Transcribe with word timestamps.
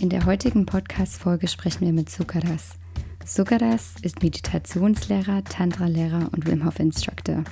In 0.00 0.08
der 0.08 0.24
heutigen 0.24 0.64
Podcast-Folge 0.64 1.46
sprechen 1.46 1.84
wir 1.84 1.92
mit 1.92 2.08
Sukaras. 2.08 2.78
Sukaras 3.26 3.96
ist 4.00 4.22
Meditationslehrer, 4.22 5.44
Tantra-Lehrer 5.44 6.30
und 6.32 6.46
Wim 6.46 6.64
Hof 6.64 6.80
Instructor. 6.80 7.44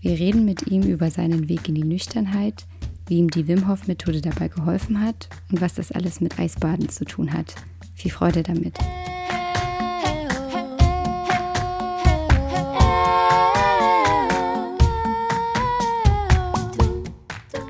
Wir 0.00 0.18
reden 0.18 0.44
mit 0.44 0.66
ihm 0.66 0.82
über 0.82 1.12
seinen 1.12 1.48
Weg 1.48 1.68
in 1.68 1.76
die 1.76 1.84
Nüchternheit, 1.84 2.66
wie 3.06 3.18
ihm 3.18 3.30
die 3.30 3.46
Wim 3.46 3.68
Hof 3.68 3.86
Methode 3.86 4.20
dabei 4.20 4.48
geholfen 4.48 5.00
hat 5.00 5.28
und 5.52 5.60
was 5.60 5.74
das 5.74 5.92
alles 5.92 6.20
mit 6.20 6.40
Eisbaden 6.40 6.88
zu 6.88 7.04
tun 7.04 7.32
hat. 7.32 7.54
Viel 7.94 8.10
Freude 8.10 8.42
damit. 8.42 8.76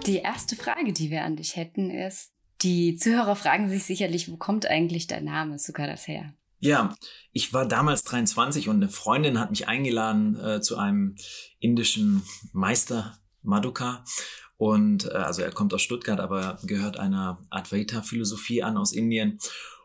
Die 0.06 0.16
erste 0.16 0.56
Frage, 0.56 0.95
die 0.95 1.10
wir 1.10 1.23
an 1.23 1.37
dich 1.37 1.56
hätten, 1.56 1.90
ist, 1.90 2.32
die 2.62 2.96
Zuhörer 2.96 3.37
fragen 3.37 3.69
sich 3.69 3.84
sicherlich, 3.84 4.30
wo 4.30 4.37
kommt 4.37 4.66
eigentlich 4.66 5.06
dein 5.06 5.24
Name 5.24 5.59
Sukaras 5.59 6.06
her? 6.09 6.33
Ja, 6.59 6.96
ich 7.32 7.52
war 7.52 7.66
damals 7.66 8.02
23 8.04 8.68
und 8.68 8.76
eine 8.76 8.88
Freundin 8.88 9.38
hat 9.38 9.51
mich 9.51 9.68
eingeladen 9.68 10.38
äh, 10.40 10.60
zu 10.60 10.79
einem 10.79 11.16
indischen 11.60 12.23
Meister 12.52 13.18
Maduka. 13.43 14.04
Und 14.57 15.07
äh, 15.07 15.10
also 15.10 15.43
er 15.43 15.52
kommt 15.52 15.74
aus 15.74 15.82
Stuttgart, 15.82 16.18
aber 16.18 16.59
gehört 16.65 16.98
einer 16.98 17.45
Advaita-Philosophie 17.51 18.63
an 18.63 18.79
aus 18.79 18.93
Indien. 18.93 19.38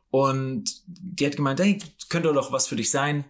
Und 0.10 0.82
die 0.88 1.26
hat 1.26 1.36
gemeint, 1.36 1.60
hey, 1.60 1.80
könnte 2.10 2.34
doch 2.34 2.52
was 2.52 2.68
für 2.68 2.78
dich 2.78 2.90
sein. 2.90 3.26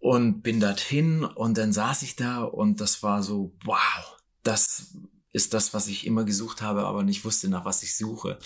Und 0.00 0.42
bin 0.42 0.58
dorthin 0.58 1.24
und 1.24 1.58
dann 1.58 1.72
saß 1.72 2.02
ich 2.02 2.16
da 2.16 2.42
und 2.42 2.80
das 2.80 3.04
war 3.04 3.22
so, 3.22 3.54
wow, 3.64 4.16
das 4.42 4.96
ist 5.32 5.54
das, 5.54 5.74
was 5.74 5.88
ich 5.88 6.06
immer 6.06 6.24
gesucht 6.24 6.62
habe, 6.62 6.84
aber 6.84 7.02
nicht 7.02 7.24
wusste, 7.24 7.48
nach 7.48 7.64
was 7.64 7.82
ich 7.82 7.96
suche. 7.96 8.38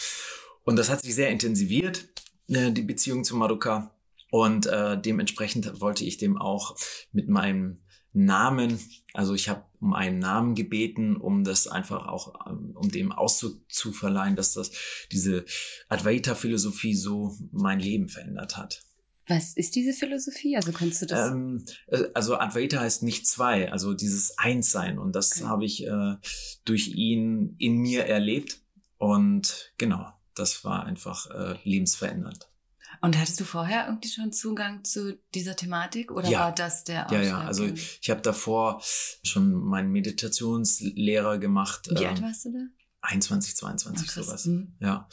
Und 0.65 0.77
das 0.77 0.89
hat 0.89 1.03
sich 1.03 1.15
sehr 1.15 1.31
intensiviert, 1.31 2.09
äh, 2.49 2.73
die 2.73 2.83
Beziehung 2.83 3.25
zu 3.25 3.37
Maruka. 3.37 3.95
Und 4.31 4.67
äh, 4.67 5.01
dementsprechend 5.01 5.81
wollte 5.81 6.05
ich 6.05 6.19
dem 6.19 6.37
auch 6.37 6.77
mit 7.13 7.29
meinem 7.29 7.81
Namen, 8.13 8.81
also 9.13 9.35
ich 9.35 9.49
habe 9.49 9.65
um 9.79 9.93
einen 9.93 10.19
Namen 10.19 10.55
gebeten, 10.55 11.17
um 11.17 11.45
das 11.45 11.69
einfach 11.69 12.07
auch, 12.07 12.47
ähm, 12.49 12.73
um 12.75 12.91
dem 12.91 13.13
Ausdruck 13.13 13.61
zu 13.71 13.93
verleihen, 13.93 14.37
dass 14.37 14.55
das 14.55 14.73
diese 15.13 15.45
Advaita-Philosophie 15.89 16.95
so 16.95 17.37
mein 17.53 17.79
Leben 17.79 18.09
verändert 18.09 18.57
hat. 18.57 18.86
Was 19.29 19.55
ist 19.55 19.75
diese 19.75 19.93
Philosophie? 19.93 20.57
Also 20.57 20.73
kannst 20.73 21.03
du 21.03 21.07
das? 21.07 21.31
Ähm, 21.31 21.65
äh, 21.89 22.05
also 22.15 22.37
Advaita 22.39 22.81
heißt 22.81 23.03
nicht 23.03 23.27
zwei, 23.27 23.73
also 23.73 23.93
dieses 23.95 24.39
Einssein. 24.39 24.99
Und 24.99 25.13
das 25.17 25.33
Okay. 25.41 25.45
habe 25.49 25.65
ich 25.65 25.87
äh, 25.87 26.17
durch 26.65 26.89
ihn 26.89 27.57
in 27.59 27.79
mir 27.79 28.05
erlebt. 28.07 28.61
Und 28.99 29.73
genau, 29.79 30.13
das 30.35 30.65
war 30.65 30.85
einfach 30.87 31.27
äh, 31.31 31.57
lebensverändernd. 31.65 32.49
Und 33.03 33.19
hattest 33.19 33.39
du 33.41 33.45
vorher 33.45 33.87
irgendwie 33.89 34.09
schon 34.09 34.33
Zugang 34.33 34.83
zu 34.85 35.19
dieser 35.35 35.55
Thematik 35.57 36.11
oder 36.13 36.31
Ja. 36.31 36.41
war 36.41 36.53
das 36.55 36.85
der 36.85 37.07
Ja, 37.11 37.21
ja, 37.21 37.39
also 37.41 37.65
Ausschlag? 37.65 37.79
ich 38.01 38.11
habe 38.11 38.23
davor 38.23 38.81
schon 39.23 39.53
meinen 39.53 39.91
Meditationslehrer 39.91 41.39
gemacht. 41.39 41.89
Wie 41.91 42.03
ähm, 42.05 42.09
alt 42.09 42.23
warst 42.23 42.45
du 42.47 42.53
da? 42.53 42.59
21, 43.07 43.57
22, 43.57 44.09
Ah, 44.09 44.13
krass. 44.13 44.27
sowas. 44.27 44.45
Mhm. 44.47 44.75
Ja. 44.81 45.09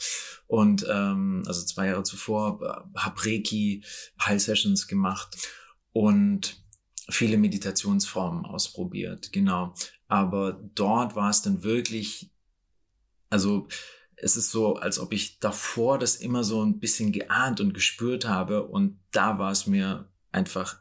Und 0.46 0.86
ähm, 0.90 1.42
also 1.46 1.64
zwei 1.64 1.86
Jahre 1.88 2.02
zuvor 2.02 2.60
äh, 2.62 2.98
hab 2.98 3.24
Reiki, 3.24 3.84
Heil-Sessions 4.20 4.86
gemacht 4.88 5.36
und 5.92 6.56
viele 7.08 7.36
Meditationsformen 7.38 8.44
ausprobiert, 8.46 9.32
genau. 9.32 9.74
Aber 10.08 10.52
dort 10.74 11.16
war 11.16 11.30
es 11.30 11.42
dann 11.42 11.62
wirklich, 11.62 12.32
also 13.30 13.68
es 14.16 14.36
ist 14.36 14.50
so, 14.50 14.76
als 14.76 14.98
ob 14.98 15.12
ich 15.12 15.38
davor 15.40 15.98
das 15.98 16.16
immer 16.16 16.44
so 16.44 16.64
ein 16.64 16.78
bisschen 16.78 17.12
geahnt 17.12 17.60
und 17.60 17.74
gespürt 17.74 18.26
habe 18.26 18.66
und 18.66 19.00
da 19.10 19.38
war 19.38 19.50
es 19.52 19.66
mir 19.66 20.08
einfach 20.32 20.78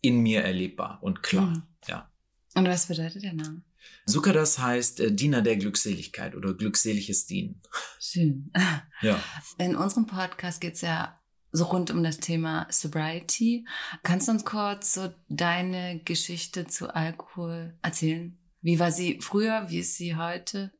in 0.00 0.18
mir 0.20 0.42
erlebbar 0.42 0.98
und 1.02 1.22
klar. 1.22 1.46
Mhm. 1.46 1.62
Ja. 1.86 2.10
Und 2.54 2.68
was 2.68 2.86
bedeutet 2.86 3.22
der 3.22 3.32
Name? 3.34 3.62
Sukadas 4.06 4.58
heißt 4.58 5.00
äh, 5.00 5.12
Diener 5.12 5.42
der 5.42 5.56
Glückseligkeit 5.56 6.34
oder 6.34 6.54
glückseliges 6.54 7.26
Dienen. 7.26 7.60
Schön. 8.00 8.50
Ja. 9.00 9.20
In 9.58 9.74
unserem 9.74 10.06
Podcast 10.06 10.60
geht 10.60 10.74
es 10.74 10.82
ja 10.82 11.18
so 11.50 11.64
rund 11.64 11.90
um 11.90 12.04
das 12.04 12.18
Thema 12.18 12.68
Sobriety. 12.70 13.66
Kannst 14.04 14.28
du 14.28 14.32
uns 14.32 14.44
kurz 14.44 14.94
so 14.94 15.12
deine 15.28 16.00
Geschichte 16.04 16.68
zu 16.68 16.94
Alkohol 16.94 17.76
erzählen? 17.82 18.38
Wie 18.60 18.78
war 18.78 18.92
sie 18.92 19.18
früher? 19.20 19.66
Wie 19.68 19.80
ist 19.80 19.96
sie 19.96 20.14
heute? 20.14 20.70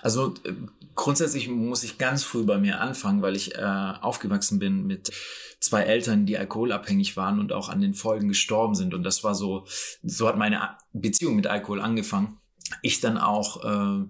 Also 0.00 0.34
äh, 0.44 0.54
grundsätzlich 0.94 1.48
muss 1.48 1.84
ich 1.84 1.98
ganz 1.98 2.24
früh 2.24 2.44
bei 2.44 2.56
mir 2.56 2.80
anfangen, 2.80 3.20
weil 3.20 3.36
ich 3.36 3.54
äh, 3.54 3.60
aufgewachsen 3.60 4.58
bin 4.58 4.86
mit 4.86 5.12
zwei 5.60 5.82
Eltern, 5.82 6.24
die 6.24 6.38
alkoholabhängig 6.38 7.16
waren 7.16 7.38
und 7.38 7.52
auch 7.52 7.68
an 7.68 7.82
den 7.82 7.94
Folgen 7.94 8.28
gestorben 8.28 8.74
sind. 8.74 8.94
Und 8.94 9.04
das 9.04 9.22
war 9.22 9.34
so, 9.34 9.66
so 10.02 10.28
hat 10.28 10.38
meine 10.38 10.76
Beziehung 10.94 11.36
mit 11.36 11.46
Alkohol 11.46 11.80
angefangen. 11.80 12.40
Ich 12.82 13.00
dann 13.00 13.18
auch 13.18 13.64
äh, 13.64 14.06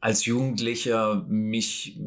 als 0.00 0.24
Jugendlicher 0.24 1.24
mich 1.28 1.98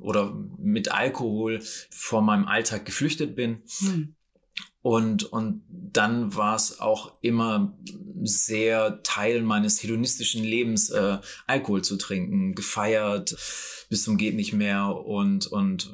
oder 0.00 0.34
mit 0.58 0.92
Alkohol 0.92 1.62
vor 1.90 2.22
meinem 2.22 2.46
Alltag 2.46 2.84
geflüchtet 2.84 3.36
bin. 3.36 3.62
Hm. 3.78 4.14
Und, 4.82 5.22
und 5.24 5.62
dann 5.68 6.34
war 6.34 6.56
es 6.56 6.80
auch 6.80 7.12
immer 7.22 7.78
sehr 8.24 9.02
Teil 9.04 9.42
meines 9.42 9.80
hedonistischen 9.80 10.42
Lebens, 10.42 10.90
äh, 10.90 11.18
Alkohol 11.46 11.82
zu 11.82 11.96
trinken, 11.96 12.56
gefeiert 12.56 13.36
bis 13.92 14.04
zum 14.04 14.16
geht 14.16 14.34
nicht 14.36 14.54
mehr 14.54 14.86
und, 14.88 15.46
und 15.48 15.92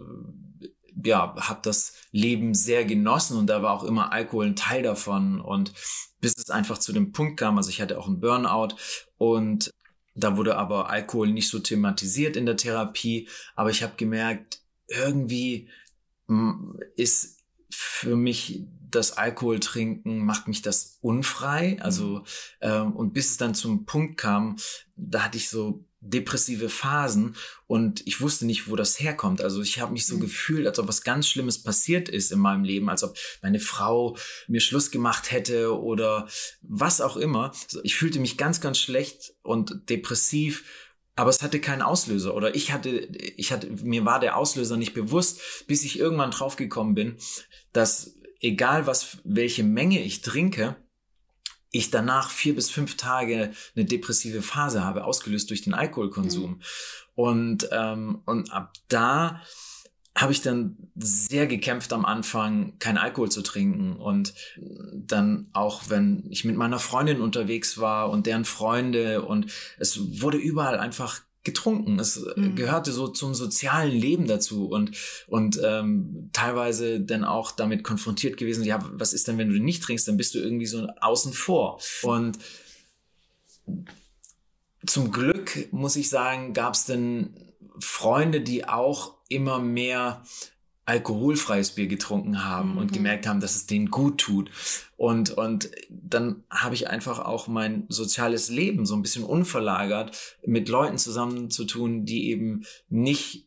äh, 0.62 0.68
ja, 1.04 1.34
habe 1.36 1.58
das 1.64 1.94
Leben 2.10 2.54
sehr 2.54 2.84
genossen 2.84 3.36
und 3.36 3.48
da 3.48 3.62
war 3.62 3.72
auch 3.72 3.84
immer 3.84 4.12
Alkohol 4.12 4.46
ein 4.46 4.56
Teil 4.56 4.82
davon. 4.82 5.40
Und 5.40 5.72
bis 6.20 6.36
es 6.36 6.50
einfach 6.50 6.78
zu 6.78 6.92
dem 6.92 7.12
Punkt 7.12 7.38
kam, 7.38 7.56
also 7.58 7.70
ich 7.70 7.80
hatte 7.80 7.98
auch 7.98 8.06
einen 8.06 8.20
Burnout 8.20 8.76
und 9.16 9.70
da 10.14 10.36
wurde 10.36 10.56
aber 10.56 10.90
Alkohol 10.90 11.28
nicht 11.32 11.48
so 11.48 11.60
thematisiert 11.60 12.36
in 12.36 12.46
der 12.46 12.56
Therapie, 12.56 13.28
aber 13.54 13.70
ich 13.70 13.82
habe 13.82 13.94
gemerkt, 13.96 14.60
irgendwie 14.88 15.68
mm, 16.26 16.72
ist 16.96 17.38
für 17.70 18.16
mich 18.16 18.64
das 18.90 19.12
Alkoholtrinken 19.16 20.24
macht 20.24 20.48
mich 20.48 20.62
das 20.62 20.98
unfrei. 21.02 21.78
Also 21.80 22.24
ähm, 22.60 22.92
und 22.96 23.12
bis 23.12 23.30
es 23.30 23.36
dann 23.36 23.54
zum 23.54 23.84
Punkt 23.84 24.18
kam, 24.18 24.56
da 24.96 25.24
hatte 25.24 25.36
ich 25.36 25.50
so 25.50 25.84
depressive 26.00 26.68
Phasen 26.68 27.36
und 27.66 28.06
ich 28.06 28.20
wusste 28.20 28.46
nicht, 28.46 28.68
wo 28.68 28.76
das 28.76 29.00
herkommt. 29.00 29.40
Also 29.40 29.60
ich 29.62 29.80
habe 29.80 29.92
mich 29.92 30.06
so 30.06 30.16
Mhm. 30.16 30.20
gefühlt, 30.20 30.66
als 30.66 30.78
ob 30.78 30.88
was 30.88 31.02
ganz 31.02 31.28
Schlimmes 31.28 31.62
passiert 31.62 32.08
ist 32.08 32.30
in 32.30 32.38
meinem 32.38 32.64
Leben, 32.64 32.88
als 32.88 33.02
ob 33.02 33.16
meine 33.42 33.60
Frau 33.60 34.16
mir 34.46 34.60
Schluss 34.60 34.90
gemacht 34.90 35.32
hätte 35.32 35.76
oder 35.76 36.28
was 36.62 37.00
auch 37.00 37.16
immer. 37.16 37.52
Ich 37.82 37.96
fühlte 37.96 38.20
mich 38.20 38.36
ganz, 38.36 38.60
ganz 38.60 38.78
schlecht 38.78 39.34
und 39.42 39.90
depressiv. 39.90 40.64
Aber 41.16 41.30
es 41.30 41.42
hatte 41.42 41.60
keinen 41.60 41.82
Auslöser 41.82 42.32
oder 42.36 42.54
ich 42.54 42.70
hatte, 42.72 42.90
ich 42.90 43.50
hatte, 43.50 43.68
mir 43.82 44.04
war 44.04 44.20
der 44.20 44.36
Auslöser 44.36 44.76
nicht 44.76 44.94
bewusst, 44.94 45.66
bis 45.66 45.82
ich 45.82 45.98
irgendwann 45.98 46.30
draufgekommen 46.30 46.94
bin, 46.94 47.16
dass 47.72 48.14
egal 48.40 48.86
was, 48.86 49.18
welche 49.24 49.64
Menge 49.64 50.00
ich 50.00 50.22
trinke, 50.22 50.76
ich 51.70 51.90
danach 51.90 52.30
vier 52.30 52.54
bis 52.54 52.70
fünf 52.70 52.96
Tage 52.96 53.52
eine 53.76 53.84
depressive 53.84 54.42
Phase 54.42 54.84
habe, 54.84 55.04
ausgelöst 55.04 55.50
durch 55.50 55.62
den 55.62 55.74
Alkoholkonsum. 55.74 56.60
Und, 57.14 57.68
ähm, 57.72 58.22
und 58.24 58.52
ab 58.52 58.74
da 58.88 59.42
habe 60.16 60.32
ich 60.32 60.42
dann 60.42 60.76
sehr 60.96 61.46
gekämpft 61.46 61.92
am 61.92 62.04
Anfang, 62.04 62.78
kein 62.80 62.98
Alkohol 62.98 63.30
zu 63.30 63.42
trinken. 63.42 63.96
Und 63.96 64.34
dann 64.92 65.48
auch, 65.52 65.84
wenn 65.88 66.24
ich 66.30 66.44
mit 66.44 66.56
meiner 66.56 66.78
Freundin 66.78 67.20
unterwegs 67.20 67.78
war 67.78 68.10
und 68.10 68.26
deren 68.26 68.44
Freunde 68.44 69.22
und 69.22 69.52
es 69.78 70.20
wurde 70.20 70.38
überall 70.38 70.78
einfach 70.78 71.20
getrunken. 71.44 71.98
Es 71.98 72.24
Mhm. 72.36 72.56
gehörte 72.56 72.92
so 72.92 73.08
zum 73.08 73.34
sozialen 73.34 73.92
Leben 73.92 74.26
dazu 74.26 74.68
und, 74.68 74.96
und 75.26 75.58
ähm, 75.64 76.30
teilweise 76.32 77.00
dann 77.00 77.24
auch 77.24 77.52
damit 77.52 77.84
konfrontiert 77.84 78.36
gewesen, 78.36 78.64
ja, 78.64 78.78
was 78.92 79.12
ist 79.12 79.28
denn, 79.28 79.38
wenn 79.38 79.50
du 79.50 79.58
nicht 79.58 79.82
trinkst, 79.82 80.06
dann 80.08 80.16
bist 80.16 80.34
du 80.34 80.38
irgendwie 80.38 80.66
so 80.66 80.86
außen 81.00 81.32
vor. 81.32 81.80
Und 82.02 82.38
zum 84.86 85.10
Glück, 85.10 85.72
muss 85.72 85.96
ich 85.96 86.08
sagen, 86.08 86.52
gab 86.52 86.74
es 86.74 86.84
dann 86.86 87.34
Freunde, 87.80 88.40
die 88.40 88.66
auch 88.66 89.14
immer 89.28 89.58
mehr 89.58 90.22
alkoholfreies 90.88 91.72
Bier 91.72 91.86
getrunken 91.86 92.44
haben 92.44 92.72
Mhm. 92.72 92.78
und 92.78 92.92
gemerkt 92.92 93.26
haben, 93.26 93.40
dass 93.40 93.54
es 93.56 93.66
denen 93.66 93.90
gut 93.90 94.18
tut. 94.18 94.50
Und, 94.96 95.30
und 95.30 95.70
dann 95.90 96.44
habe 96.50 96.74
ich 96.74 96.88
einfach 96.88 97.18
auch 97.18 97.46
mein 97.46 97.84
soziales 97.88 98.48
Leben 98.48 98.86
so 98.86 98.94
ein 98.96 99.02
bisschen 99.02 99.24
unverlagert, 99.24 100.16
mit 100.46 100.68
Leuten 100.70 100.96
zusammen 100.96 101.50
zu 101.50 101.66
tun, 101.66 102.06
die 102.06 102.30
eben 102.30 102.64
nicht 102.88 103.44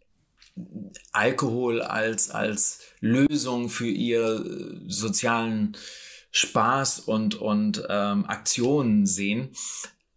Alkohol 1.11 1.81
als, 1.81 2.29
als 2.29 2.79
Lösung 2.99 3.69
für 3.69 3.87
ihr 3.87 4.45
äh, 4.45 4.79
sozialen 4.87 5.75
Spaß 6.29 6.99
und, 6.99 7.35
und 7.35 7.83
ähm, 7.89 8.25
Aktionen 8.25 9.05
sehen. 9.07 9.49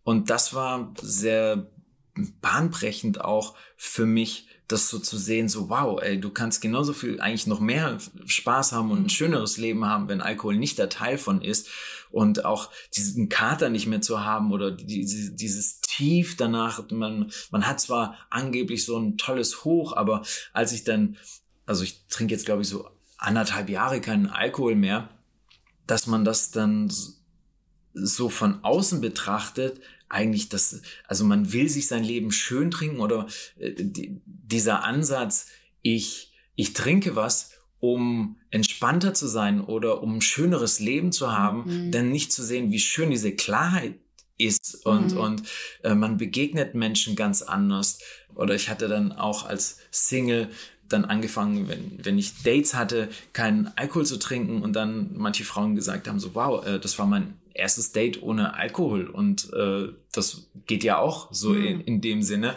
Und 0.03 0.29
das 0.29 0.53
war 0.53 0.93
sehr 1.01 1.71
bahnbrechend 2.43 3.21
auch 3.23 3.55
für 3.77 4.07
mich, 4.07 4.47
das 4.69 4.89
so 4.89 4.99
zu 4.99 5.19
sehen, 5.19 5.49
so 5.49 5.69
wow, 5.69 6.01
ey, 6.03 6.19
du 6.19 6.31
kannst 6.31 6.63
genauso 6.63 6.95
viel, 6.95 7.21
eigentlich 7.21 7.47
noch 7.47 7.61
mehr 7.61 7.99
Spaß 8.25 8.73
haben 8.73 8.91
und 8.91 9.07
ein 9.07 9.11
schöneres 9.11 9.59
Leben 9.59 9.85
haben, 9.85 10.09
wenn 10.09 10.23
Alkohol 10.23 10.57
nicht 10.57 10.79
der 10.79 10.89
Teil 10.89 11.19
von 11.19 11.43
ist. 11.43 11.69
Und 12.11 12.45
auch 12.45 12.71
diesen 12.97 13.29
Kater 13.29 13.71
nicht 13.71 13.87
mehr 13.87 14.01
zu 14.01 14.25
haben 14.25 14.53
oder 14.53 14.71
diese, 14.71 15.33
dieses 15.33 15.81
Tief 15.81 16.37
danach, 16.37 16.89
man, 16.91 17.33
man 17.51 17.67
hat 17.67 17.81
zwar 17.81 18.17
angeblich 18.31 18.85
so 18.85 18.97
ein 18.97 19.17
tolles 19.19 19.65
Hoch, 19.65 19.97
aber 19.97 20.23
als 20.53 20.73
ich 20.73 20.85
dann, 20.85 21.17
also 21.67 21.83
ich 21.83 22.07
trinke 22.07 22.33
jetzt 22.33 22.47
glaube 22.47 22.63
ich 22.63 22.69
so 22.69 22.89
anderthalb 23.19 23.69
Jahre 23.69 24.01
keinen 24.01 24.27
Alkohol 24.27 24.77
mehr, 24.77 25.09
dass 25.87 26.07
man 26.07 26.25
das 26.25 26.53
dann 26.53 26.93
so 27.95 28.29
von 28.29 28.63
außen 28.63 29.01
betrachtet, 29.01 29.81
eigentlich 30.15 30.49
das, 30.49 30.81
also 31.07 31.25
man 31.25 31.53
will 31.53 31.69
sich 31.69 31.87
sein 31.89 32.05
Leben 32.05 32.31
schön 32.31 32.71
trinken 32.71 33.01
oder 33.01 33.27
äh, 33.59 33.73
die, 33.77 34.21
dieser 34.25 34.85
Ansatz, 34.85 35.49
ich, 35.83 36.33
ich 36.55 36.73
trinke 36.73 37.15
was, 37.17 37.51
um 37.81 38.37
entspannter 38.51 39.13
zu 39.13 39.27
sein 39.29 39.61
oder 39.61 40.03
um 40.03 40.17
ein 40.17 40.21
schöneres 40.23 40.81
Leben 40.81 41.13
zu 41.13 41.33
haben, 41.37 41.65
Mhm. 41.67 41.91
denn 41.93 42.11
nicht 42.11 42.33
zu 42.33 42.43
sehen, 42.43 42.71
wie 42.73 42.79
schön 42.81 43.11
diese 43.11 43.33
Klarheit 43.33 43.97
ist 44.39 44.85
und, 44.87 45.13
Mhm. 45.13 45.19
und 45.19 45.43
äh, 45.83 45.95
man 45.95 46.17
begegnet 46.17 46.75
Menschen 46.75 47.15
ganz 47.15 47.43
anders. 47.43 47.99
Oder 48.35 48.55
ich 48.55 48.69
hatte 48.69 48.89
dann 48.89 49.13
auch 49.13 49.45
als 49.45 49.79
Single 49.91 50.49
dann 50.89 51.05
angefangen, 51.05 51.69
wenn, 51.69 52.05
wenn 52.05 52.19
ich 52.19 52.43
Dates 52.43 52.75
hatte, 52.75 53.09
keinen 53.33 53.69
Alkohol 53.77 54.07
zu 54.07 54.19
trinken 54.19 54.63
und 54.63 54.73
dann 54.75 55.11
manche 55.17 55.45
Frauen 55.45 55.75
gesagt 55.77 56.09
haben, 56.09 56.19
so 56.21 56.35
wow, 56.35 56.65
äh, 56.67 56.79
das 56.81 56.99
war 56.99 57.07
mein 57.07 57.35
erstes 57.55 57.93
Date 57.93 58.23
ohne 58.23 58.55
Alkohol 58.55 59.09
und 59.09 59.53
äh, 59.53 59.89
das 60.13 60.51
geht 60.67 60.85
ja 60.85 60.99
auch 60.99 61.33
so 61.33 61.51
Mhm. 61.51 61.65
in, 61.65 61.81
in 61.81 62.01
dem 62.01 62.23
Sinne. 62.23 62.55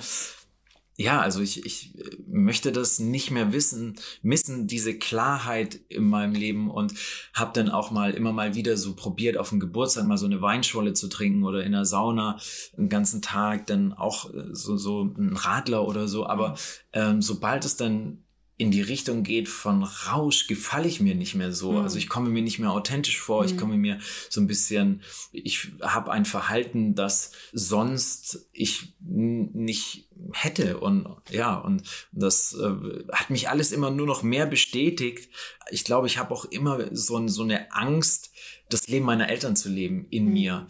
Ja, 1.00 1.22
also 1.22 1.42
ich, 1.42 1.64
ich 1.64 1.96
äh, 2.00 2.18
möchte 2.28 2.72
das 2.72 2.98
nicht 2.98 3.30
mehr 3.30 3.54
wissen, 3.54 3.98
missen, 4.24 4.66
diese 4.66 4.98
Klarheit 4.98 5.80
in 5.90 6.10
meinem 6.10 6.34
Leben 6.34 6.72
und 6.72 6.94
habe 7.36 7.52
dann 7.54 7.70
auch 7.70 7.92
mal 7.92 8.16
immer 8.16 8.34
mal 8.34 8.56
wieder 8.56 8.76
so 8.78 8.96
probiert, 8.96 9.38
auf 9.38 9.50
dem 9.50 9.60
Geburtstag 9.60 10.08
mal 10.08 10.18
so 10.18 10.26
eine 10.26 10.42
Weinschorle 10.42 10.94
zu 10.94 11.08
trinken 11.08 11.44
oder 11.44 11.64
in 11.64 11.74
der 11.74 11.86
Sauna 11.86 12.40
einen 12.76 12.90
ganzen 12.90 13.22
Tag 13.22 13.68
dann 13.68 13.94
auch 13.94 14.34
äh, 14.34 14.46
so, 14.54 14.76
so 14.78 15.04
ein 15.04 15.36
Radler 15.38 15.88
oder 15.88 16.08
so. 16.08 16.26
Aber 16.26 16.56
ähm, 16.94 17.22
sobald 17.22 17.64
es 17.64 17.78
dann 17.78 18.24
in 18.60 18.72
die 18.72 18.82
Richtung 18.82 19.22
geht 19.22 19.48
von 19.50 19.84
Rausch, 19.84 20.48
gefalle 20.48 20.88
ich 20.88 21.00
mir 21.00 21.14
nicht 21.14 21.36
mehr 21.36 21.54
so. 21.54 21.74
Mhm. 21.74 21.78
Also 21.80 22.00
ich 22.00 22.10
komme 22.10 22.30
mir 22.30 22.42
nicht 22.42 22.58
mehr 22.58 22.72
authentisch 22.72 23.20
vor. 23.20 23.46
Ich 23.46 23.54
Mhm. 23.54 23.58
komme 23.58 23.78
mir 23.78 24.00
so 24.30 24.42
ein 24.42 24.48
bisschen, 24.48 25.04
ich 25.32 25.68
habe 25.82 26.12
ein 26.12 26.26
Verhalten, 26.26 26.96
das 26.96 27.32
sonst 27.54 28.48
ich 28.54 28.96
nicht 29.00 30.10
hätte. 30.34 30.80
Und 30.80 31.08
ja, 31.30 31.56
und 31.56 31.84
das 32.12 32.54
äh, 32.56 33.04
hat 33.12 33.30
mich 33.30 33.48
alles 33.48 33.72
immer 33.72 33.92
nur 33.92 34.08
noch 34.08 34.24
mehr 34.24 34.48
bestätigt. 34.48 35.30
Ich 35.70 35.84
glaube, 35.84 36.08
ich 36.08 36.18
habe 36.18 36.34
auch 36.34 36.46
immer 36.46 36.88
so, 36.96 37.28
so 37.28 37.44
eine 37.44 37.72
Angst, 37.72 38.32
das 38.70 38.88
Leben 38.88 39.06
meiner 39.06 39.30
Eltern 39.30 39.56
zu 39.56 39.70
leben 39.70 40.08
in 40.10 40.26
Mhm. 40.26 40.34
mir. 40.34 40.68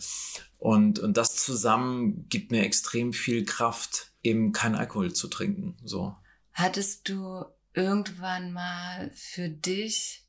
Und, 0.59 0.99
und 0.99 1.15
das 1.15 1.37
zusammen 1.37 2.27
gibt 2.27 2.51
mir 2.51 2.63
extrem 2.63 3.13
viel 3.13 3.45
Kraft, 3.45 4.11
eben 4.23 4.51
keinen 4.51 4.75
Alkohol 4.75 5.13
zu 5.13 5.29
trinken. 5.29 5.77
So. 5.85 6.15
Hattest 6.51 7.07
du 7.07 7.45
irgendwann 7.77 8.51
mal 8.51 9.11
für 9.13 9.49
dich 9.49 10.23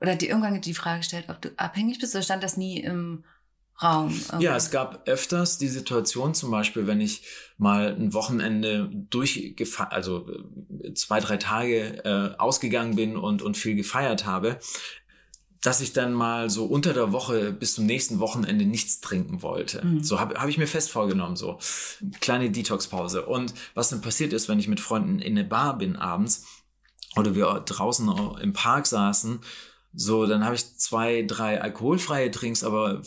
oder 0.00 0.16
dir 0.16 0.30
irgendwann 0.30 0.60
die 0.60 0.74
Frage 0.74 1.00
gestellt, 1.00 1.26
ob 1.28 1.42
du 1.42 1.50
abhängig 1.56 1.98
bist 1.98 2.14
oder 2.14 2.24
stand 2.24 2.42
das 2.42 2.56
nie 2.56 2.80
im 2.80 3.22
Raum? 3.82 4.18
Ja, 4.38 4.56
es 4.56 4.70
gab 4.70 5.06
öfters 5.06 5.58
die 5.58 5.68
Situation, 5.68 6.34
zum 6.34 6.50
Beispiel, 6.50 6.86
wenn 6.86 7.02
ich 7.02 7.22
mal 7.58 7.94
ein 7.94 8.14
Wochenende 8.14 8.90
durchgefeiert, 9.10 9.92
also 9.92 10.26
äh, 10.82 10.94
zwei, 10.94 11.20
drei 11.20 11.36
Tage 11.36 12.02
äh, 12.04 12.38
ausgegangen 12.38 12.96
bin 12.96 13.16
und, 13.16 13.42
und 13.42 13.58
viel 13.58 13.76
gefeiert 13.76 14.24
habe, 14.24 14.58
dass 15.62 15.82
ich 15.82 15.92
dann 15.92 16.14
mal 16.14 16.48
so 16.48 16.64
unter 16.64 16.94
der 16.94 17.12
Woche 17.12 17.52
bis 17.52 17.74
zum 17.74 17.84
nächsten 17.84 18.18
Wochenende 18.18 18.64
nichts 18.64 19.02
trinken 19.02 19.42
wollte. 19.42 19.84
Mhm. 19.84 20.02
So 20.02 20.18
habe 20.18 20.40
hab 20.40 20.48
ich 20.48 20.56
mir 20.56 20.66
fest 20.66 20.90
vorgenommen, 20.90 21.36
so 21.36 21.58
kleine 22.20 22.50
Detox-Pause. 22.50 23.26
Und 23.26 23.52
was 23.74 23.90
dann 23.90 24.00
passiert 24.00 24.32
ist, 24.32 24.48
wenn 24.48 24.58
ich 24.58 24.68
mit 24.68 24.80
Freunden 24.80 25.18
in 25.18 25.36
eine 25.36 25.46
Bar 25.46 25.76
bin 25.76 25.96
abends 25.96 26.46
oder 27.16 27.34
wir 27.34 27.46
draußen 27.66 28.08
im 28.40 28.52
Park 28.52 28.86
saßen, 28.86 29.40
so, 29.92 30.24
dann 30.26 30.44
habe 30.44 30.54
ich 30.54 30.76
zwei, 30.78 31.22
drei 31.22 31.60
alkoholfreie 31.60 32.30
Drinks, 32.30 32.62
aber 32.62 33.02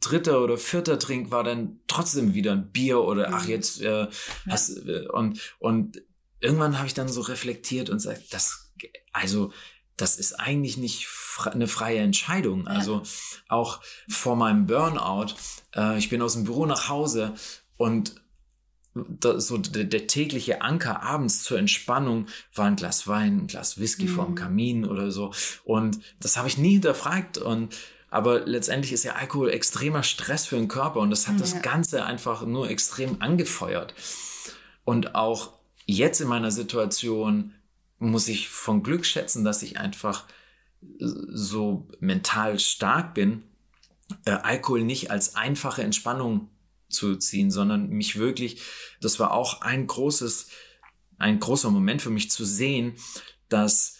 dritter 0.00 0.42
oder 0.42 0.56
vierter 0.56 0.98
Trink 0.98 1.32
war 1.32 1.42
dann 1.42 1.80
trotzdem 1.88 2.34
wieder 2.34 2.52
ein 2.52 2.70
Bier 2.70 3.00
oder 3.00 3.30
ach 3.32 3.44
Mhm. 3.44 3.50
jetzt 3.50 3.82
äh, 3.82 4.06
hast 4.48 4.76
äh, 4.86 5.08
und 5.08 5.40
und 5.58 6.02
irgendwann 6.38 6.78
habe 6.78 6.86
ich 6.86 6.94
dann 6.94 7.08
so 7.08 7.20
reflektiert 7.22 7.90
und 7.90 7.96
gesagt, 7.96 8.32
das 8.32 8.72
also 9.12 9.52
das 9.96 10.16
ist 10.16 10.34
eigentlich 10.34 10.76
nicht 10.76 11.08
eine 11.46 11.66
freie 11.68 12.00
Entscheidung. 12.00 12.66
Also 12.66 13.02
auch 13.48 13.80
vor 14.08 14.36
meinem 14.36 14.66
Burnout, 14.66 15.34
äh, 15.74 15.98
ich 15.98 16.10
bin 16.10 16.22
aus 16.22 16.34
dem 16.34 16.44
Büro 16.44 16.66
nach 16.66 16.88
Hause 16.88 17.34
und 17.76 18.14
so 18.94 19.58
der, 19.58 19.84
der 19.84 20.06
tägliche 20.06 20.62
Anker 20.62 21.02
abends 21.02 21.42
zur 21.42 21.58
Entspannung 21.58 22.26
war 22.54 22.66
ein 22.66 22.76
Glas 22.76 23.06
Wein, 23.08 23.38
ein 23.40 23.46
Glas 23.48 23.78
Whisky 23.78 24.04
Mhm. 24.04 24.08
vorm 24.08 24.34
Kamin 24.36 24.84
oder 24.84 25.10
so. 25.10 25.32
Und 25.64 25.98
das 26.20 26.36
habe 26.36 26.46
ich 26.48 26.58
nie 26.58 26.72
hinterfragt. 26.74 27.38
Und 27.38 27.74
aber 28.10 28.40
letztendlich 28.46 28.92
ist 28.92 29.02
ja 29.02 29.14
Alkohol 29.14 29.50
extremer 29.50 30.04
Stress 30.04 30.46
für 30.46 30.54
den 30.56 30.68
Körper 30.68 31.00
und 31.00 31.10
das 31.10 31.26
hat 31.26 31.34
Ja. 31.34 31.40
das 31.40 31.62
Ganze 31.62 32.04
einfach 32.04 32.46
nur 32.46 32.70
extrem 32.70 33.20
angefeuert. 33.20 33.94
Und 34.84 35.16
auch 35.16 35.54
jetzt 35.86 36.20
in 36.20 36.28
meiner 36.28 36.52
Situation 36.52 37.52
muss 37.98 38.28
ich 38.28 38.48
von 38.48 38.82
Glück 38.84 39.04
schätzen, 39.06 39.44
dass 39.44 39.62
ich 39.62 39.78
einfach 39.78 40.26
so 40.98 41.88
mental 41.98 42.58
stark 42.60 43.14
bin, 43.14 43.42
äh, 44.26 44.30
Alkohol 44.32 44.84
nicht 44.84 45.10
als 45.10 45.34
einfache 45.34 45.82
Entspannung 45.82 46.48
zu 46.94 47.16
ziehen, 47.16 47.50
sondern 47.50 47.88
mich 47.90 48.18
wirklich, 48.18 48.62
das 49.00 49.18
war 49.20 49.32
auch 49.32 49.60
ein 49.60 49.86
großes, 49.86 50.48
ein 51.18 51.40
großer 51.40 51.70
Moment 51.70 52.02
für 52.02 52.10
mich 52.10 52.30
zu 52.30 52.44
sehen, 52.44 52.94
dass 53.48 53.98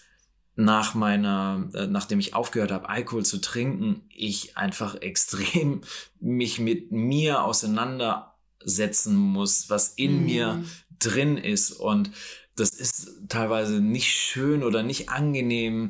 nach 0.57 0.95
meiner, 0.95 1.69
äh, 1.75 1.87
nachdem 1.87 2.21
ich 2.21 2.35
aufgehört 2.35 2.71
habe, 2.71 2.89
Alkohol 2.89 3.25
zu 3.25 3.41
trinken, 3.41 4.03
ich 4.09 4.57
einfach 4.57 4.95
extrem 5.03 5.83
mich 6.21 6.59
mit 6.61 6.93
mir 6.93 7.43
auseinandersetzen 7.43 9.17
muss, 9.17 9.69
was 9.69 9.89
in 9.89 10.21
Mhm. 10.21 10.25
mir 10.25 10.65
drin 10.99 11.37
ist. 11.37 11.73
Und 11.73 12.11
das 12.57 12.71
ist 12.71 13.11
teilweise 13.29 13.81
nicht 13.81 14.11
schön 14.13 14.63
oder 14.63 14.83
nicht 14.83 15.09
angenehm, 15.09 15.89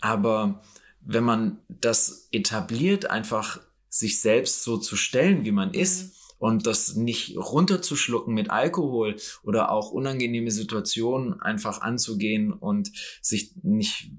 aber 0.00 0.62
wenn 1.00 1.24
man 1.24 1.58
das 1.68 2.28
etabliert, 2.32 3.10
einfach 3.10 3.60
sich 3.88 4.20
selbst 4.20 4.64
so 4.64 4.76
zu 4.76 4.96
stellen, 4.96 5.44
wie 5.44 5.52
man 5.52 5.72
ist, 5.72 6.15
und 6.38 6.66
das 6.66 6.94
nicht 6.94 7.36
runterzuschlucken 7.36 8.34
mit 8.34 8.50
Alkohol 8.50 9.16
oder 9.42 9.70
auch 9.70 9.90
unangenehme 9.90 10.50
Situationen 10.50 11.40
einfach 11.40 11.80
anzugehen 11.80 12.52
und 12.52 12.90
sich 13.22 13.52
nicht 13.62 14.10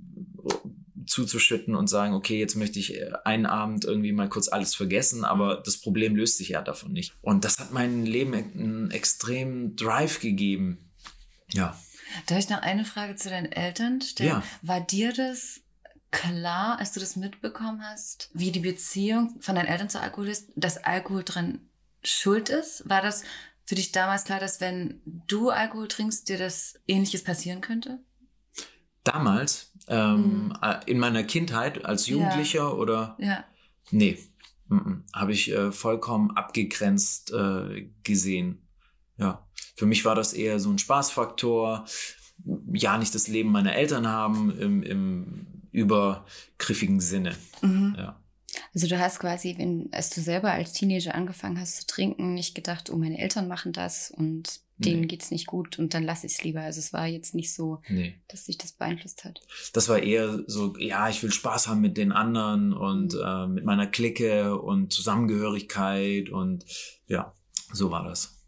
zuzuschütten 1.06 1.76
und 1.76 1.88
sagen, 1.88 2.14
okay, 2.14 2.40
jetzt 2.40 2.56
möchte 2.56 2.80
ich 2.80 3.02
einen 3.26 3.46
Abend 3.46 3.86
irgendwie 3.86 4.12
mal 4.12 4.30
kurz 4.30 4.50
alles 4.50 4.76
vergessen, 4.76 5.24
aber 5.24 5.62
das 5.66 5.78
Problem 5.78 6.16
löst 6.16 6.38
sich 6.38 6.50
ja 6.50 6.62
davon 6.62 6.92
nicht. 6.92 7.14
Und 7.22 7.46
das 7.46 7.60
hat 7.60 7.72
meinem 7.72 8.04
Leben 8.04 8.34
einen 8.34 8.92
extremen 8.92 9.76
Drive 9.76 10.20
gegeben. 10.20 10.92
Ja. 11.52 11.80
Darf 12.28 12.40
ich 12.40 12.50
noch 12.50 12.62
eine 12.62 12.86
Frage 12.86 13.16
zu 13.16 13.30
deinen 13.30 13.52
Eltern 13.52 14.02
stellen? 14.02 14.30
Ja. 14.30 14.44
War 14.62 14.82
dir 14.82 15.14
das 15.14 15.62
klar, 16.12 16.80
als 16.80 16.94
du 16.94 17.00
das 17.00 17.16
mitbekommen 17.16 17.82
hast, 17.84 18.30
wie 18.34 18.52
die 18.52 18.60
Beziehung 18.60 19.36
von 19.40 19.56
deinen 19.56 19.68
Eltern 19.68 19.90
zu 19.90 20.00
Alkohol 20.00 20.30
ist, 20.30 20.50
dass 20.56 20.78
Alkohol 20.78 21.24
dran 21.24 21.62
schuld 22.04 22.50
ist? 22.50 22.88
War 22.90 23.02
das 23.02 23.24
für 23.66 23.76
dich 23.76 23.92
damals 23.92 24.24
klar, 24.24 24.40
dass 24.40 24.62
wenn 24.62 25.02
du 25.06 25.50
Alkohol 25.50 25.88
trinkst, 25.88 26.30
dir 26.30 26.38
das 26.38 26.80
Ähnliches 26.88 27.24
passieren 27.24 27.62
könnte? 27.62 28.00
Damals, 29.04 29.74
ähm, 29.88 30.54
äh, 30.62 30.80
in 30.86 31.00
meiner 31.00 31.24
Kindheit 31.24 31.86
als 31.86 32.08
Ja. 32.08 32.16
Jugendlicher 32.16 32.78
oder 32.78 33.16
Ja. 33.20 33.44
Nee, 33.92 34.18
mhm. 34.68 35.06
habe 35.14 35.32
ich 35.32 35.52
äh, 35.52 35.72
vollkommen 35.72 36.32
abgegrenzt 36.32 37.32
äh, 37.32 37.90
gesehen. 38.04 38.68
Ja, 39.18 39.48
für 39.76 39.86
mich 39.86 40.04
war 40.06 40.16
das 40.16 40.34
eher 40.34 40.60
so 40.60 40.70
ein 40.70 40.80
Spaßfaktor. 40.80 41.86
ja 42.72 42.98
nicht 42.98 43.16
das 43.16 43.28
Leben 43.28 43.52
meiner 43.52 43.76
Eltern 43.76 44.08
haben 44.08 44.58
im, 44.60 44.84
im 44.84 45.48
übergriffigen 45.72 47.00
Sinne. 47.00 47.36
Ja. 47.62 48.22
Also 48.78 48.90
du 48.90 49.00
hast 49.00 49.18
quasi, 49.18 49.56
wenn, 49.58 49.90
als 49.92 50.12
du 50.12 50.22
selber 50.22 50.52
als 50.52 50.72
Teenager 50.72 51.16
angefangen 51.16 51.60
hast 51.60 51.78
zu 51.78 51.88
trinken, 51.88 52.36
nicht 52.36 52.54
gedacht, 52.54 52.92
oh, 52.92 52.96
meine 52.96 53.18
Eltern 53.18 53.48
machen 53.48 53.74
das 53.74 54.12
und 54.12 54.60
denen 54.78 55.02
Nee. 55.02 55.08
geht's 55.08 55.32
nicht 55.32 55.48
gut 55.48 55.80
und 55.80 55.96
dann 55.96 56.04
lasse 56.04 56.28
ich 56.28 56.34
es 56.34 56.44
lieber. 56.44 56.62
Also 56.62 56.78
es 56.78 56.94
war 56.94 57.08
jetzt 57.08 57.34
nicht 57.34 57.52
so, 57.56 57.82
Nee. 57.90 58.22
dass 58.28 58.46
sich 58.46 58.60
das 58.60 58.74
beeinflusst 58.74 59.26
hat. 59.26 59.42
Das 59.74 59.90
war 59.90 59.98
eher 59.98 60.44
so, 60.46 60.78
ja, 60.78 61.10
ich 61.10 61.24
will 61.24 61.32
Spaß 61.32 61.68
haben 61.68 61.82
mit 61.82 61.98
den 61.98 62.12
anderen 62.12 62.72
und 62.72 63.18
äh, 63.20 63.48
mit 63.48 63.66
meiner 63.66 63.88
Clique 63.88 64.56
und 64.56 64.94
Zusammengehörigkeit 64.94 66.30
und 66.30 66.64
ja, 67.08 67.34
so 67.74 67.90
war 67.90 68.04
das. 68.04 68.44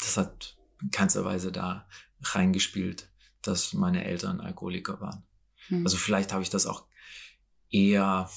Das 0.00 0.16
hat 0.16 0.56
in 0.82 0.90
keinster 0.90 1.24
Weise 1.24 1.52
da 1.52 1.86
reingespielt, 2.22 3.08
dass 3.40 3.72
meine 3.72 4.04
Eltern 4.04 4.40
Alkoholiker 4.40 5.00
waren. 5.00 5.22
Hm. 5.68 5.84
Also 5.84 5.96
vielleicht 5.96 6.32
habe 6.32 6.42
ich 6.42 6.50
das 6.50 6.66
auch 6.66 6.88
eher 7.70 8.28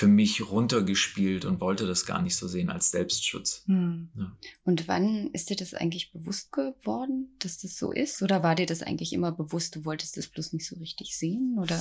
für 0.00 0.08
mich 0.08 0.50
runtergespielt 0.50 1.44
und 1.44 1.60
wollte 1.60 1.86
das 1.86 2.06
gar 2.06 2.22
nicht 2.22 2.34
so 2.34 2.48
sehen 2.48 2.70
als 2.70 2.90
Selbstschutz. 2.90 3.64
Hm. 3.66 4.08
Ja. 4.16 4.32
Und 4.64 4.88
wann 4.88 5.28
ist 5.34 5.50
dir 5.50 5.56
das 5.56 5.74
eigentlich 5.74 6.10
bewusst 6.10 6.52
geworden, 6.52 7.36
dass 7.38 7.58
das 7.58 7.76
so 7.76 7.92
ist? 7.92 8.22
Oder 8.22 8.42
war 8.42 8.54
dir 8.54 8.64
das 8.64 8.82
eigentlich 8.82 9.12
immer 9.12 9.30
bewusst, 9.30 9.76
du 9.76 9.84
wolltest 9.84 10.16
das 10.16 10.28
bloß 10.28 10.54
nicht 10.54 10.66
so 10.66 10.76
richtig 10.76 11.18
sehen? 11.18 11.58
Oder? 11.60 11.78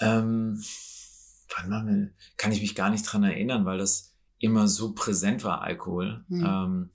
Ähm, 0.00 0.58
wann 1.54 2.14
kann 2.38 2.50
ich 2.50 2.62
mich 2.62 2.74
gar 2.74 2.88
nicht 2.88 3.02
dran 3.02 3.24
erinnern, 3.24 3.66
weil 3.66 3.76
das 3.76 4.14
immer 4.38 4.66
so 4.66 4.94
präsent 4.94 5.44
war, 5.44 5.60
Alkohol. 5.60 6.24
Mhm. 6.28 6.46
Ähm, 6.46 6.90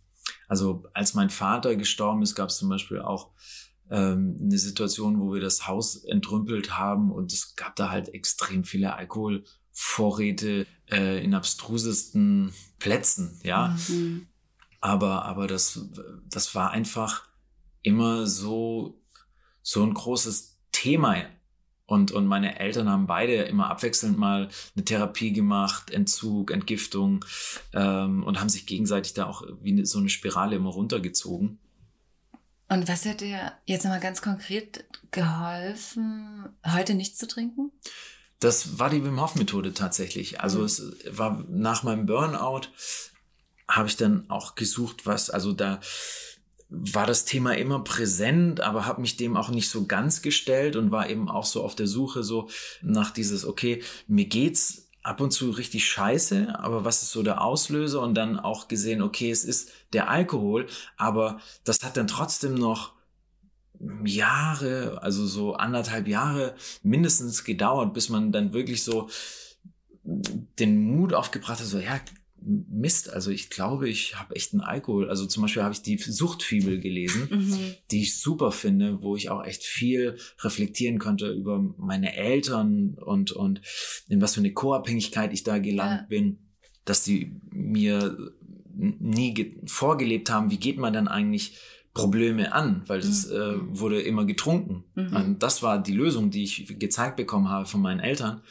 also 0.48 0.84
als 0.96 1.14
mein 1.14 1.30
Vater 1.30 1.76
gestorben 1.76 2.24
ist, 2.24 2.34
gab 2.34 2.50
es 2.50 2.58
zum 2.58 2.70
Beispiel 2.70 3.04
auch 3.04 3.34
ähm, 3.92 4.36
eine 4.42 4.58
Situation, 4.58 5.20
wo 5.20 5.32
wir 5.32 5.42
das 5.42 5.68
Haus 5.68 6.04
entrümpelt 6.06 6.76
haben 6.76 7.12
und 7.12 7.32
es 7.32 7.56
gab 7.56 7.76
da 7.76 7.92
halt 7.92 8.10
extrem 8.10 8.64
viele 8.64 8.96
Alkoholvorräte 9.78 10.66
äh, 10.90 11.24
in 11.24 11.34
abstrusesten 11.34 12.54
Plätzen, 12.80 13.40
ja. 13.44 13.78
Hm. 13.88 14.28
Aber, 14.82 15.26
aber 15.26 15.48
das, 15.48 15.88
das 16.30 16.54
war 16.56 16.72
einfach 16.72 17.28
immer 17.82 18.28
so, 18.28 19.02
so 19.62 19.84
ein 19.84 19.94
großes 19.94 20.58
Thema. 20.72 21.18
Und, 21.86 22.12
und 22.12 22.26
meine 22.26 22.60
Eltern 22.60 22.90
haben 22.90 23.08
beide 23.08 23.44
immer 23.44 23.70
abwechselnd 23.70 24.18
mal 24.18 24.50
eine 24.76 24.86
Therapie 24.86 25.32
gemacht, 25.32 25.90
Entzug, 25.90 26.52
Entgiftung, 26.52 27.24
ähm, 27.74 28.24
und 28.24 28.40
haben 28.40 28.50
sich 28.50 28.66
gegenseitig 28.66 29.14
da 29.14 29.26
auch 29.26 29.44
wie 29.62 29.72
eine, 29.72 29.86
so 29.86 30.00
eine 30.00 30.10
Spirale 30.10 30.58
immer 30.58 30.70
runtergezogen. 30.70 31.60
Und 32.70 32.88
was 32.90 33.06
hat 33.06 33.22
dir 33.22 33.54
jetzt 33.66 33.86
nochmal 33.86 34.02
ganz 34.02 34.22
konkret 34.22 34.86
geholfen, 35.12 36.50
heute 36.66 36.94
nichts 36.94 37.18
zu 37.18 37.28
trinken? 37.28 37.72
Das 38.40 38.78
war 38.80 38.90
die 38.90 39.04
Wim 39.04 39.20
Hof 39.22 39.36
Methode 39.36 39.74
tatsächlich. 39.74 40.42
Also 40.42 40.60
Mhm. 40.60 40.66
es 40.66 40.94
war 41.10 41.44
nach 41.50 41.84
meinem 41.84 42.06
Burnout 42.06 42.68
habe 43.68 43.88
ich 43.88 43.98
dann 43.98 44.30
auch 44.30 44.56
gesucht, 44.56 45.06
was 45.06 45.30
also 45.30 45.54
da 45.54 45.80
war 46.70 47.06
das 47.06 47.26
Thema 47.26 47.56
immer 47.56 47.84
präsent, 47.84 48.60
aber 48.62 48.86
habe 48.86 49.02
mich 49.02 49.16
dem 49.18 49.38
auch 49.38 49.50
nicht 49.50 49.70
so 49.70 49.86
ganz 49.86 50.22
gestellt 50.22 50.76
und 50.76 50.92
war 50.92 51.10
eben 51.10 51.30
auch 51.30 51.46
so 51.46 51.64
auf 51.64 51.76
der 51.76 51.88
Suche 51.88 52.24
so 52.24 52.50
nach 52.82 53.12
dieses 53.12 53.46
okay, 53.46 53.82
mir 54.08 54.26
geht's 54.26 54.90
ab 55.02 55.22
und 55.22 55.32
zu 55.32 55.52
richtig 55.52 55.88
scheiße, 55.88 56.60
aber 56.60 56.84
was 56.84 57.02
ist 57.04 57.12
so 57.12 57.24
der 57.24 57.42
Auslöser 57.42 58.02
und 58.02 58.14
dann 58.16 58.38
auch 58.38 58.68
gesehen, 58.68 59.02
okay, 59.02 59.32
es 59.32 59.46
ist 59.46 59.72
der 59.94 60.10
Alkohol, 60.10 60.68
aber 60.98 61.40
das 61.64 61.80
hat 61.84 61.96
dann 61.96 62.08
trotzdem 62.08 62.56
noch 62.56 62.92
Jahre, 64.06 65.02
also 65.04 65.26
so 65.28 65.54
anderthalb 65.54 66.08
Jahre 66.08 66.56
mindestens 66.84 67.44
gedauert, 67.44 67.94
bis 67.94 68.10
man 68.10 68.32
dann 68.32 68.54
wirklich 68.54 68.84
so 68.84 69.10
den 70.04 70.78
Mut 70.82 71.14
aufgebracht 71.14 71.60
hat, 71.60 71.66
so 71.68 71.80
ja, 71.80 72.00
Mist, 72.40 73.10
also 73.12 73.32
ich 73.32 73.50
glaube, 73.50 73.90
ich 73.90 74.16
habe 74.18 74.36
echt 74.36 74.54
einen 74.54 74.62
Alkohol. 74.62 75.10
Also 75.10 75.26
zum 75.26 75.42
Beispiel 75.42 75.64
habe 75.64 75.74
ich 75.74 75.82
die 75.82 75.98
Suchtfibel 75.98 76.80
gelesen, 76.80 77.28
Mhm. 77.32 77.74
die 77.92 78.04
ich 78.04 78.20
super 78.20 78.52
finde, 78.52 79.02
wo 79.02 79.16
ich 79.16 79.30
auch 79.32 79.44
echt 79.44 79.64
viel 79.64 80.18
reflektieren 80.42 81.00
konnte 81.00 81.32
über 81.32 81.60
meine 81.78 82.16
Eltern 82.16 82.94
und, 83.00 83.32
und 83.32 83.62
in 84.08 84.22
was 84.22 84.36
für 84.36 84.40
eine 84.42 84.54
Co-Abhängigkeit 84.54 85.34
ich 85.34 85.44
da 85.44 85.58
gelangt 85.58 86.02
Ja. 86.02 86.06
bin, 86.10 86.38
dass 86.86 87.04
die 87.04 87.36
mir 87.50 88.16
nie 88.76 89.34
ge- 89.34 89.58
vorgelebt 89.66 90.30
haben, 90.30 90.52
wie 90.52 90.60
geht 90.60 90.78
man 90.78 90.94
dann 90.94 91.08
eigentlich 91.08 91.58
Probleme 91.98 92.54
an, 92.54 92.84
weil 92.88 93.02
das 93.02 93.30
äh, 93.30 93.56
wurde 93.70 94.02
immer 94.02 94.26
getrunken. 94.26 94.84
Mhm. 94.96 95.16
Und 95.16 95.44
das 95.44 95.62
war 95.64 95.82
die 95.82 95.94
Lösung, 95.94 96.32
die 96.32 96.44
ich 96.44 96.80
gezeigt 96.80 97.18
bekommen 97.18 97.50
habe 97.50 97.66
von 97.66 97.82
meinen 97.82 98.00
Eltern. 98.00 98.42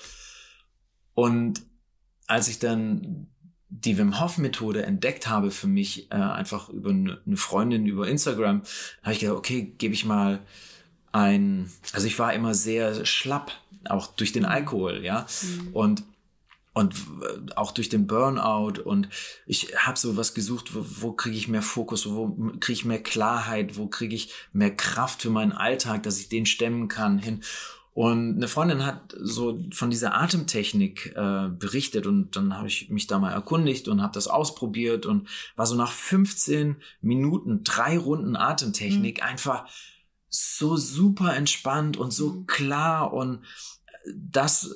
Und 1.14 1.62
als 2.26 2.48
ich 2.48 2.58
dann 2.58 3.28
die 3.68 3.98
Wim 3.98 4.20
Hof 4.20 4.38
Methode 4.38 4.84
entdeckt 4.84 5.28
habe 5.28 5.50
für 5.50 5.66
mich, 5.66 6.10
äh, 6.10 6.14
einfach 6.14 6.68
über 6.68 6.90
eine 6.90 7.20
eine 7.26 7.36
Freundin 7.36 7.86
über 7.86 8.08
Instagram, 8.08 8.62
habe 9.02 9.12
ich 9.12 9.20
gedacht, 9.20 9.36
okay, 9.36 9.74
gebe 9.78 9.94
ich 9.94 10.04
mal 10.04 10.40
ein, 11.12 11.70
also 11.92 12.06
ich 12.06 12.18
war 12.18 12.32
immer 12.32 12.54
sehr 12.54 13.04
schlapp, 13.04 13.52
auch 13.88 14.08
durch 14.08 14.32
den 14.32 14.44
Alkohol, 14.44 15.04
ja, 15.04 15.26
und 15.72 16.02
und 16.76 16.94
auch 17.56 17.72
durch 17.72 17.88
den 17.88 18.06
Burnout. 18.06 18.82
Und 18.82 19.08
ich 19.46 19.74
habe 19.78 19.98
so 19.98 20.18
was 20.18 20.34
gesucht, 20.34 20.74
wo, 20.74 20.84
wo 21.00 21.12
kriege 21.12 21.34
ich 21.34 21.48
mehr 21.48 21.62
Fokus, 21.62 22.06
wo 22.06 22.36
kriege 22.60 22.74
ich 22.74 22.84
mehr 22.84 23.02
Klarheit, 23.02 23.78
wo 23.78 23.86
kriege 23.86 24.14
ich 24.14 24.34
mehr 24.52 24.76
Kraft 24.76 25.22
für 25.22 25.30
meinen 25.30 25.52
Alltag, 25.52 26.02
dass 26.02 26.20
ich 26.20 26.28
den 26.28 26.44
stemmen 26.44 26.88
kann 26.88 27.18
hin. 27.18 27.42
Und 27.94 28.36
eine 28.36 28.46
Freundin 28.46 28.84
hat 28.84 29.16
so 29.18 29.58
von 29.72 29.88
dieser 29.88 30.20
Atemtechnik 30.20 31.14
äh, 31.16 31.48
berichtet. 31.48 32.06
Und 32.06 32.36
dann 32.36 32.54
habe 32.58 32.68
ich 32.68 32.90
mich 32.90 33.06
da 33.06 33.18
mal 33.18 33.32
erkundigt 33.32 33.88
und 33.88 34.02
habe 34.02 34.12
das 34.12 34.28
ausprobiert 34.28 35.06
und 35.06 35.28
war 35.56 35.64
so 35.64 35.76
nach 35.76 35.92
15 35.92 36.76
Minuten 37.00 37.64
drei 37.64 37.96
Runden 37.96 38.36
Atemtechnik 38.36 39.22
einfach 39.22 39.66
so 40.28 40.76
super 40.76 41.34
entspannt 41.34 41.96
und 41.96 42.12
so 42.12 42.42
klar. 42.42 43.14
Und 43.14 43.40
das, 44.14 44.74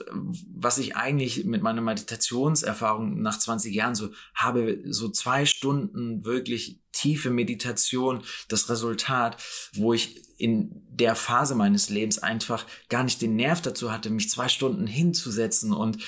was 0.55 0.79
ich 0.79 0.97
eigentlich 0.97 1.45
mit 1.45 1.63
meiner 1.63 1.81
Meditationserfahrung 1.81 3.21
nach 3.21 3.39
20 3.39 3.75
Jahren 3.75 3.95
so 3.95 4.11
habe, 4.35 4.81
so 4.87 5.09
zwei 5.09 5.47
Stunden 5.47 6.25
wirklich 6.25 6.81
tiefe 6.93 7.31
Meditation, 7.31 8.23
das 8.49 8.69
Resultat, 8.69 9.43
wo 9.75 9.93
ich 9.93 10.23
in 10.39 10.83
der 10.91 11.15
Phase 11.15 11.55
meines 11.55 11.91
Lebens 11.91 12.19
einfach 12.19 12.67
gar 12.89 13.05
nicht 13.05 13.23
den 13.23 13.37
Nerv 13.37 13.61
dazu 13.63 13.93
hatte, 13.93 14.11
mich 14.11 14.31
zwei 14.31 14.49
Stunden 14.49 14.87
hinzusetzen 14.87 15.73
und 15.73 15.99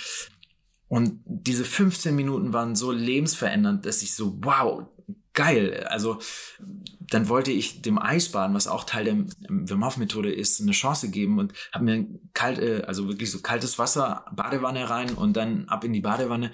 und 0.88 1.22
diese 1.24 1.64
15 1.64 2.14
Minuten 2.14 2.52
waren 2.52 2.76
so 2.76 2.92
lebensverändernd, 2.92 3.86
dass 3.86 4.02
ich 4.02 4.12
so, 4.12 4.36
wow, 4.42 4.84
geil. 5.34 5.84
Also 5.88 6.18
dann 7.00 7.28
wollte 7.28 7.50
ich 7.50 7.82
dem 7.82 7.98
Eisbaden, 7.98 8.54
was 8.54 8.66
auch 8.66 8.84
Teil 8.84 9.04
der 9.04 9.16
Wim 9.48 9.84
Hof 9.84 9.96
Methode 9.96 10.32
ist, 10.32 10.60
eine 10.60 10.72
Chance 10.72 11.10
geben 11.10 11.38
und 11.38 11.52
habe 11.72 11.84
mir 11.84 12.06
kalt, 12.32 12.58
äh, 12.58 12.82
also 12.86 13.08
wirklich 13.08 13.30
so 13.30 13.40
kaltes 13.40 13.78
Wasser, 13.78 14.24
Badewanne 14.34 14.88
rein 14.88 15.14
und 15.14 15.36
dann 15.36 15.68
ab 15.68 15.84
in 15.84 15.92
die 15.92 16.00
Badewanne. 16.00 16.52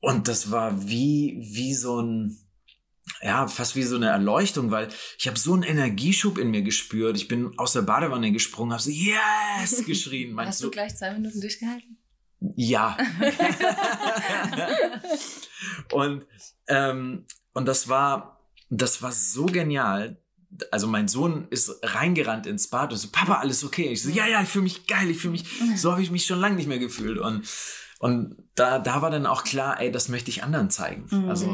Und 0.00 0.28
das 0.28 0.50
war 0.50 0.88
wie 0.88 1.38
wie 1.40 1.74
so 1.74 2.00
ein 2.00 2.38
ja, 3.22 3.48
fast 3.48 3.74
wie 3.74 3.82
so 3.82 3.96
eine 3.96 4.08
Erleuchtung, 4.08 4.70
weil 4.70 4.88
ich 5.18 5.26
habe 5.26 5.38
so 5.38 5.54
einen 5.54 5.62
Energieschub 5.62 6.38
in 6.38 6.50
mir 6.50 6.62
gespürt. 6.62 7.16
Ich 7.16 7.26
bin 7.26 7.58
aus 7.58 7.72
der 7.72 7.82
Badewanne 7.82 8.30
gesprungen, 8.32 8.72
habe 8.72 8.82
so 8.82 8.90
yes 8.90 9.82
geschrien. 9.86 10.32
Meinst 10.32 10.50
Hast 10.50 10.62
du 10.62 10.70
gleich 10.70 10.94
zwei 10.94 11.14
Minuten 11.14 11.40
durchgehalten? 11.40 11.96
ja. 12.54 12.96
und, 15.92 16.24
ähm, 16.68 17.24
und 17.58 17.66
das 17.66 17.88
war, 17.88 18.40
das 18.70 19.02
war 19.02 19.10
so 19.10 19.46
genial. 19.46 20.22
Also 20.70 20.86
mein 20.86 21.08
Sohn 21.08 21.48
ist 21.50 21.80
reingerannt 21.82 22.46
ins 22.46 22.68
Bad 22.68 22.92
und 22.92 22.98
so, 22.98 23.08
Papa, 23.10 23.34
alles 23.40 23.64
okay? 23.64 23.88
Ich 23.88 24.04
so, 24.04 24.10
ja, 24.10 24.28
ja, 24.28 24.40
ich 24.40 24.48
fühle 24.48 24.62
mich 24.62 24.86
geil, 24.86 25.10
ich 25.10 25.18
fühle 25.18 25.32
mich, 25.32 25.44
so 25.74 25.90
habe 25.90 26.00
ich 26.00 26.12
mich 26.12 26.24
schon 26.24 26.38
lange 26.38 26.54
nicht 26.54 26.68
mehr 26.68 26.78
gefühlt. 26.78 27.18
Und, 27.18 27.48
und 27.98 28.36
da, 28.54 28.78
da 28.78 29.02
war 29.02 29.10
dann 29.10 29.26
auch 29.26 29.42
klar, 29.42 29.80
ey, 29.80 29.90
das 29.90 30.08
möchte 30.08 30.30
ich 30.30 30.44
anderen 30.44 30.70
zeigen. 30.70 31.08
Also, 31.28 31.46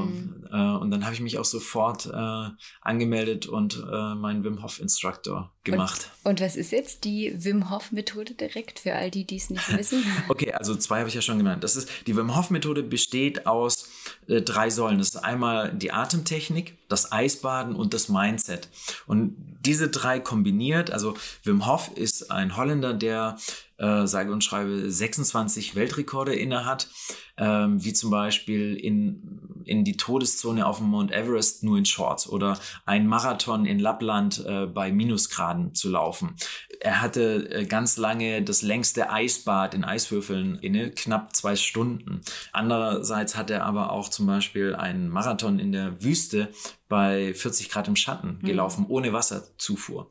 äh, 0.53 0.77
und 0.77 0.91
dann 0.91 1.05
habe 1.07 1.15
ich 1.15 1.23
mich 1.23 1.39
auch 1.39 1.45
sofort 1.47 2.05
äh, 2.05 2.49
angemeldet 2.83 3.47
und 3.47 3.83
äh, 3.91 4.15
meinen 4.15 4.45
Wim 4.45 4.63
Hof 4.63 4.81
Instructor 4.81 5.55
gemacht. 5.65 6.11
Und 6.23 6.43
was 6.43 6.57
ist 6.57 6.71
jetzt 6.71 7.05
die 7.05 7.33
Wim 7.35 7.71
Hof 7.71 7.93
Methode 7.93 8.35
direkt 8.35 8.81
für 8.81 8.95
all 8.95 9.11
die, 9.11 9.27
die 9.27 9.37
es 9.37 9.49
nicht 9.49 9.75
wissen? 9.75 10.05
Okay, 10.29 10.53
also 10.53 10.77
zwei 10.77 10.99
habe 10.99 11.09
ich 11.09 11.15
ja 11.15 11.23
schon 11.23 11.39
genannt. 11.39 11.65
Das 11.65 11.77
ist 11.77 11.89
die 12.07 12.15
Wim 12.15 12.37
Hof 12.37 12.51
Methode 12.51 12.83
besteht 12.83 13.47
aus 13.47 13.89
äh, 14.29 14.43
drei 14.43 14.71
Säulen. 14.71 14.99
Das 14.99 15.09
ist 15.09 15.17
einmal 15.17 15.73
die 15.73 15.93
Atemtechnik, 15.93 16.79
das 16.89 17.13
Eisbaden 17.13 17.75
und 17.75 17.95
das 17.95 18.09
Mindset. 18.09 18.69
Und 19.07 19.37
diese 19.61 19.89
drei 19.89 20.21
kombiniert, 20.21 20.91
also 20.91 21.15
Wim 21.43 21.67
Hof 21.67 21.91
ist 21.95 22.31
ein 22.31 22.57
Holländer, 22.57 22.95
der 22.95 23.37
äh, 23.79 24.07
sage 24.07 24.33
und 24.33 24.45
schreibe 24.45 24.91
26 24.91 25.75
Weltrekorde 25.75 26.35
inne 26.35 26.65
hat, 26.65 26.89
ähm, 27.37 27.83
wie 27.83 27.93
zum 27.93 28.11
Beispiel 28.11 28.77
in 28.77 29.54
in 29.67 29.85
die 29.85 29.97
Todeszone 29.97 30.67
auf 30.67 30.79
dem 30.79 30.89
Mount 30.89 31.13
Everest 31.13 31.63
nur 31.63 31.79
in 31.79 31.85
Shorts 31.85 32.29
oder 32.29 32.59
ein 32.87 33.07
Marathon 33.07 33.67
in 33.67 33.79
Lappland 33.79 34.45
äh, 34.47 34.67
bei 34.67 34.93
Minusgraden 34.93 35.75
zu 35.75 35.91
laufen. 35.91 36.37
Er 36.81 37.01
hatte 37.01 37.51
äh, 37.51 37.67
ganz 37.67 37.97
lange 37.97 38.43
das 38.43 38.63
längste 38.63 39.11
Eisbad 39.11 39.75
in 39.75 39.85
Eiswürfeln 39.85 40.59
inne, 40.59 40.91
knapp 40.91 41.35
zwei 41.35 41.57
Stunden. 41.57 42.21
Andererseits 42.53 43.37
hat 43.37 43.51
er 43.51 43.65
aber 43.65 43.93
auch 43.93 44.09
zum 44.09 44.27
Beispiel 44.27 44.75
einen 44.75 45.09
Marathon 45.09 45.59
in 45.59 45.73
der 45.73 46.03
Wüste 46.03 46.49
bei 46.89 47.35
40 47.35 47.71
Grad 47.71 47.89
im 47.89 47.97
Schatten 47.97 48.41
gelaufen, 48.43 48.87
ohne 48.89 49.13
Wasserzufuhr. 49.13 50.11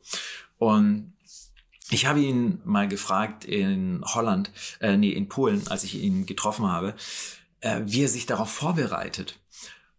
Und 0.58 1.14
ich 1.90 2.06
habe 2.06 2.20
ihn 2.20 2.60
mal 2.64 2.88
gefragt 2.88 3.44
in 3.44 4.02
Holland, 4.04 4.50
äh, 4.80 4.96
nee, 4.96 5.10
in 5.10 5.28
Polen, 5.28 5.66
als 5.68 5.84
ich 5.84 5.94
ihn 5.94 6.26
getroffen 6.26 6.66
habe, 6.66 6.94
äh, 7.60 7.82
wie 7.84 8.02
er 8.02 8.08
sich 8.08 8.26
darauf 8.26 8.50
vorbereitet. 8.50 9.38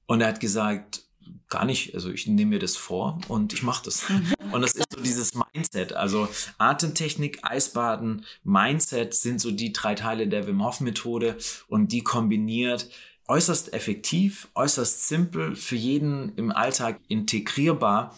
Und 0.05 0.21
er 0.21 0.27
hat 0.27 0.39
gesagt, 0.39 1.03
gar 1.49 1.65
nicht, 1.65 1.93
also 1.95 2.11
ich 2.11 2.27
nehme 2.27 2.51
mir 2.51 2.59
das 2.59 2.75
vor 2.75 3.19
und 3.27 3.53
ich 3.53 3.63
mache 3.63 3.85
das. 3.85 4.05
Und 4.51 4.61
das 4.61 4.73
ist 4.73 4.93
so 4.93 5.01
dieses 5.01 5.33
Mindset, 5.33 5.93
also 5.93 6.29
Atemtechnik, 6.59 7.39
Eisbaden, 7.41 8.25
Mindset 8.43 9.13
sind 9.13 9.41
so 9.41 9.51
die 9.51 9.73
drei 9.73 9.95
Teile 9.95 10.27
der 10.27 10.47
Wim 10.47 10.63
Hof 10.63 10.79
Methode 10.79 11.35
und 11.67 11.91
die 11.91 12.03
kombiniert 12.03 12.89
äußerst 13.27 13.73
effektiv, 13.73 14.47
äußerst 14.55 15.07
simpel, 15.07 15.55
für 15.55 15.75
jeden 15.75 16.35
im 16.35 16.51
Alltag 16.51 16.99
integrierbar. 17.07 18.15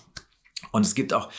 Und 0.72 0.86
es 0.86 0.96
gibt 0.96 1.14
auch 1.14 1.32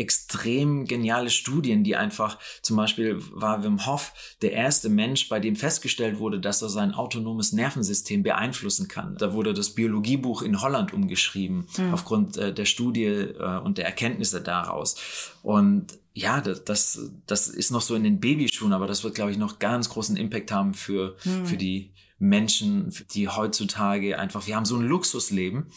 extrem 0.00 0.86
geniale 0.86 1.28
Studien, 1.28 1.84
die 1.84 1.94
einfach, 1.94 2.38
zum 2.62 2.78
Beispiel 2.78 3.20
war 3.32 3.62
Wim 3.62 3.84
Hof 3.86 4.14
der 4.40 4.52
erste 4.52 4.88
Mensch, 4.88 5.28
bei 5.28 5.40
dem 5.40 5.56
festgestellt 5.56 6.18
wurde, 6.18 6.40
dass 6.40 6.62
er 6.62 6.70
sein 6.70 6.94
autonomes 6.94 7.52
Nervensystem 7.52 8.22
beeinflussen 8.22 8.88
kann. 8.88 9.16
Da 9.18 9.34
wurde 9.34 9.52
das 9.52 9.70
Biologiebuch 9.70 10.40
in 10.40 10.62
Holland 10.62 10.94
umgeschrieben, 10.94 11.66
mhm. 11.76 11.92
aufgrund 11.92 12.38
äh, 12.38 12.52
der 12.52 12.64
Studie 12.64 13.04
äh, 13.04 13.58
und 13.58 13.76
der 13.76 13.84
Erkenntnisse 13.84 14.40
daraus. 14.40 14.96
Und 15.42 15.98
ja, 16.14 16.40
das, 16.40 16.64
das, 16.64 17.10
das 17.26 17.48
ist 17.48 17.70
noch 17.70 17.82
so 17.82 17.94
in 17.94 18.02
den 18.02 18.20
Babyschuhen, 18.20 18.72
aber 18.72 18.86
das 18.86 19.04
wird, 19.04 19.14
glaube 19.14 19.30
ich, 19.30 19.36
noch 19.36 19.58
ganz 19.58 19.90
großen 19.90 20.16
Impact 20.16 20.50
haben 20.50 20.72
für, 20.72 21.16
mhm. 21.24 21.46
für 21.46 21.56
die 21.58 21.92
Menschen, 22.20 22.92
die 23.12 23.28
heutzutage 23.28 24.18
einfach, 24.18 24.46
wir 24.46 24.54
haben 24.54 24.66
so 24.66 24.76
ein 24.76 24.82
Luxusleben 24.82 25.72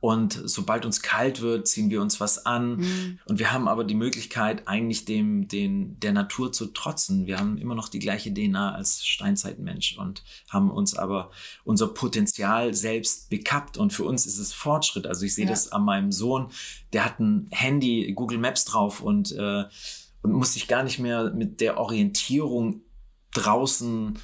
und 0.00 0.38
sobald 0.44 0.84
uns 0.84 1.00
kalt 1.00 1.40
wird, 1.40 1.66
ziehen 1.66 1.88
wir 1.88 2.02
uns 2.02 2.20
was 2.20 2.44
an 2.44 2.76
mhm. 2.76 3.18
und 3.24 3.38
wir 3.38 3.50
haben 3.50 3.66
aber 3.66 3.84
die 3.84 3.94
Möglichkeit, 3.94 4.68
eigentlich 4.68 5.06
dem, 5.06 5.48
den, 5.48 5.98
der 5.98 6.12
Natur 6.12 6.52
zu 6.52 6.66
trotzen. 6.66 7.26
Wir 7.26 7.38
haben 7.38 7.56
immer 7.56 7.74
noch 7.74 7.88
die 7.88 7.98
gleiche 7.98 8.32
DNA 8.32 8.74
als 8.74 9.06
Steinzeitmensch 9.06 9.96
und 9.96 10.22
haben 10.50 10.70
uns 10.70 10.94
aber 10.94 11.30
unser 11.64 11.88
Potenzial 11.88 12.74
selbst 12.74 13.30
bekappt 13.30 13.78
und 13.78 13.94
für 13.94 14.04
uns 14.04 14.26
ist 14.26 14.38
es 14.38 14.52
Fortschritt. 14.52 15.06
Also 15.06 15.24
ich 15.24 15.34
sehe 15.34 15.46
ja. 15.46 15.50
das 15.50 15.72
an 15.72 15.86
meinem 15.86 16.12
Sohn, 16.12 16.50
der 16.92 17.06
hat 17.06 17.20
ein 17.20 17.48
Handy, 17.52 18.12
Google 18.14 18.38
Maps 18.38 18.66
drauf 18.66 19.00
und, 19.00 19.32
äh, 19.32 19.64
und 20.20 20.32
muss 20.32 20.52
sich 20.52 20.68
gar 20.68 20.82
nicht 20.82 20.98
mehr 20.98 21.32
mit 21.32 21.62
der 21.62 21.78
Orientierung 21.78 22.82
draußen 23.32 24.18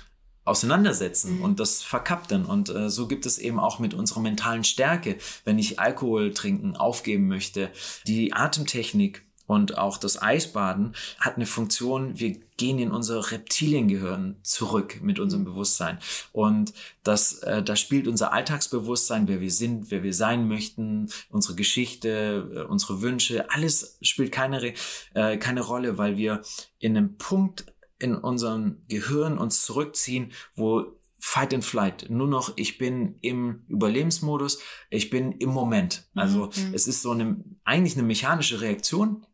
auseinandersetzen 0.46 1.36
mhm. 1.36 1.42
und 1.42 1.60
das 1.60 1.82
verkappt 1.82 2.30
dann. 2.30 2.46
Und 2.46 2.70
äh, 2.70 2.88
so 2.88 3.06
gibt 3.06 3.26
es 3.26 3.36
eben 3.38 3.60
auch 3.60 3.78
mit 3.78 3.92
unserer 3.92 4.20
mentalen 4.20 4.64
Stärke, 4.64 5.18
wenn 5.44 5.58
ich 5.58 5.78
Alkohol 5.78 6.32
trinken 6.32 6.76
aufgeben 6.76 7.26
möchte. 7.28 7.70
Die 8.06 8.32
Atemtechnik 8.32 9.26
und 9.46 9.78
auch 9.78 9.98
das 9.98 10.20
Eisbaden 10.20 10.94
hat 11.20 11.36
eine 11.36 11.46
Funktion, 11.46 12.18
wir 12.18 12.36
gehen 12.56 12.78
in 12.78 12.90
unser 12.90 13.30
Reptiliengehirn 13.30 14.36
zurück 14.42 15.00
mit 15.02 15.20
unserem 15.20 15.42
mhm. 15.42 15.46
Bewusstsein. 15.46 15.98
Und 16.32 16.72
das, 17.02 17.40
äh, 17.40 17.62
da 17.62 17.76
spielt 17.76 18.08
unser 18.08 18.32
Alltagsbewusstsein, 18.32 19.28
wer 19.28 19.40
wir 19.40 19.50
sind, 19.50 19.90
wer 19.90 20.02
wir 20.02 20.14
sein 20.14 20.48
möchten, 20.48 21.08
unsere 21.30 21.54
Geschichte, 21.54 22.50
äh, 22.54 22.60
unsere 22.62 23.02
Wünsche, 23.02 23.50
alles 23.50 23.98
spielt 24.02 24.32
keine, 24.32 24.74
äh, 25.14 25.36
keine 25.36 25.60
Rolle, 25.60 25.98
weil 25.98 26.16
wir 26.16 26.42
in 26.78 26.96
einem 26.96 27.16
Punkt 27.16 27.66
in 27.98 28.14
unserem 28.14 28.82
Gehirn 28.88 29.38
uns 29.38 29.64
zurückziehen, 29.64 30.32
wo 30.54 30.96
Fight 31.18 31.54
and 31.54 31.64
Flight, 31.64 32.06
nur 32.08 32.28
noch 32.28 32.52
ich 32.56 32.78
bin 32.78 33.18
im 33.20 33.64
Überlebensmodus, 33.68 34.60
ich 34.90 35.10
bin 35.10 35.32
im 35.32 35.48
Moment. 35.48 36.04
Also 36.14 36.46
mhm. 36.46 36.74
es 36.74 36.86
ist 36.86 37.02
so 37.02 37.10
eine 37.10 37.42
eigentlich 37.64 37.94
eine 37.94 38.06
mechanische 38.06 38.60
Reaktion, 38.60 39.26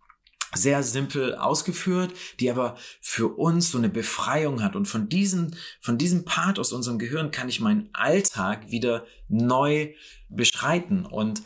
sehr 0.55 0.83
simpel 0.83 1.35
ausgeführt, 1.35 2.13
die 2.41 2.51
aber 2.51 2.77
für 3.01 3.29
uns 3.29 3.71
so 3.71 3.79
eine 3.79 3.89
Befreiung 3.89 4.63
hat. 4.63 4.77
Und 4.77 4.87
von 4.87 5.09
diesem, 5.09 5.53
von 5.81 5.99
diesem 5.99 6.25
Part 6.25 6.59
aus 6.59 6.73
unserem 6.73 6.99
Gehirn 6.99 7.31
kann 7.31 7.49
ich 7.49 7.61
meinen 7.61 7.89
Alltag 7.93 8.71
wieder 8.71 9.07
neu 9.29 9.95
beschreiten. 10.29 11.07
Und 11.07 11.43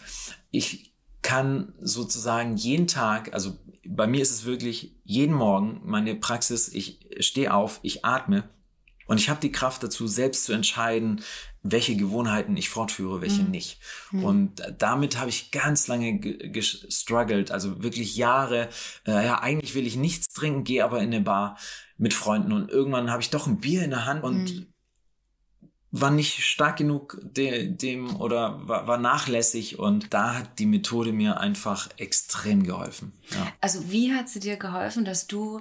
ich 0.50 0.92
kann 1.26 1.72
sozusagen 1.80 2.54
jeden 2.56 2.86
Tag, 2.86 3.34
also 3.34 3.58
bei 3.84 4.06
mir 4.06 4.22
ist 4.22 4.30
es 4.30 4.44
wirklich 4.44 4.94
jeden 5.02 5.34
Morgen 5.34 5.80
meine 5.82 6.14
Praxis, 6.14 6.68
ich 6.68 7.00
stehe 7.18 7.52
auf, 7.52 7.80
ich 7.82 8.04
atme 8.04 8.48
und 9.08 9.18
ich 9.18 9.28
habe 9.28 9.40
die 9.40 9.50
Kraft 9.50 9.82
dazu, 9.82 10.06
selbst 10.06 10.44
zu 10.44 10.52
entscheiden, 10.52 11.20
welche 11.64 11.96
Gewohnheiten 11.96 12.56
ich 12.56 12.68
fortführe, 12.68 13.22
welche 13.22 13.42
mhm. 13.42 13.50
nicht. 13.50 13.80
Mhm. 14.12 14.24
Und 14.24 14.62
damit 14.78 15.18
habe 15.18 15.28
ich 15.28 15.50
ganz 15.50 15.88
lange 15.88 16.20
gestruggelt, 16.20 17.50
also 17.50 17.82
wirklich 17.82 18.16
Jahre. 18.16 18.68
Äh, 19.04 19.26
ja, 19.26 19.40
eigentlich 19.40 19.74
will 19.74 19.88
ich 19.88 19.96
nichts 19.96 20.28
trinken, 20.28 20.62
gehe 20.62 20.84
aber 20.84 21.00
in 21.00 21.12
eine 21.12 21.22
Bar 21.22 21.58
mit 21.98 22.14
Freunden 22.14 22.52
und 22.52 22.70
irgendwann 22.70 23.10
habe 23.10 23.20
ich 23.20 23.30
doch 23.30 23.48
ein 23.48 23.58
Bier 23.58 23.82
in 23.82 23.90
der 23.90 24.06
Hand 24.06 24.22
und 24.22 24.54
mhm 24.54 24.66
war 25.90 26.10
nicht 26.10 26.42
stark 26.42 26.76
genug 26.76 27.18
de, 27.22 27.68
dem 27.68 28.16
oder 28.16 28.66
war, 28.66 28.86
war, 28.86 28.98
nachlässig 28.98 29.78
und 29.78 30.12
da 30.12 30.34
hat 30.34 30.58
die 30.58 30.66
Methode 30.66 31.12
mir 31.12 31.40
einfach 31.40 31.88
extrem 31.96 32.64
geholfen. 32.64 33.12
Ja. 33.30 33.52
Also 33.60 33.90
wie 33.90 34.12
hat 34.12 34.28
sie 34.28 34.40
dir 34.40 34.56
geholfen, 34.56 35.04
dass 35.04 35.26
du 35.26 35.60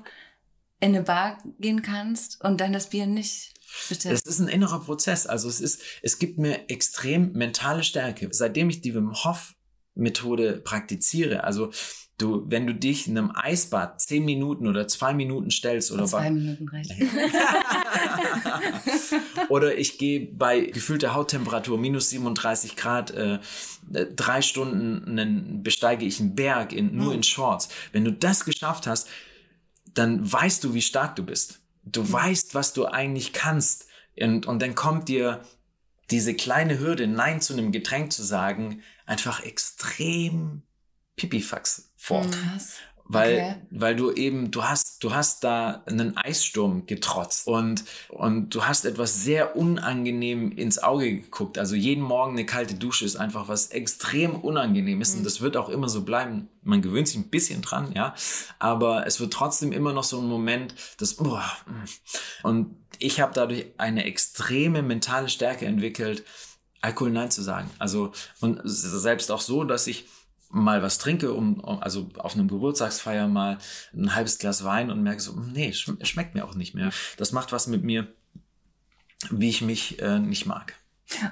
in 0.79 0.95
eine 0.95 1.03
Bar 1.03 1.37
gehen 1.59 1.81
kannst 1.81 2.43
und 2.43 2.59
dann 2.59 2.73
das 2.73 2.89
Bier 2.89 3.05
nicht 3.05 3.53
bestellst? 3.87 4.25
Das 4.25 4.33
ist 4.33 4.39
ein 4.39 4.47
innerer 4.47 4.79
Prozess. 4.79 5.27
Also 5.27 5.47
es 5.47 5.61
ist, 5.61 5.81
es 6.01 6.19
gibt 6.19 6.37
mir 6.37 6.69
extrem 6.69 7.31
mentale 7.33 7.83
Stärke. 7.83 8.27
Seitdem 8.31 8.69
ich 8.69 8.81
die 8.81 8.95
Wim 8.95 9.13
Hof 9.13 9.55
Methode 9.93 10.57
praktiziere, 10.57 11.45
also 11.45 11.71
Du, 12.17 12.45
wenn 12.47 12.65
du 12.65 12.73
dich 12.73 13.07
in 13.07 13.17
einem 13.17 13.31
Eisbad 13.35 13.99
zehn 13.99 14.23
Minuten 14.23 14.67
oder 14.67 14.87
zwei 14.87 15.13
Minuten 15.13 15.51
stellst 15.51 15.91
oder 15.91 16.05
zwei 16.05 16.29
Minuten 16.29 16.69
reicht. 16.69 16.91
oder 19.49 19.77
ich 19.77 19.97
gehe 19.97 20.21
bei 20.21 20.61
gefühlter 20.61 21.13
Hauttemperatur 21.13 21.77
minus 21.77 22.09
37 22.11 22.77
Grad 22.77 23.11
äh, 23.11 23.39
drei 24.15 24.41
Stunden 24.41 25.19
einen, 25.19 25.61
besteige 25.61 26.05
ich 26.05 26.21
einen 26.21 26.35
Berg 26.35 26.71
in, 26.71 26.95
nur 26.95 27.07
mhm. 27.07 27.15
in 27.15 27.23
Shorts. 27.23 27.67
Wenn 27.91 28.05
du 28.05 28.13
das 28.13 28.45
geschafft 28.45 28.87
hast, 28.87 29.09
dann 29.93 30.31
weißt 30.31 30.63
du, 30.63 30.73
wie 30.73 30.81
stark 30.81 31.17
du 31.17 31.23
bist. 31.23 31.59
Du 31.83 32.03
mhm. 32.03 32.13
weißt, 32.13 32.55
was 32.55 32.71
du 32.71 32.85
eigentlich 32.85 33.33
kannst. 33.33 33.87
Und, 34.17 34.45
und 34.45 34.61
dann 34.61 34.75
kommt 34.75 35.09
dir 35.09 35.41
diese 36.11 36.33
kleine 36.33 36.79
Hürde, 36.79 37.07
Nein 37.07 37.41
zu 37.41 37.53
einem 37.53 37.71
Getränk 37.71 38.13
zu 38.13 38.23
sagen, 38.23 38.81
einfach 39.05 39.43
extrem 39.43 40.61
Pipifax 41.15 41.91
vor. 42.05 42.23
Hm. 42.23 42.31
Krass. 42.31 42.73
Weil, 43.07 43.33
okay. 43.33 43.55
weil 43.69 43.95
du 43.95 44.11
eben, 44.11 44.49
du 44.49 44.63
hast, 44.63 45.03
du 45.03 45.13
hast 45.13 45.43
da 45.43 45.83
einen 45.85 46.17
Eissturm 46.17 46.87
getrotzt 46.87 47.47
und, 47.47 47.83
und 48.09 48.49
du 48.49 48.65
hast 48.65 48.83
etwas 48.83 49.21
sehr 49.23 49.55
unangenehm 49.55 50.51
ins 50.51 50.81
Auge 50.81 51.13
geguckt. 51.13 51.59
Also 51.59 51.75
jeden 51.75 52.03
Morgen 52.03 52.31
eine 52.31 52.47
kalte 52.47 52.73
Dusche 52.73 53.05
ist 53.05 53.15
einfach 53.15 53.47
was 53.47 53.67
extrem 53.67 54.33
Unangenehmes 54.33 55.11
mhm. 55.11 55.19
und 55.19 55.23
das 55.25 55.39
wird 55.39 55.55
auch 55.55 55.69
immer 55.69 55.87
so 55.87 56.01
bleiben. 56.01 56.47
Man 56.63 56.81
gewöhnt 56.81 57.07
sich 57.07 57.17
ein 57.17 57.29
bisschen 57.29 57.61
dran, 57.61 57.91
ja, 57.93 58.15
aber 58.57 59.05
es 59.05 59.19
wird 59.19 59.31
trotzdem 59.31 59.71
immer 59.71 59.93
noch 59.93 60.03
so 60.03 60.19
ein 60.19 60.25
Moment, 60.25 60.73
das, 60.97 61.13
boah, 61.13 61.45
und 62.41 62.75
ich 62.97 63.21
habe 63.21 63.33
dadurch 63.35 63.67
eine 63.77 64.05
extreme 64.05 64.81
mentale 64.81 65.29
Stärke 65.29 65.67
entwickelt, 65.67 66.23
Alkohol 66.81 67.11
Nein 67.11 67.29
zu 67.29 67.43
sagen. 67.43 67.69
Also, 67.77 68.13
und 68.41 68.61
selbst 68.63 69.31
auch 69.31 69.41
so, 69.41 69.63
dass 69.63 69.85
ich, 69.85 70.05
mal 70.55 70.81
was 70.81 70.97
trinke, 70.97 71.33
um, 71.33 71.63
also 71.65 72.09
auf 72.17 72.33
einem 72.33 72.47
Geburtstagsfeier 72.47 73.27
mal 73.27 73.57
ein 73.93 74.15
halbes 74.15 74.39
Glas 74.39 74.63
Wein 74.63 74.89
und 74.89 75.03
merke 75.03 75.21
so, 75.21 75.33
hm, 75.33 75.51
nee, 75.51 75.73
schmeckt 75.73 76.33
mir 76.33 76.45
auch 76.45 76.55
nicht 76.55 76.73
mehr. 76.73 76.91
Das 77.17 77.31
macht 77.31 77.51
was 77.51 77.67
mit 77.67 77.83
mir, 77.83 78.07
wie 79.29 79.49
ich 79.49 79.61
mich 79.61 80.01
äh, 80.01 80.19
nicht 80.19 80.45
mag. 80.45 80.75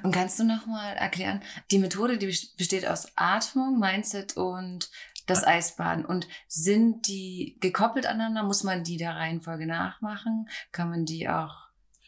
Und 0.04 0.12
kannst 0.12 0.40
du 0.40 0.44
nochmal 0.44 0.94
erklären, 0.96 1.42
die 1.72 1.80
Methode, 1.80 2.18
die 2.18 2.28
besteht 2.58 2.88
aus 2.88 3.08
Atmung, 3.16 3.80
Mindset 3.80 4.38
und 4.38 4.92
das 5.26 5.44
Eisbaden. 5.44 6.06
Und 6.06 6.28
sind 6.48 7.08
die 7.08 7.58
gekoppelt 7.60 8.06
aneinander? 8.06 8.44
Muss 8.44 8.64
man 8.64 8.84
die 8.84 8.98
der 8.98 9.16
Reihenfolge 9.16 9.66
nachmachen? 9.66 10.50
Kann 10.72 10.90
man 10.90 11.06
die 11.06 11.30
auch 11.30 11.63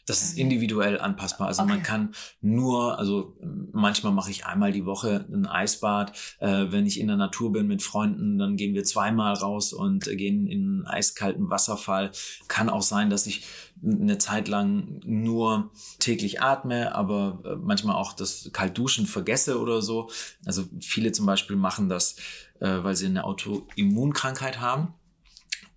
Das 0.05 0.21
ist 0.21 0.37
individuell 0.37 0.99
anpassbar. 0.99 1.47
Also 1.47 1.63
man 1.63 1.79
Okay. 1.79 1.85
kann 1.85 2.15
nur, 2.41 2.99
also 2.99 3.37
manchmal 3.71 4.13
mache 4.13 4.29
ich 4.31 4.45
einmal 4.45 4.71
die 4.71 4.85
Woche 4.85 5.25
ein 5.31 5.47
Eisbad. 5.47 6.15
Äh, 6.39 6.67
wenn 6.69 6.85
ich 6.85 6.99
in 6.99 7.07
der 7.07 7.17
Natur 7.17 7.51
bin 7.51 7.67
mit 7.67 7.81
Freunden, 7.81 8.37
dann 8.37 8.55
gehen 8.55 8.75
wir 8.75 8.83
zweimal 8.83 9.33
raus 9.33 9.73
und 9.73 10.05
gehen 10.05 10.47
in 10.47 10.61
einen 10.61 10.87
eiskalten 10.87 11.49
Wasserfall. 11.49 12.11
Kann 12.47 12.69
auch 12.69 12.83
sein, 12.83 13.09
dass 13.09 13.25
ich 13.25 13.45
eine 13.83 14.17
Zeit 14.17 14.47
lang 14.47 15.01
nur 15.05 15.71
täglich 15.99 16.41
atme, 16.41 16.95
aber 16.95 17.41
äh, 17.43 17.55
manchmal 17.55 17.95
auch 17.95 18.13
das 18.13 18.49
Kaltduschen 18.53 19.05
vergesse 19.07 19.59
oder 19.59 19.81
so. 19.81 20.09
Also 20.45 20.63
viele 20.81 21.11
zum 21.11 21.25
Beispiel 21.25 21.55
machen 21.55 21.89
das, 21.89 22.15
äh, 22.59 22.83
weil 22.83 22.95
sie 22.95 23.07
eine 23.07 23.23
Autoimmunkrankheit 23.23 24.59
haben. 24.59 24.93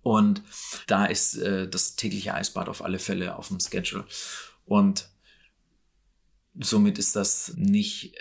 Und 0.01 0.41
da 0.87 1.05
ist 1.05 1.35
äh, 1.35 1.67
das 1.67 1.95
tägliche 1.95 2.33
Eisbad 2.33 2.69
auf 2.69 2.83
alle 2.83 2.99
Fälle 2.99 3.35
auf 3.35 3.49
dem 3.49 3.59
Schedule. 3.59 4.05
Und 4.65 5.09
somit 6.59 6.97
ist 6.97 7.15
das 7.15 7.53
nicht 7.55 8.15
äh, 8.15 8.19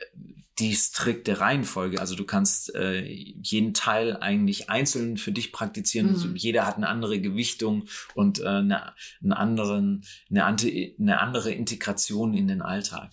die 0.59 0.75
strikte 0.75 1.41
Reihenfolge. 1.41 2.01
Also 2.01 2.17
du 2.17 2.25
kannst 2.25 2.75
äh, 2.75 3.03
jeden 3.03 3.75
Teil 3.75 4.17
eigentlich 4.17 4.71
einzeln 4.71 5.17
für 5.17 5.31
dich 5.31 5.53
praktizieren. 5.53 6.09
Mhm. 6.09 6.15
Also 6.15 6.29
jeder 6.35 6.67
hat 6.67 6.77
eine 6.77 6.89
andere 6.89 7.21
Gewichtung 7.21 7.85
und 8.15 8.41
äh, 8.41 8.47
eine, 8.47 8.93
einen 9.23 9.33
anderen, 9.33 10.05
eine, 10.31 10.45
eine 10.45 11.21
andere 11.21 11.53
Integration 11.53 12.35
in 12.35 12.49
den 12.49 12.61
Alltag. 12.61 13.13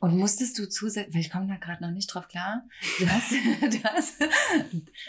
Und 0.00 0.16
musstest 0.16 0.58
du 0.58 0.68
zusätzlich, 0.68 1.14
weil 1.14 1.20
ich 1.20 1.30
komme 1.30 1.46
da 1.46 1.56
gerade 1.56 1.82
noch 1.82 1.90
nicht 1.90 2.06
drauf 2.06 2.28
klar, 2.28 2.64
du 2.98 3.06
hast, 3.06 3.32
du 3.60 3.84
hast 3.84 4.14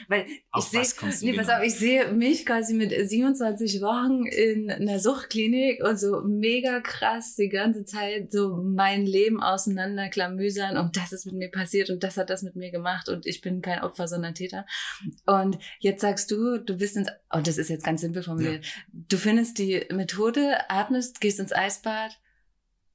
weil 0.07 0.25
ich 0.57 0.63
sehe, 0.65 0.81
nee, 1.21 1.33
pass 1.33 1.47
genau? 1.47 1.57
auf, 1.59 1.63
ich 1.63 1.75
sehe 1.75 2.11
mich 2.11 2.45
quasi 2.45 2.73
mit 2.73 2.91
27 2.91 3.81
Wochen 3.81 4.25
in 4.25 4.69
einer 4.69 4.99
Suchtklinik 4.99 5.83
und 5.83 5.97
so 5.97 6.21
mega 6.21 6.81
krass 6.81 7.35
die 7.35 7.49
ganze 7.49 7.85
Zeit 7.85 8.31
so 8.31 8.57
mein 8.57 9.05
Leben 9.05 9.41
auseinanderklamüsern 9.41 10.77
und 10.77 10.97
das 10.97 11.13
ist 11.13 11.25
mit 11.25 11.35
mir 11.35 11.51
passiert 11.51 11.89
und 11.89 12.03
das 12.03 12.17
hat 12.17 12.29
das 12.29 12.43
mit 12.43 12.55
mir 12.55 12.71
gemacht 12.71 13.09
und 13.09 13.25
ich 13.25 13.41
bin 13.41 13.61
kein 13.61 13.81
Opfer, 13.81 14.07
sondern 14.07 14.35
Täter. 14.35 14.65
Und 15.25 15.57
jetzt 15.79 16.01
sagst 16.01 16.31
du, 16.31 16.57
du 16.57 16.77
bist 16.77 16.97
ins, 16.97 17.09
und 17.31 17.47
das 17.47 17.57
ist 17.57 17.69
jetzt 17.69 17.83
ganz 17.83 18.01
simpel 18.01 18.23
formuliert, 18.23 18.65
du 18.91 19.17
findest 19.17 19.57
die 19.57 19.85
Methode, 19.91 20.69
atmest, 20.69 21.21
gehst 21.21 21.39
ins 21.39 21.53
Eisbad, 21.53 22.19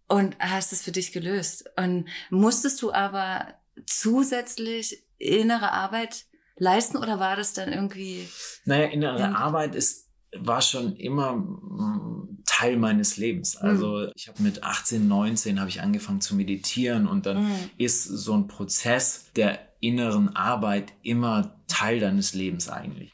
und 0.08 0.36
hast 0.38 0.72
es 0.72 0.82
für 0.82 0.92
dich 0.92 1.12
gelöst. 1.12 1.64
Und 1.76 2.08
musstest 2.30 2.80
du 2.82 2.92
aber 2.92 3.54
zusätzlich 3.86 5.02
innere 5.18 5.72
Arbeit 5.72 6.26
leisten 6.58 6.96
oder 6.96 7.18
war 7.20 7.36
das 7.36 7.52
dann 7.52 7.72
irgendwie? 7.72 8.28
Naja, 8.64 8.86
innere 8.86 9.18
Ja. 9.20 9.32
Arbeit 9.34 9.74
ist, 9.74 10.08
war 10.36 10.62
schon 10.62 10.96
immer 10.96 11.34
mm, 11.36 12.42
Teil 12.46 12.76
meines 12.76 13.16
Lebens. 13.16 13.56
Also 13.56 14.08
ich 14.14 14.28
habe 14.28 14.42
mit 14.42 14.62
18, 14.62 15.06
19 15.06 15.60
habe 15.60 15.68
ich 15.68 15.80
angefangen 15.82 16.20
zu 16.20 16.34
meditieren 16.34 17.06
und 17.06 17.26
dann 17.26 17.44
Mhm. 17.44 17.70
ist 17.76 18.04
so 18.04 18.34
ein 18.34 18.46
Prozess 18.46 19.26
der 19.36 19.58
inneren 19.80 20.34
Arbeit 20.34 20.92
immer 21.02 21.60
Teil 21.68 22.00
deines 22.00 22.32
Lebens 22.32 22.68
eigentlich. 22.68 23.12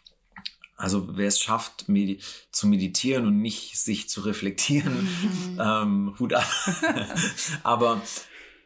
Also 0.82 1.16
wer 1.16 1.28
es 1.28 1.38
schafft, 1.38 1.88
medi 1.88 2.18
zu 2.50 2.66
meditieren 2.66 3.28
und 3.28 3.40
nicht 3.40 3.78
sich 3.78 4.08
zu 4.08 4.22
reflektieren, 4.22 5.08
ähm, 5.60 6.16
Hut 6.18 6.34
ab. 6.34 6.44
Aber 7.62 8.02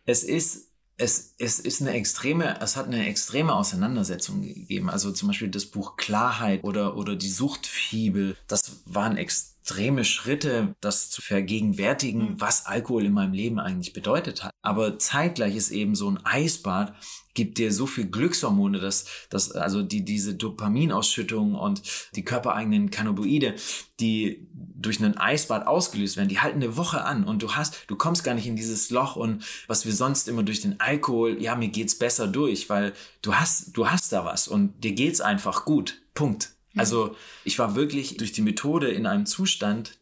es 0.06 0.24
ist, 0.24 0.70
es, 0.96 1.34
es 1.36 1.60
ist 1.60 1.82
eine 1.82 1.92
extreme, 1.92 2.58
es 2.62 2.76
hat 2.76 2.86
eine 2.86 3.06
extreme 3.06 3.52
Auseinandersetzung 3.52 4.40
gegeben. 4.40 4.88
Also 4.88 5.12
zum 5.12 5.28
Beispiel 5.28 5.50
das 5.50 5.66
Buch 5.66 5.96
Klarheit 5.96 6.64
oder, 6.64 6.96
oder 6.96 7.16
die 7.16 7.28
Suchtfibel, 7.28 8.34
das 8.48 8.80
waren 8.86 9.18
extreme 9.66 10.04
Schritte, 10.04 10.76
das 10.80 11.10
zu 11.10 11.20
vergegenwärtigen, 11.20 12.40
was 12.40 12.66
Alkohol 12.66 13.04
in 13.04 13.12
meinem 13.12 13.32
Leben 13.32 13.58
eigentlich 13.58 13.92
bedeutet 13.92 14.44
hat. 14.44 14.52
Aber 14.62 15.00
zeitgleich 15.00 15.56
ist 15.56 15.72
eben 15.72 15.96
so 15.96 16.08
ein 16.08 16.24
Eisbad, 16.24 16.94
gibt 17.34 17.58
dir 17.58 17.72
so 17.72 17.86
viel 17.86 18.06
Glückshormone, 18.06 18.78
dass, 18.78 19.06
dass 19.28 19.50
also 19.50 19.82
die, 19.82 20.04
diese 20.04 20.36
Dopaminausschüttung 20.36 21.56
und 21.56 21.82
die 22.14 22.24
körpereigenen 22.24 22.90
Cannabinoide, 22.90 23.56
die 23.98 24.46
durch 24.52 25.02
einen 25.02 25.18
Eisbad 25.18 25.66
ausgelöst 25.66 26.16
werden, 26.16 26.28
die 26.28 26.38
halten 26.38 26.62
eine 26.62 26.76
Woche 26.76 27.04
an 27.04 27.24
und 27.24 27.42
du 27.42 27.56
hast, 27.56 27.86
du 27.88 27.96
kommst 27.96 28.22
gar 28.22 28.34
nicht 28.34 28.46
in 28.46 28.54
dieses 28.54 28.90
Loch 28.90 29.16
und 29.16 29.44
was 29.66 29.84
wir 29.84 29.92
sonst 29.92 30.28
immer 30.28 30.44
durch 30.44 30.60
den 30.60 30.78
Alkohol, 30.78 31.42
ja, 31.42 31.56
mir 31.56 31.68
geht's 31.68 31.98
besser 31.98 32.28
durch, 32.28 32.70
weil 32.70 32.92
du 33.20 33.34
hast, 33.34 33.76
du 33.76 33.90
hast 33.90 34.12
da 34.12 34.24
was 34.24 34.46
und 34.46 34.84
dir 34.84 34.92
geht's 34.92 35.20
einfach 35.20 35.64
gut. 35.64 36.02
Punkt. 36.14 36.55
Also 36.76 37.16
ich 37.44 37.58
war 37.58 37.74
wirklich 37.74 38.16
durch 38.16 38.32
die 38.32 38.42
Methode 38.42 38.88
in 38.88 39.06
einem 39.06 39.26
Zustand 39.26 39.98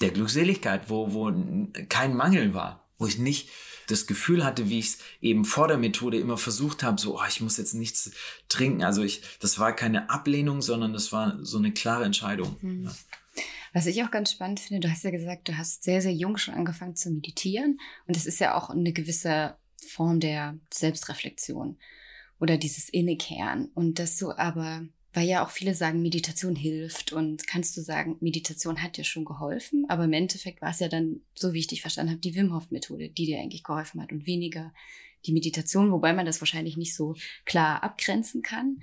der 0.00 0.10
Glückseligkeit, 0.10 0.88
wo, 0.88 1.12
wo 1.12 1.32
kein 1.88 2.14
Mangel 2.16 2.54
war, 2.54 2.88
wo 2.98 3.06
ich 3.06 3.18
nicht 3.18 3.48
das 3.86 4.06
Gefühl 4.06 4.44
hatte, 4.44 4.70
wie 4.70 4.78
ich 4.78 4.86
es 4.86 4.98
eben 5.20 5.44
vor 5.44 5.68
der 5.68 5.76
Methode 5.76 6.18
immer 6.18 6.38
versucht 6.38 6.82
habe, 6.82 7.00
so, 7.00 7.18
oh, 7.18 7.24
ich 7.28 7.40
muss 7.40 7.58
jetzt 7.58 7.74
nichts 7.74 8.12
trinken. 8.48 8.82
Also 8.82 9.02
ich, 9.02 9.22
das 9.40 9.58
war 9.58 9.74
keine 9.74 10.08
Ablehnung, 10.08 10.62
sondern 10.62 10.92
das 10.92 11.12
war 11.12 11.38
so 11.42 11.58
eine 11.58 11.72
klare 11.72 12.04
Entscheidung. 12.04 12.56
Ja. 12.62 12.94
Was 13.74 13.86
ich 13.86 14.02
auch 14.04 14.10
ganz 14.10 14.30
spannend 14.30 14.60
finde, 14.60 14.86
du 14.86 14.92
hast 14.92 15.02
ja 15.02 15.10
gesagt, 15.10 15.48
du 15.48 15.58
hast 15.58 15.82
sehr, 15.82 16.00
sehr 16.00 16.12
jung 16.12 16.36
schon 16.38 16.54
angefangen 16.54 16.94
zu 16.94 17.10
meditieren. 17.10 17.80
Und 18.06 18.16
das 18.16 18.24
ist 18.24 18.38
ja 18.38 18.54
auch 18.54 18.70
eine 18.70 18.92
gewisse 18.92 19.56
Form 19.88 20.20
der 20.20 20.56
Selbstreflexion 20.72 21.76
oder 22.38 22.56
dieses 22.56 22.88
Innekehren. 22.88 23.70
Und 23.74 23.98
dass 23.98 24.16
du 24.16 24.30
aber, 24.30 24.86
weil 25.14 25.28
ja 25.28 25.44
auch 25.44 25.50
viele 25.50 25.74
sagen, 25.74 26.02
Meditation 26.02 26.56
hilft. 26.56 27.12
Und 27.12 27.46
kannst 27.46 27.76
du 27.76 27.80
sagen, 27.80 28.16
Meditation 28.20 28.82
hat 28.82 28.96
dir 28.96 29.04
schon 29.04 29.24
geholfen, 29.24 29.86
aber 29.88 30.04
im 30.04 30.12
Endeffekt 30.12 30.60
war 30.60 30.70
es 30.70 30.80
ja 30.80 30.88
dann, 30.88 31.20
so 31.34 31.52
wie 31.52 31.60
ich 31.60 31.68
dich 31.68 31.80
verstanden 31.80 32.10
habe, 32.10 32.20
die 32.20 32.34
Wim 32.34 32.52
Hof 32.52 32.70
Methode, 32.70 33.08
die 33.08 33.26
dir 33.26 33.40
eigentlich 33.40 33.62
geholfen 33.62 34.02
hat 34.02 34.12
und 34.12 34.26
weniger 34.26 34.74
die 35.24 35.32
Meditation, 35.32 35.90
wobei 35.90 36.12
man 36.12 36.26
das 36.26 36.40
wahrscheinlich 36.40 36.76
nicht 36.76 36.94
so 36.94 37.14
klar 37.46 37.82
abgrenzen 37.82 38.42
kann. 38.42 38.82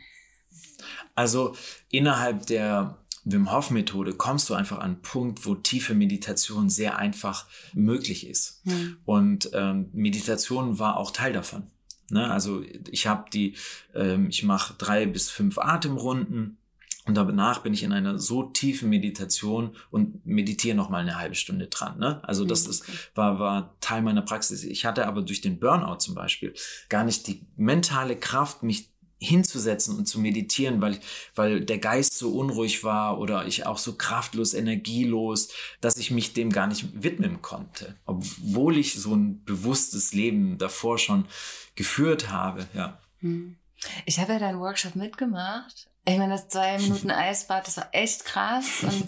Also 1.14 1.56
innerhalb 1.92 2.48
der 2.48 2.98
Wim 3.26 3.52
Hof 3.52 3.70
Methode 3.70 4.14
kommst 4.14 4.50
du 4.50 4.54
einfach 4.54 4.78
an 4.78 4.84
einen 4.84 5.02
Punkt, 5.02 5.46
wo 5.46 5.54
tiefe 5.54 5.94
Meditation 5.94 6.70
sehr 6.70 6.98
einfach 6.98 7.48
möglich 7.74 8.26
ist. 8.26 8.62
Hm. 8.64 8.98
Und 9.06 9.52
ähm, 9.54 9.90
Meditation 9.94 10.80
war 10.80 10.98
auch 10.98 11.12
Teil 11.12 11.34
davon. 11.34 11.68
Ne? 12.12 12.30
Also 12.32 12.64
ich 12.90 13.08
habe 13.08 13.30
die, 13.32 13.56
ähm, 13.94 14.28
ich 14.30 14.44
mache 14.44 14.74
drei 14.78 15.06
bis 15.06 15.30
fünf 15.30 15.58
Atemrunden 15.58 16.58
und 17.06 17.16
danach 17.16 17.60
bin 17.64 17.74
ich 17.74 17.82
in 17.82 17.94
einer 17.94 18.20
so 18.20 18.44
tiefen 18.44 18.90
Meditation 18.90 19.76
und 19.90 20.24
meditiere 20.26 20.76
noch 20.78 20.90
mal 20.90 21.00
eine 21.02 21.18
halbe 21.18 21.34
Stunde 21.36 21.68
dran. 21.68 21.98
Ne? 21.98 22.24
Also 22.24 22.46
das 22.46 22.66
Hm, 22.66 22.70
ist, 22.70 22.86
war, 23.16 23.40
war 23.40 23.76
Teil 23.82 24.04
meiner 24.04 24.22
Praxis. 24.22 24.64
Ich 24.64 24.86
hatte 24.86 25.08
aber 25.08 25.24
durch 25.24 25.42
den 25.42 25.60
Burnout 25.60 25.98
zum 25.98 26.14
Beispiel 26.14 26.54
gar 26.90 27.04
nicht 27.04 27.26
die 27.28 27.42
mentale 27.58 28.16
Kraft, 28.16 28.62
mich 28.62 28.91
hinzusetzen 29.22 29.98
und 29.98 30.08
zu 30.08 30.20
meditieren, 30.20 30.82
weil, 30.82 31.00
weil 31.36 31.62
der 31.62 31.78
Geist 31.78 32.18
so 32.18 32.32
unruhig 32.32 32.84
war 32.84 33.20
oder 33.20 33.46
ich 33.46 33.68
auch 33.68 33.78
so 33.78 33.96
kraftlos, 33.96 34.56
energielos, 34.56 35.50
dass 35.80 35.98
ich 35.98 36.10
mich 36.10 36.34
dem 36.34 36.52
gar 36.52 36.66
nicht 36.66 37.04
widmen 37.04 37.42
konnte. 37.42 37.96
Obwohl 38.06 38.78
ich 38.78 38.96
so 38.96 39.16
ein 39.16 39.44
bewusstes 39.44 40.14
Leben 40.14 40.58
davor 40.58 40.98
schon 40.98 41.28
geführt 41.76 42.30
habe, 42.30 42.68
ja. 42.74 43.00
Hm. 43.20 43.58
Ich 44.06 44.20
habe 44.20 44.34
ja 44.34 44.40
deinen 44.40 44.60
Workshop 44.60 44.96
mitgemacht. 44.96 45.88
Ich 46.06 46.18
meine, 46.18 46.34
das 46.34 46.48
zwei 46.48 46.80
Minuten 46.80 47.12
Eisbad, 47.12 47.68
das 47.68 47.78
war 47.78 47.90
echt 47.92 48.26
krass. 48.26 48.84
Und 48.84 49.08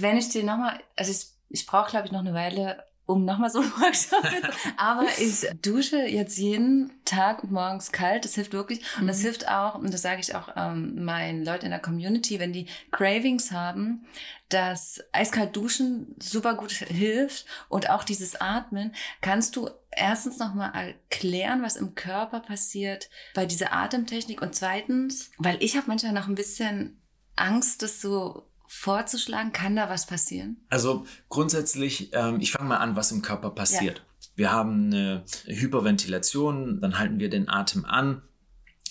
wenn 0.00 0.16
ich 0.16 0.30
dir 0.30 0.44
nochmal, 0.44 0.80
also 0.96 1.12
ich, 1.12 1.26
ich 1.50 1.66
brauche, 1.66 1.90
glaube 1.90 2.06
ich, 2.06 2.12
noch 2.12 2.20
eine 2.20 2.32
Weile, 2.32 2.82
um 3.10 3.24
nochmal 3.24 3.50
so 3.50 3.60
einen 3.60 3.72
Workshop 3.72 4.22
mit, 4.22 4.44
aber 4.76 5.06
ich 5.18 5.46
dusche 5.62 5.98
jetzt 5.98 6.38
jeden 6.38 6.92
Tag 7.04 7.44
morgens 7.50 7.92
kalt, 7.92 8.24
das 8.24 8.34
hilft 8.34 8.52
wirklich. 8.52 8.80
Und 9.00 9.06
das 9.06 9.18
Mhm. 9.18 9.22
hilft 9.22 9.48
auch, 9.48 9.74
und 9.76 9.92
das 9.92 10.02
sage 10.02 10.20
ich 10.20 10.34
auch 10.34 10.48
ähm, 10.56 11.04
meinen 11.04 11.44
Leuten 11.44 11.66
in 11.66 11.70
der 11.72 11.80
Community, 11.80 12.38
wenn 12.38 12.52
die 12.52 12.66
Cravings 12.92 13.50
haben, 13.50 14.06
dass 14.48 15.00
eiskalt 15.12 15.54
duschen 15.56 16.14
super 16.20 16.54
gut 16.54 16.72
hilft 16.72 17.46
und 17.68 17.90
auch 17.90 18.04
dieses 18.04 18.40
Atmen, 18.40 18.94
kannst 19.20 19.54
du 19.56 19.70
erstens 19.92 20.38
nochmal 20.38 20.72
erklären, 20.74 21.62
was 21.62 21.76
im 21.76 21.94
Körper 21.94 22.40
passiert 22.40 23.10
bei 23.34 23.46
dieser 23.46 23.72
Atemtechnik 23.72 24.42
und 24.42 24.54
zweitens, 24.54 25.30
weil 25.38 25.56
ich 25.62 25.76
habe 25.76 25.86
manchmal 25.88 26.12
noch 26.12 26.28
ein 26.28 26.34
bisschen 26.34 27.00
Angst, 27.36 27.82
das 27.82 28.00
so 28.00 28.49
vorzuschlagen, 28.72 29.52
kann 29.52 29.74
da 29.74 29.90
was 29.90 30.06
passieren? 30.06 30.58
Also 30.68 31.04
grundsätzlich, 31.28 32.10
ähm, 32.12 32.40
ich 32.40 32.52
fange 32.52 32.68
mal 32.68 32.76
an, 32.76 32.94
was 32.94 33.10
im 33.10 33.20
Körper 33.20 33.50
passiert. 33.50 34.06
Wir 34.36 34.52
haben 34.52 34.86
eine 34.86 35.24
Hyperventilation, 35.46 36.80
dann 36.80 36.96
halten 36.96 37.18
wir 37.18 37.28
den 37.28 37.48
Atem 37.48 37.84
an, 37.84 38.22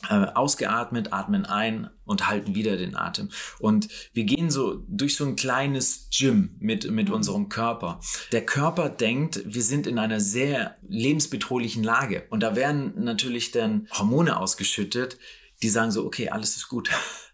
äh, 0.10 0.26
ausgeatmet, 0.36 1.14
atmen 1.14 1.46
ein 1.46 1.90
und 2.04 2.28
halten 2.28 2.56
wieder 2.56 2.76
den 2.76 2.98
Atem. 2.98 3.30
Und 3.60 3.88
wir 4.12 4.26
gehen 4.26 4.52
so 4.52 4.84
durch 4.90 5.16
so 5.16 5.26
ein 5.26 5.38
kleines 5.38 6.10
Gym 6.12 6.58
mit, 6.60 6.92
mit 6.92 7.10
unserem 7.10 7.48
Körper. 7.48 8.02
Der 8.34 8.46
Körper 8.46 8.90
denkt, 8.90 9.42
wir 9.46 9.64
sind 9.64 9.88
in 9.88 9.98
einer 9.98 10.20
sehr 10.20 10.76
lebensbedrohlichen 10.90 11.86
Lage. 11.86 12.28
Und 12.30 12.44
da 12.44 12.58
werden 12.58 13.02
natürlich 13.02 13.52
dann 13.52 13.88
Hormone 13.98 14.38
ausgeschüttet, 14.38 15.18
die 15.64 15.70
sagen 15.70 15.92
so, 15.92 16.06
okay, 16.06 16.30
alles 16.30 16.58
ist 16.58 16.68
gut. 16.68 16.90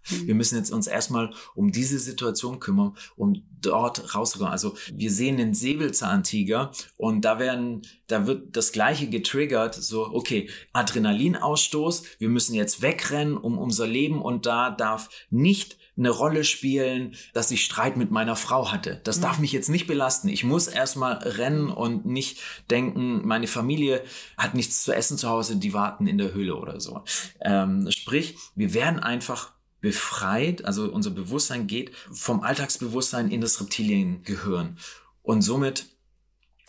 Wir 0.09 0.35
müssen 0.35 0.57
jetzt 0.57 0.71
uns 0.71 0.87
erstmal 0.87 1.33
um 1.55 1.71
diese 1.71 1.99
Situation 1.99 2.59
kümmern, 2.59 2.95
um 3.15 3.43
dort 3.61 4.15
rauszukommen. 4.15 4.51
Also 4.51 4.75
wir 4.93 5.11
sehen 5.11 5.37
den 5.37 5.53
Säbelzahntiger 5.53 6.71
und 6.97 7.21
da 7.21 7.39
werden, 7.39 7.81
da 8.07 8.27
wird 8.27 8.55
das 8.55 8.71
Gleiche 8.71 9.09
getriggert, 9.09 9.75
so, 9.75 10.07
okay, 10.13 10.49
Adrenalinausstoß, 10.73 12.03
wir 12.19 12.29
müssen 12.29 12.55
jetzt 12.55 12.81
wegrennen 12.81 13.37
um 13.37 13.57
unser 13.57 13.87
Leben 13.87 14.21
und 14.21 14.45
da 14.45 14.69
darf 14.69 15.09
nicht 15.29 15.77
eine 15.97 16.09
Rolle 16.09 16.43
spielen, 16.43 17.15
dass 17.33 17.51
ich 17.51 17.63
Streit 17.63 17.95
mit 17.95 18.11
meiner 18.11 18.35
Frau 18.35 18.71
hatte. 18.71 18.99
Das 19.05 19.21
darf 19.21 19.39
mich 19.39 19.53
jetzt 19.53 19.69
nicht 19.69 19.87
belasten. 19.87 20.27
Ich 20.27 20.43
muss 20.43 20.67
erstmal 20.67 21.13
rennen 21.19 21.69
und 21.69 22.05
nicht 22.05 22.39
denken, 22.69 23.25
meine 23.25 23.47
Familie 23.47 24.03
hat 24.37 24.55
nichts 24.55 24.83
zu 24.83 24.93
essen 24.93 25.17
zu 25.17 25.29
Hause, 25.29 25.55
die 25.55 25.73
warten 25.73 26.07
in 26.07 26.17
der 26.17 26.33
Höhle 26.33 26.55
oder 26.55 26.81
so. 26.81 27.03
Ähm, 27.41 27.89
sprich, 27.91 28.35
wir 28.55 28.73
werden 28.73 28.99
einfach 28.99 29.53
befreit, 29.81 30.65
also 30.65 30.91
unser 30.91 31.11
Bewusstsein 31.11 31.67
geht 31.67 31.91
vom 32.11 32.41
Alltagsbewusstsein 32.41 33.29
in 33.29 33.41
das 33.41 33.61
Reptiliengehirn. 33.61 34.77
Und 35.21 35.41
somit 35.41 35.87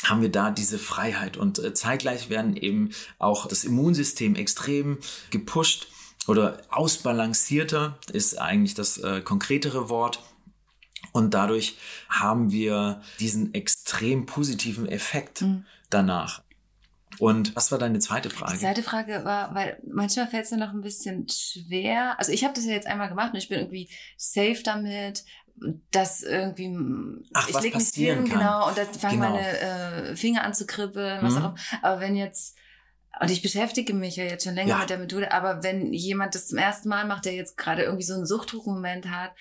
haben 0.04 0.22
wir 0.22 0.30
da 0.30 0.50
diese 0.50 0.78
Freiheit. 0.78 1.36
Und 1.36 1.58
äh, 1.58 1.74
zeitgleich 1.74 2.28
werden 2.30 2.56
eben 2.56 2.90
auch 3.18 3.46
das 3.46 3.64
Immunsystem 3.64 4.34
extrem 4.34 4.98
gepusht 5.30 5.88
oder 6.26 6.60
ausbalancierter 6.70 7.98
ist 8.12 8.38
eigentlich 8.38 8.74
das 8.74 8.98
äh, 8.98 9.20
konkretere 9.20 9.88
Wort. 9.88 10.22
Und 11.12 11.34
dadurch 11.34 11.78
haben 12.08 12.50
wir 12.50 13.00
diesen 13.20 13.54
extrem 13.54 14.26
positiven 14.26 14.86
Effekt 14.86 15.44
danach. 15.88 16.42
Und 17.18 17.54
was 17.56 17.70
war 17.72 17.78
deine 17.78 17.98
zweite 17.98 18.28
Die 18.28 18.34
Frage? 18.34 18.58
zweite 18.58 18.82
Frage 18.82 19.24
war, 19.24 19.54
weil 19.54 19.80
manchmal 19.86 20.26
fällt 20.28 20.44
es 20.44 20.50
mir 20.50 20.58
noch 20.58 20.72
ein 20.72 20.80
bisschen 20.82 21.26
schwer. 21.28 22.18
Also 22.18 22.32
ich 22.32 22.44
habe 22.44 22.54
das 22.54 22.64
ja 22.64 22.72
jetzt 22.72 22.86
einmal 22.86 23.08
gemacht 23.08 23.32
und 23.32 23.38
ich 23.38 23.48
bin 23.48 23.58
irgendwie 23.58 23.88
safe 24.16 24.60
damit, 24.64 25.24
dass 25.90 26.22
irgendwie 26.22 26.76
Ach, 27.32 27.48
ich 27.48 27.54
was 27.54 27.62
leg 27.64 27.74
mich 27.74 27.88
hin, 27.94 28.24
genau, 28.26 28.68
und 28.68 28.76
dann 28.76 28.86
fangen 28.92 29.20
Genau. 29.20 29.30
meine 29.32 29.58
äh, 30.10 30.16
Finger 30.16 30.44
an 30.44 30.52
zu 30.54 30.66
kribbeln, 30.66 31.22
was 31.22 31.32
Mhm. 31.34 31.38
auch 31.38 31.44
immer. 31.44 31.54
Aber 31.82 32.00
wenn 32.00 32.16
jetzt 32.16 32.56
und 33.18 33.30
ich 33.30 33.40
beschäftige 33.40 33.94
mich 33.94 34.16
ja 34.16 34.24
jetzt 34.24 34.44
schon 34.44 34.54
länger 34.54 34.72
Ja. 34.72 34.78
mit 34.80 34.90
der 34.90 34.98
Methode, 34.98 35.32
aber 35.32 35.62
wenn 35.62 35.94
jemand 35.94 36.34
das 36.34 36.48
zum 36.48 36.58
ersten 36.58 36.90
Mal 36.90 37.06
macht, 37.06 37.24
der 37.24 37.32
jetzt 37.32 37.56
gerade 37.56 37.82
irgendwie 37.84 38.04
so 38.04 38.12
einen 38.12 38.26
Suchtdruckmoment 38.26 39.08
hat, 39.08 39.32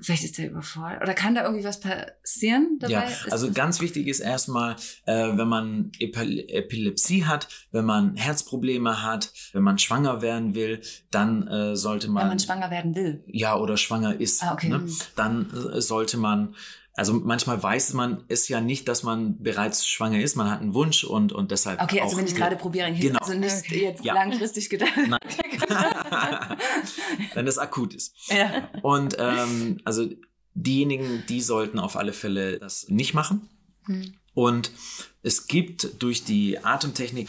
vielleicht 0.00 0.24
ist 0.24 0.38
der 0.38 0.50
überfordert. 0.50 1.02
Oder 1.02 1.14
kann 1.14 1.34
da 1.34 1.42
irgendwie 1.44 1.64
was 1.64 1.80
passieren 1.80 2.78
dabei? 2.80 2.92
Ja, 2.92 3.04
also 3.30 3.50
ganz 3.52 3.80
wichtig 3.80 4.06
ist 4.06 4.20
erstmal, 4.20 4.76
äh, 5.06 5.36
wenn 5.36 5.48
man 5.48 5.92
Epil 5.98 6.44
Epilepsie 6.48 7.24
hat, 7.24 7.48
wenn 7.72 7.84
man 7.84 8.16
Herzprobleme 8.16 9.02
hat, 9.02 9.32
wenn 9.52 9.62
man 9.62 9.78
schwanger 9.78 10.22
werden 10.22 10.54
will, 10.54 10.80
dann 11.10 11.46
äh, 11.48 11.76
sollte 11.76 12.08
man, 12.08 12.22
wenn 12.22 12.28
man 12.28 12.38
schwanger 12.38 12.70
werden 12.70 12.94
will. 12.94 13.24
ja 13.26 13.56
oder 13.56 13.76
schwanger 13.76 14.20
ist, 14.20 14.42
Ah, 14.42 14.52
okay. 14.52 14.68
ne? 14.68 14.78
Mhm. 14.78 14.96
dann 15.16 15.50
äh, 15.72 15.80
sollte 15.80 16.16
man 16.16 16.54
also 16.98 17.14
manchmal 17.14 17.62
weiß 17.62 17.92
man 17.94 18.24
es 18.28 18.48
ja 18.48 18.60
nicht, 18.60 18.88
dass 18.88 19.02
man 19.04 19.40
bereits 19.42 19.86
schwanger 19.86 20.20
ist. 20.20 20.34
Man 20.36 20.50
hat 20.50 20.60
einen 20.60 20.74
Wunsch 20.74 21.04
und, 21.04 21.32
und 21.32 21.50
deshalb. 21.50 21.80
Okay, 21.80 22.00
also 22.00 22.14
auch, 22.14 22.18
wenn 22.18 22.26
ich 22.26 22.34
gerade 22.34 22.56
probiere, 22.56 22.92
Genau. 22.92 23.20
also 23.20 23.34
nicht 23.34 23.66
jetzt 23.70 24.04
Ja. 24.04 24.14
langfristig 24.14 24.68
gedacht. 24.68 24.92
Nein. 25.06 25.18
wenn 27.34 27.46
das 27.46 27.58
akut 27.58 27.94
ist. 27.94 28.14
ja. 28.28 28.68
Und 28.82 29.16
ähm, 29.18 29.80
also 29.84 30.08
diejenigen, 30.54 31.24
die 31.28 31.40
sollten 31.40 31.78
auf 31.78 31.96
alle 31.96 32.12
Fälle 32.12 32.58
das 32.58 32.88
nicht 32.88 33.14
machen. 33.14 33.48
Hm. 33.86 34.14
Und 34.34 34.70
es 35.22 35.46
gibt 35.46 36.02
durch 36.02 36.24
die 36.24 36.58
Atemtechnik 36.64 37.28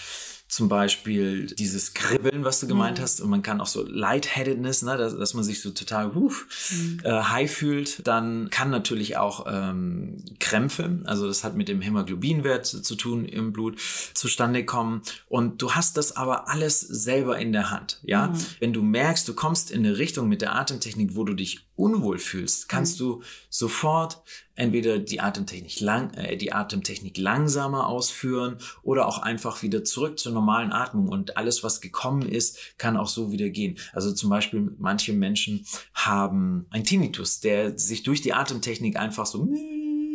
zum 0.49 0.67
Beispiel 0.67 1.45
dieses 1.45 1.93
Kribbeln, 1.93 2.43
was 2.43 2.59
du 2.59 2.67
gemeint 2.67 2.97
Mhm. 2.97 3.01
hast, 3.03 3.21
und 3.21 3.29
man 3.29 3.43
kann 3.43 3.61
auch 3.61 3.67
so 3.67 3.85
Lightheadedness, 3.85 4.81
ne, 4.81 4.97
dass, 4.97 5.15
dass 5.15 5.35
man 5.35 5.43
sich 5.43 5.61
so 5.61 5.69
total 5.69 6.15
huf, 6.15 6.47
Mhm. 6.71 7.01
äh, 7.03 7.11
high 7.21 7.51
fühlt. 7.51 8.05
Dann 8.07 8.49
kann 8.49 8.71
natürlich 8.71 9.15
auch 9.17 9.45
ähm, 9.47 10.25
Krämpfe, 10.39 11.01
also 11.05 11.27
das 11.27 11.43
hat 11.43 11.55
mit 11.55 11.67
dem 11.67 11.81
Hämoglobinwert 11.81 12.65
zu, 12.65 12.81
zu 12.81 12.95
tun 12.95 13.25
im 13.25 13.53
Blut, 13.53 13.79
zustande 14.15 14.65
kommen. 14.65 15.03
Und 15.27 15.61
du 15.61 15.73
hast 15.73 15.97
das 15.97 16.15
aber 16.17 16.49
alles 16.49 16.79
selber 16.79 17.37
in 17.37 17.53
der 17.53 17.69
Hand. 17.69 17.99
Ja, 18.01 18.27
Mhm. 18.29 18.37
wenn 18.59 18.73
du 18.73 18.81
merkst, 18.81 19.27
du 19.27 19.35
kommst 19.35 19.69
in 19.69 19.85
eine 19.85 19.99
Richtung 19.99 20.27
mit 20.27 20.41
der 20.41 20.55
Atemtechnik, 20.55 21.15
wo 21.15 21.23
du 21.25 21.35
dich 21.35 21.67
unwohl 21.75 22.17
fühlst, 22.17 22.67
kannst 22.67 22.99
du 22.99 23.21
sofort 23.51 24.23
entweder 24.59 24.99
die 24.99 25.21
Atemtechnik 25.21 25.79
lang, 25.79 26.13
äh, 26.15 26.37
die 26.37 26.51
Atemtechnik 26.53 27.17
langsamer 27.17 27.87
ausführen 27.87 28.57
oder 28.83 29.07
auch 29.07 29.19
einfach 29.19 29.63
wieder 29.63 29.83
zurück 29.83 30.19
zur 30.19 30.33
normalen 30.33 30.71
Atmung 30.71 31.07
und 31.07 31.37
alles, 31.37 31.63
was 31.63 31.81
gekommen 31.81 32.27
ist, 32.27 32.77
kann 32.77 32.97
auch 32.97 33.07
so 33.07 33.31
wieder 33.31 33.49
gehen. 33.49 33.77
Also 33.93 34.13
zum 34.13 34.29
Beispiel 34.29 34.71
manche 34.77 35.13
Menschen 35.13 35.65
haben 35.93 36.65
ein 36.71 36.83
Tinnitus, 36.83 37.39
der 37.39 37.77
sich 37.77 38.03
durch 38.03 38.21
die 38.21 38.33
Atemtechnik 38.33 38.97
einfach 38.97 39.25
so 39.25 39.47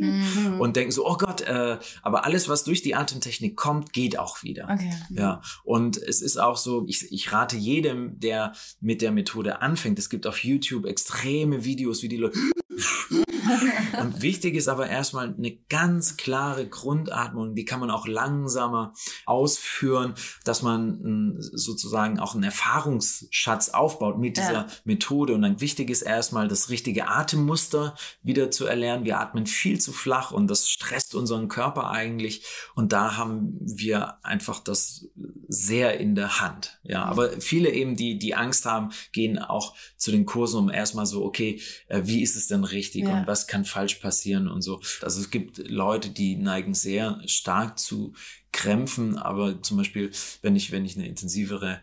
Mhm. 0.00 0.60
und 0.60 0.76
denken 0.76 0.90
so, 0.90 1.06
oh 1.08 1.16
Gott, 1.16 1.42
äh, 1.42 1.78
aber 2.02 2.24
alles, 2.24 2.48
was 2.48 2.64
durch 2.64 2.82
die 2.82 2.94
Atemtechnik 2.94 3.56
kommt, 3.56 3.92
geht 3.92 4.18
auch 4.18 4.42
wieder. 4.42 4.64
Okay. 4.64 4.90
Ja, 5.10 5.40
und 5.62 5.96
es 5.96 6.20
ist 6.20 6.36
auch 6.36 6.56
so, 6.56 6.84
ich, 6.88 7.12
ich 7.12 7.32
rate 7.32 7.56
jedem, 7.56 8.18
der 8.18 8.52
mit 8.80 9.02
der 9.02 9.12
Methode 9.12 9.62
anfängt. 9.62 9.98
Es 9.98 10.10
gibt 10.10 10.26
auf 10.26 10.42
YouTube 10.42 10.86
extreme 10.86 11.64
Videos, 11.64 12.02
wie 12.02 12.08
die 12.08 12.16
Leute. 12.16 12.38
und 14.00 14.22
wichtig 14.22 14.54
ist 14.54 14.68
aber 14.68 14.88
erstmal 14.88 15.34
eine 15.34 15.56
ganz 15.68 16.16
klare 16.16 16.68
Grundatmung, 16.68 17.54
die 17.54 17.64
kann 17.64 17.80
man 17.80 17.90
auch 17.90 18.06
langsamer 18.06 18.94
ausführen, 19.26 20.14
dass 20.44 20.62
man 20.62 21.00
mm, 21.00 21.36
sozusagen 21.38 22.18
auch 22.18 22.34
einen 22.34 22.44
Erfahrungsschatz 22.44 23.70
aufbaut 23.70 24.18
mit 24.18 24.36
dieser 24.36 24.52
Ja. 24.52 24.66
Methode. 24.84 25.34
Und 25.34 25.42
dann 25.42 25.60
wichtig 25.60 25.90
ist 25.90 26.02
erstmal 26.02 26.48
das 26.48 26.70
richtige 26.70 27.08
Atemmuster 27.08 27.94
wieder 28.22 28.50
zu 28.50 28.66
erlernen. 28.66 29.04
Wir 29.04 29.20
atmen 29.20 29.46
viel 29.46 29.80
zu 29.80 29.92
flach 29.92 30.30
und 30.30 30.48
das 30.48 30.68
stresst 30.68 31.14
unseren 31.14 31.48
Körper 31.48 31.90
eigentlich. 31.90 32.44
Und 32.74 32.92
da 32.92 33.16
haben 33.16 33.58
wir 33.60 34.24
einfach 34.24 34.60
das 34.60 35.06
sehr 35.48 35.98
in 36.00 36.14
der 36.14 36.40
Hand. 36.40 36.78
Ja, 36.82 37.04
aber 37.04 37.40
viele 37.40 37.70
eben, 37.70 37.96
die, 37.96 38.18
die 38.18 38.34
Angst 38.34 38.66
haben, 38.66 38.90
gehen 39.12 39.38
auch 39.38 39.74
zu 39.96 40.10
den 40.10 40.26
Kursen, 40.26 40.58
um 40.58 40.70
erstmal 40.70 41.06
so, 41.06 41.24
okay, 41.24 41.60
äh, 41.88 42.02
wie 42.04 42.22
ist 42.22 42.36
es 42.36 42.46
denn 42.48 42.63
richtig 42.70 43.04
Ja. 43.04 43.20
und 43.20 43.26
was 43.26 43.46
kann 43.46 43.64
falsch 43.64 43.96
passieren 43.96 44.48
und 44.48 44.62
so. 44.62 44.80
Also 45.02 45.20
es 45.20 45.30
gibt 45.30 45.58
Leute, 45.68 46.10
die 46.10 46.36
neigen 46.36 46.74
sehr 46.74 47.20
stark 47.26 47.78
zu 47.78 48.14
Krämpfen, 48.52 49.18
aber 49.18 49.62
zum 49.62 49.76
Beispiel, 49.76 50.10
wenn 50.42 50.56
ich, 50.56 50.72
wenn 50.72 50.84
ich 50.84 50.96
eine 50.96 51.08
intensivere 51.08 51.80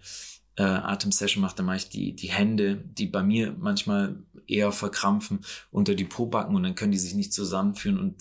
äh, 0.55 0.63
Atemsession 0.63 1.41
mache, 1.41 1.55
dann 1.55 1.65
mache 1.65 1.77
ich 1.77 1.89
die, 1.89 2.15
die 2.15 2.31
Hände, 2.31 2.77
die 2.77 3.07
bei 3.07 3.23
mir 3.23 3.55
manchmal 3.59 4.17
eher 4.47 4.71
verkrampfen, 4.71 5.39
unter 5.71 5.95
die 5.95 6.05
Pobacken 6.05 6.55
und 6.55 6.63
dann 6.63 6.75
können 6.75 6.91
die 6.91 6.97
sich 6.97 7.13
nicht 7.13 7.33
zusammenführen 7.33 7.97
und 7.99 8.15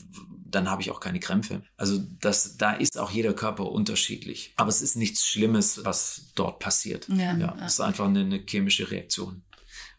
dann 0.50 0.68
habe 0.68 0.82
ich 0.82 0.90
auch 0.90 1.00
keine 1.00 1.20
Krämpfe. 1.20 1.62
Also 1.76 2.02
das, 2.20 2.56
da 2.56 2.72
ist 2.72 2.98
auch 2.98 3.10
jeder 3.10 3.32
Körper 3.32 3.70
unterschiedlich. 3.70 4.52
Aber 4.56 4.68
es 4.68 4.82
ist 4.82 4.96
nichts 4.96 5.24
Schlimmes, 5.24 5.84
was 5.84 6.32
dort 6.34 6.58
passiert. 6.58 7.08
Ja. 7.08 7.36
ja 7.36 7.56
es 7.64 7.74
ist 7.74 7.80
einfach 7.80 8.06
eine, 8.06 8.20
eine 8.20 8.44
chemische 8.44 8.90
Reaktion. 8.90 9.42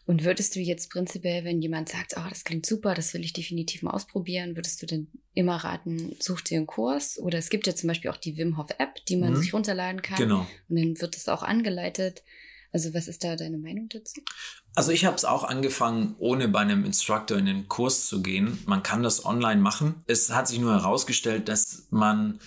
Und 0.04 0.24
würdest 0.24 0.56
du 0.56 0.60
jetzt 0.60 0.90
prinzipiell, 0.90 1.44
wenn 1.44 1.62
jemand 1.62 1.88
sagt, 1.88 2.14
oh, 2.16 2.28
das 2.28 2.42
klingt 2.42 2.66
super, 2.66 2.94
das 2.94 3.14
will 3.14 3.24
ich 3.24 3.32
definitiv 3.32 3.82
mal 3.82 3.92
ausprobieren, 3.92 4.56
würdest 4.56 4.82
du 4.82 4.86
denn 4.86 5.06
immer 5.32 5.56
raten, 5.56 6.16
such 6.18 6.40
dir 6.40 6.56
einen 6.58 6.66
Kurs? 6.66 7.18
Oder 7.20 7.38
es 7.38 7.50
gibt 7.50 7.66
ja 7.68 7.74
zum 7.74 7.86
Beispiel 7.88 8.10
auch 8.10 8.16
die 8.16 8.36
Wim 8.36 8.56
Hof 8.56 8.70
App, 8.78 9.04
die 9.06 9.16
man 9.16 9.32
Mhm. 9.34 9.36
sich 9.36 9.54
runterladen 9.54 10.02
kann. 10.02 10.16
Genau. 10.18 10.46
Und 10.68 10.76
dann 10.78 11.00
wird 11.00 11.16
es 11.16 11.28
auch 11.28 11.42
angeleitet. 11.44 12.22
Also 12.72 12.94
was 12.94 13.06
ist 13.06 13.22
da 13.22 13.36
deine 13.36 13.58
Meinung 13.58 13.88
dazu? 13.90 14.20
Also 14.74 14.90
ich 14.92 15.04
habe 15.04 15.14
es 15.14 15.24
auch 15.26 15.44
angefangen, 15.44 16.16
ohne 16.18 16.48
bei 16.48 16.60
einem 16.60 16.84
Instructor 16.84 17.36
in 17.38 17.46
den 17.46 17.68
Kurs 17.68 18.06
zu 18.06 18.22
gehen. 18.22 18.58
Man 18.66 18.82
kann 18.82 19.02
das 19.02 19.24
online 19.26 19.60
machen. 19.60 20.02
Es 20.06 20.30
hat 20.30 20.48
sich 20.48 20.58
nur 20.58 20.72
herausgestellt, 20.72 21.48
dass 21.48 21.86
man 21.90 22.40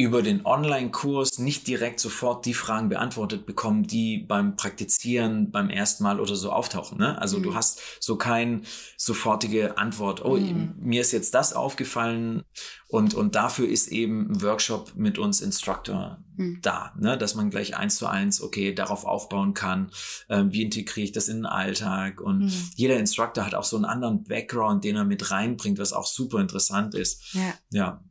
über 0.00 0.22
den 0.22 0.46
Online-Kurs 0.46 1.40
nicht 1.40 1.66
direkt 1.66 1.98
sofort 1.98 2.46
die 2.46 2.54
Fragen 2.54 2.88
beantwortet 2.88 3.46
bekommt, 3.46 3.90
die 3.90 4.18
beim 4.18 4.54
Praktizieren 4.54 5.50
beim 5.50 5.70
ersten 5.70 6.04
Mal 6.04 6.20
oder 6.20 6.36
so 6.36 6.52
auftauchen. 6.52 6.98
Ne? 6.98 7.20
Also 7.20 7.38
Mhm. 7.38 7.42
du 7.42 7.54
hast 7.56 7.80
so 7.98 8.14
keine 8.14 8.62
sofortige 8.96 9.76
Antwort. 9.76 10.24
Oh, 10.24 10.36
Mhm. 10.36 10.74
mir 10.78 11.00
ist 11.00 11.10
jetzt 11.10 11.34
das 11.34 11.52
aufgefallen 11.52 12.44
und, 12.86 13.14
und 13.14 13.34
dafür 13.34 13.68
ist 13.68 13.88
eben 13.88 14.30
ein 14.30 14.42
Workshop 14.42 14.92
mit 14.94 15.18
uns 15.18 15.40
Instructor 15.40 16.22
Mhm. 16.36 16.60
da, 16.62 16.92
ne? 16.96 17.18
dass 17.18 17.34
man 17.34 17.50
gleich 17.50 17.76
eins 17.76 17.96
zu 17.96 18.06
eins, 18.06 18.40
okay, 18.40 18.72
darauf 18.72 19.04
aufbauen 19.04 19.52
kann. 19.52 19.90
Ähm, 20.28 20.52
wie 20.52 20.62
integriere 20.62 21.06
ich 21.06 21.12
das 21.12 21.26
in 21.26 21.38
den 21.38 21.46
Alltag? 21.46 22.20
Und 22.20 22.44
Mhm. 22.44 22.70
jeder 22.76 22.98
Instructor 22.98 23.44
hat 23.44 23.56
auch 23.56 23.64
so 23.64 23.74
einen 23.74 23.84
anderen 23.84 24.22
Background, 24.22 24.84
den 24.84 24.94
er 24.94 25.04
mit 25.04 25.32
reinbringt, 25.32 25.80
was 25.80 25.92
auch 25.92 26.06
super 26.06 26.38
interessant 26.38 26.94
ist. 26.94 27.34
Ja. 27.34 27.54
Ja, 27.70 28.04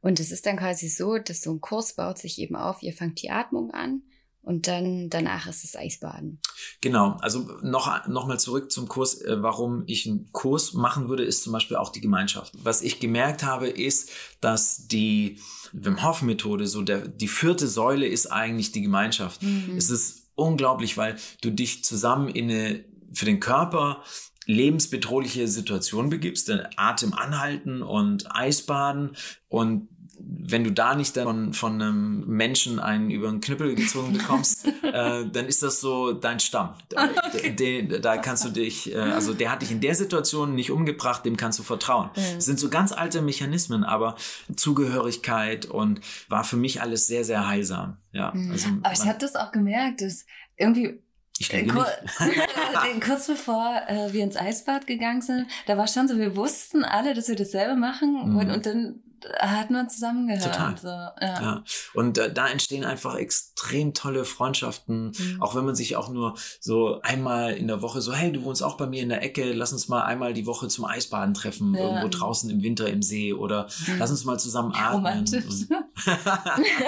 Und 0.00 0.20
es 0.20 0.30
ist 0.30 0.46
dann 0.46 0.56
quasi 0.56 0.88
so, 0.88 1.18
dass 1.18 1.42
so 1.42 1.52
ein 1.52 1.60
Kurs 1.60 1.94
baut 1.94 2.18
sich 2.18 2.38
eben 2.38 2.56
auf, 2.56 2.82
ihr 2.82 2.92
fangt 2.92 3.22
die 3.22 3.30
Atmung 3.30 3.70
an 3.70 4.02
und 4.48 4.66
dann 4.66 5.10
danach 5.10 5.46
ist 5.46 5.62
es 5.64 5.76
Eisbaden. 5.76 6.40
genau. 6.80 7.18
Also 7.20 7.40
noch, 7.62 8.06
noch 8.06 8.26
mal 8.26 8.38
zurück 8.38 8.72
zum 8.72 8.88
Kurs. 8.88 9.20
Äh, 9.20 9.42
warum 9.42 9.82
ich 9.86 10.06
einen 10.06 10.32
Kurs 10.32 10.72
machen 10.72 11.10
würde, 11.10 11.24
ist 11.24 11.42
zum 11.42 11.52
Beispiel 11.52 11.76
auch 11.76 11.90
die 11.90 12.00
Gemeinschaft. 12.00 12.54
Was 12.62 12.80
ich 12.80 12.98
gemerkt 12.98 13.42
habe, 13.42 13.68
ist, 13.68 14.10
dass 14.40 14.86
die 14.86 15.38
Wim 15.72 16.02
Hof 16.02 16.22
Methode, 16.22 16.66
so 16.66 16.80
der, 16.80 17.06
die 17.08 17.28
vierte 17.28 17.68
Säule 17.68 18.06
ist 18.06 18.32
eigentlich 18.32 18.72
die 18.72 18.80
Gemeinschaft. 18.80 19.42
Mhm. 19.42 19.74
Es 19.76 19.90
ist 19.90 20.30
unglaublich, 20.34 20.96
weil 20.96 21.16
du 21.42 21.50
dich 21.50 21.84
zusammen 21.84 22.28
in 22.28 22.50
eine 22.50 22.84
für 23.12 23.24
den 23.26 23.40
Körper 23.40 24.02
lebensbedrohliche 24.48 25.46
Situation 25.46 26.10
begibst, 26.10 26.50
Atem 26.76 27.12
anhalten 27.12 27.82
und 27.82 28.34
Eisbaden 28.34 29.10
und 29.48 29.88
wenn 30.20 30.64
du 30.64 30.72
da 30.72 30.94
nicht 30.94 31.16
dann 31.16 31.24
von, 31.24 31.52
von 31.52 31.82
einem 31.82 32.26
Menschen 32.26 32.80
einen 32.80 33.10
über 33.10 33.30
den 33.30 33.40
Knüppel 33.40 33.74
gezogen 33.74 34.12
bekommst, 34.12 34.66
äh, 34.82 35.26
dann 35.26 35.46
ist 35.46 35.62
das 35.62 35.80
so 35.80 36.12
dein 36.12 36.40
Stamm. 36.40 36.74
Da, 36.88 37.08
de, 37.50 38.00
da 38.00 38.16
kannst 38.16 38.44
du 38.44 38.48
dich, 38.48 38.92
äh, 38.92 38.98
also 38.98 39.34
der 39.34 39.52
hat 39.52 39.62
dich 39.62 39.70
in 39.70 39.80
der 39.80 39.94
Situation 39.94 40.54
nicht 40.54 40.70
umgebracht, 40.70 41.24
dem 41.24 41.36
kannst 41.36 41.58
du 41.58 41.62
vertrauen. 41.62 42.10
Das 42.14 42.44
sind 42.44 42.58
so 42.58 42.70
ganz 42.70 42.92
alte 42.92 43.22
Mechanismen, 43.22 43.84
aber 43.84 44.16
Zugehörigkeit 44.56 45.66
und 45.66 46.00
war 46.28 46.44
für 46.44 46.56
mich 46.56 46.80
alles 46.80 47.06
sehr, 47.06 47.24
sehr 47.24 47.46
heilsam. 47.46 47.98
Ja, 48.12 48.32
also 48.50 48.68
Aber 48.82 48.92
ich 48.92 49.06
habe 49.06 49.18
das 49.18 49.36
auch 49.36 49.52
gemerkt, 49.52 50.00
dass 50.00 50.24
irgendwie 50.56 51.00
ich 51.38 51.48
denke 51.48 51.74
Kur 51.74 51.86
nicht. 52.24 53.00
kurz 53.04 53.26
bevor 53.26 53.82
äh, 53.86 54.12
wir 54.12 54.24
ins 54.24 54.36
Eisbad 54.36 54.86
gegangen 54.86 55.22
sind, 55.22 55.46
da 55.66 55.76
war 55.76 55.86
schon 55.88 56.08
so, 56.08 56.18
wir 56.18 56.36
wussten 56.36 56.84
alle, 56.84 57.14
dass 57.14 57.28
wir 57.28 57.36
dasselbe 57.36 57.76
machen 57.76 58.14
Mhm. 58.30 58.36
und, 58.36 58.50
und 58.50 58.66
dann 58.66 59.02
hatten 59.40 59.74
wir 59.74 59.88
zusammengehört. 59.88 60.44
Total. 60.44 60.76
So, 60.78 60.86
ja. 60.86 61.14
Ja. 61.20 61.64
Und 61.94 62.18
äh, 62.18 62.32
da 62.32 62.46
entstehen 62.48 62.84
einfach 62.84 63.16
extrem 63.16 63.92
tolle 63.92 64.24
Freundschaften, 64.24 65.06
Mhm. 65.10 65.42
auch 65.42 65.56
wenn 65.56 65.64
man 65.64 65.74
sich 65.74 65.96
auch 65.96 66.08
nur 66.08 66.36
so 66.60 67.00
einmal 67.02 67.54
in 67.54 67.66
der 67.66 67.82
Woche 67.82 68.00
so, 68.00 68.12
hey, 68.14 68.30
du 68.30 68.44
wohnst 68.44 68.62
auch 68.62 68.76
bei 68.76 68.86
mir 68.86 69.02
in 69.02 69.08
der 69.08 69.22
Ecke, 69.24 69.52
lass 69.52 69.72
uns 69.72 69.88
mal 69.88 70.04
einmal 70.04 70.34
die 70.34 70.46
Woche 70.46 70.68
zum 70.68 70.84
Eisbaden 70.84 71.34
treffen, 71.34 71.74
Ja. 71.74 71.80
irgendwo 71.80 72.06
draußen 72.08 72.48
im 72.48 72.62
Winter 72.62 72.88
im 72.88 73.02
See 73.02 73.32
oder 73.32 73.66
Mhm. 73.88 73.96
lass 73.98 74.10
uns 74.12 74.24
mal 74.24 74.38
zusammen 74.38 74.72
atmen. 74.72 74.94
Romantisch. 74.94 75.44
Und, 75.46 75.68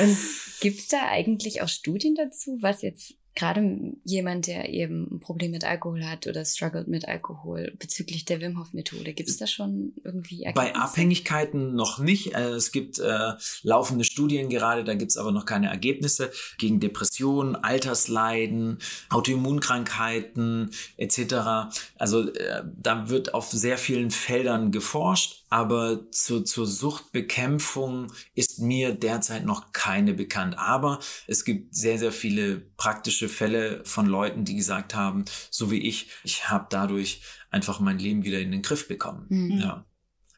Und 0.00 0.16
gibt 0.60 0.78
es 0.78 0.88
da 0.88 0.98
eigentlich 1.08 1.62
auch 1.62 1.68
Studien 1.68 2.14
dazu, 2.14 2.58
was 2.60 2.82
jetzt 2.82 3.14
gerade 3.34 3.94
jemand, 4.04 4.46
der 4.46 4.68
eben 4.68 5.08
ein 5.10 5.20
Problem 5.20 5.52
mit 5.52 5.64
Alkohol 5.64 6.04
hat 6.04 6.26
oder 6.26 6.44
struggelt 6.44 6.88
mit 6.88 7.08
Alkohol 7.08 7.72
bezüglich 7.78 8.24
der 8.24 8.40
Wim 8.40 8.58
Hof 8.58 8.72
Methode, 8.72 9.12
gibt 9.14 9.28
es 9.28 9.38
da 9.38 9.46
schon 9.46 9.92
irgendwie 10.04 10.42
Bei 10.54 10.66
Erkenntnisse? 10.66 10.82
Abhängigkeiten 10.82 11.74
noch 11.74 11.98
nicht. 11.98 12.34
Äh, 12.34 12.50
Es 12.52 12.72
gibt 12.72 12.98
äh, 12.98 13.32
laufende 13.62 14.04
Studien 14.04 14.48
gerade, 14.48 14.84
da 14.84 14.94
gibt's 14.94 15.16
aber 15.16 15.32
noch 15.32 15.46
keine 15.46 15.68
Ergebnisse 15.68 16.30
gegen 16.58 16.80
Depressionen, 16.80 17.56
Altersleiden, 17.56 18.78
Autoimmunkrankheiten 19.10 20.70
etc. 20.96 21.72
Also 21.96 22.28
äh, 22.32 22.62
da 22.80 23.08
wird 23.08 23.34
auf 23.34 23.50
sehr 23.50 23.78
vielen 23.78 24.10
Feldern 24.10 24.72
geforscht, 24.72 25.41
aber 25.52 26.10
zu, 26.10 26.40
zur 26.40 26.66
Suchtbekämpfung 26.66 28.10
ist 28.34 28.60
mir 28.60 28.94
derzeit 28.94 29.44
noch 29.44 29.72
keine 29.72 30.14
bekannt. 30.14 30.56
Aber 30.56 30.98
es 31.26 31.44
gibt 31.44 31.74
sehr, 31.74 31.98
sehr 31.98 32.10
viele 32.10 32.60
praktische 32.78 33.28
Fälle 33.28 33.84
von 33.84 34.06
Leuten, 34.06 34.46
die 34.46 34.56
gesagt 34.56 34.94
haben, 34.94 35.26
so 35.50 35.70
wie 35.70 35.86
ich, 35.86 36.08
ich 36.24 36.48
habe 36.48 36.68
dadurch 36.70 37.20
einfach 37.50 37.80
mein 37.80 37.98
Leben 37.98 38.24
wieder 38.24 38.40
in 38.40 38.50
den 38.50 38.62
Griff 38.62 38.88
bekommen. 38.88 39.26
Mhm. 39.28 39.58
Ja. 39.58 39.84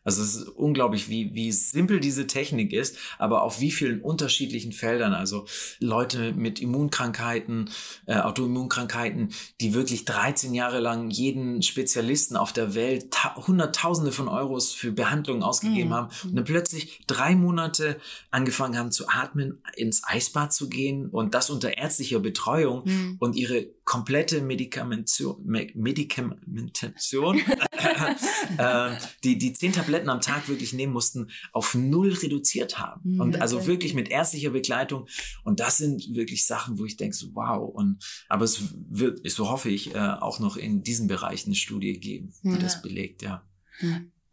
Also 0.04 0.22
es 0.22 0.36
ist 0.36 0.48
unglaublich, 0.48 1.08
wie, 1.08 1.34
wie 1.34 1.50
simpel 1.50 1.98
diese 1.98 2.26
Technik 2.26 2.72
ist, 2.72 2.96
aber 3.18 3.42
auf 3.42 3.60
wie 3.60 3.70
vielen 3.70 4.00
unterschiedlichen 4.02 4.72
Feldern. 4.72 5.14
Also 5.14 5.46
Leute 5.80 6.32
mit 6.34 6.60
Immunkrankheiten, 6.60 7.70
äh, 8.06 8.16
Autoimmunkrankheiten, 8.16 9.30
die 9.60 9.74
wirklich 9.74 10.04
13 10.04 10.54
Jahre 10.54 10.80
lang 10.80 11.10
jeden 11.10 11.62
Spezialisten 11.62 12.36
auf 12.36 12.52
der 12.52 12.74
Welt 12.74 13.10
ta 13.10 13.34
Hunderttausende 13.36 14.12
von 14.12 14.28
Euros 14.28 14.72
für 14.72 14.92
Behandlungen 14.92 15.42
ausgegeben 15.42 15.88
Mhm. 15.88 15.94
haben 15.94 16.08
und 16.24 16.36
dann 16.36 16.44
plötzlich 16.44 17.00
drei 17.06 17.34
Monate 17.34 17.96
angefangen 18.30 18.78
haben 18.78 18.92
zu 18.92 19.08
atmen, 19.08 19.62
ins 19.76 20.02
Eisbad 20.04 20.52
zu 20.52 20.68
gehen 20.68 21.08
und 21.08 21.34
das 21.34 21.50
unter 21.50 21.76
ärztlicher 21.78 22.20
Betreuung 22.20 22.82
Mhm. 22.84 23.16
und 23.18 23.36
ihre 23.36 23.66
komplette 23.84 24.40
Medikamentation, 24.40 25.44
Me- 25.44 25.70
Medikamentation 25.74 27.38
äh, 28.58 28.90
die, 29.22 29.36
die 29.38 29.52
zehn 29.52 29.72
Tabletten 29.72 30.08
am 30.08 30.20
Tag 30.20 30.48
wirklich 30.48 30.72
nehmen 30.72 30.92
mussten, 30.92 31.28
auf 31.52 31.74
null 31.74 32.12
reduziert 32.12 32.78
haben. 32.78 33.00
Mhm, 33.14 33.20
und 33.20 33.40
also 33.42 33.66
wirklich 33.66 33.94
mit 33.94 34.08
ärztlicher 34.08 34.50
Begleitung. 34.50 35.06
Und 35.44 35.60
das 35.60 35.76
sind 35.78 36.14
wirklich 36.14 36.46
Sachen, 36.46 36.78
wo 36.78 36.84
ich 36.84 36.96
denke, 36.96 37.16
so, 37.16 37.34
wow. 37.34 37.68
Und, 37.74 38.02
aber 38.28 38.44
es 38.44 38.74
wird, 38.88 39.28
so 39.30 39.50
hoffe 39.50 39.68
ich, 39.68 39.94
äh, 39.94 39.98
auch 39.98 40.40
noch 40.40 40.56
in 40.56 40.82
diesem 40.82 41.06
Bereich 41.06 41.46
eine 41.46 41.54
Studie 41.54 41.98
geben, 42.00 42.32
die 42.42 42.50
Ja. 42.50 42.56
das 42.58 42.80
belegt, 42.82 43.22
ja. 43.22 43.46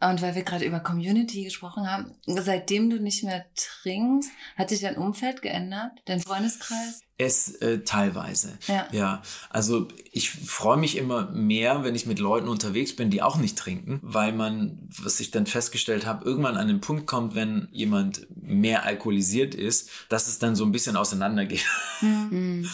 Und 0.02 0.22
weil 0.24 0.34
wir 0.34 0.42
gerade 0.42 0.66
über 0.66 0.80
Community 0.80 1.44
gesprochen 1.44 1.90
haben, 1.90 2.16
seitdem 2.26 2.90
du 2.90 3.00
nicht 3.00 3.24
mehr 3.24 3.46
trinkst, 3.56 4.32
hat 4.58 4.70
sich 4.70 4.82
dein 4.82 4.98
Umfeld 4.98 5.44
geändert? 5.44 5.92
Dein 6.06 6.20
Freundeskreis? 6.20 7.02
Es 7.20 7.54
äh, 7.58 7.84
teilweise. 7.84 8.58
Ja. 8.68 8.88
Ja, 8.92 9.22
also 9.52 9.88
ich 10.12 10.32
freue 10.32 10.78
mich 10.78 10.98
immer 10.98 11.30
mehr, 11.30 11.84
wenn 11.84 11.94
ich 11.94 12.08
mit 12.08 12.18
Leuten 12.18 12.48
unterwegs 12.48 12.96
bin, 12.96 13.12
die 13.12 13.22
auch 13.22 13.38
nicht 13.38 13.60
trinken, 13.60 14.00
weil 14.02 14.34
man, 14.34 14.90
was 15.00 15.20
ich 15.20 15.30
dann 15.30 15.46
festgestellt 15.46 16.08
habe, 16.08 16.26
irgendwann 16.26 16.58
an 16.58 16.68
den 16.68 16.82
Punkt 16.82 17.06
kommt, 17.06 17.36
wenn 17.36 17.68
jemand 17.72 18.26
mehr 18.36 18.86
alkoholisiert 18.86 19.54
ist, 19.54 19.92
dass 20.10 20.28
es 20.28 20.40
dann 20.40 20.56
so 20.56 20.66
ein 20.66 20.72
bisschen 20.72 20.98
auseinandergeht. 20.98 21.66
Mhm. 22.02 22.68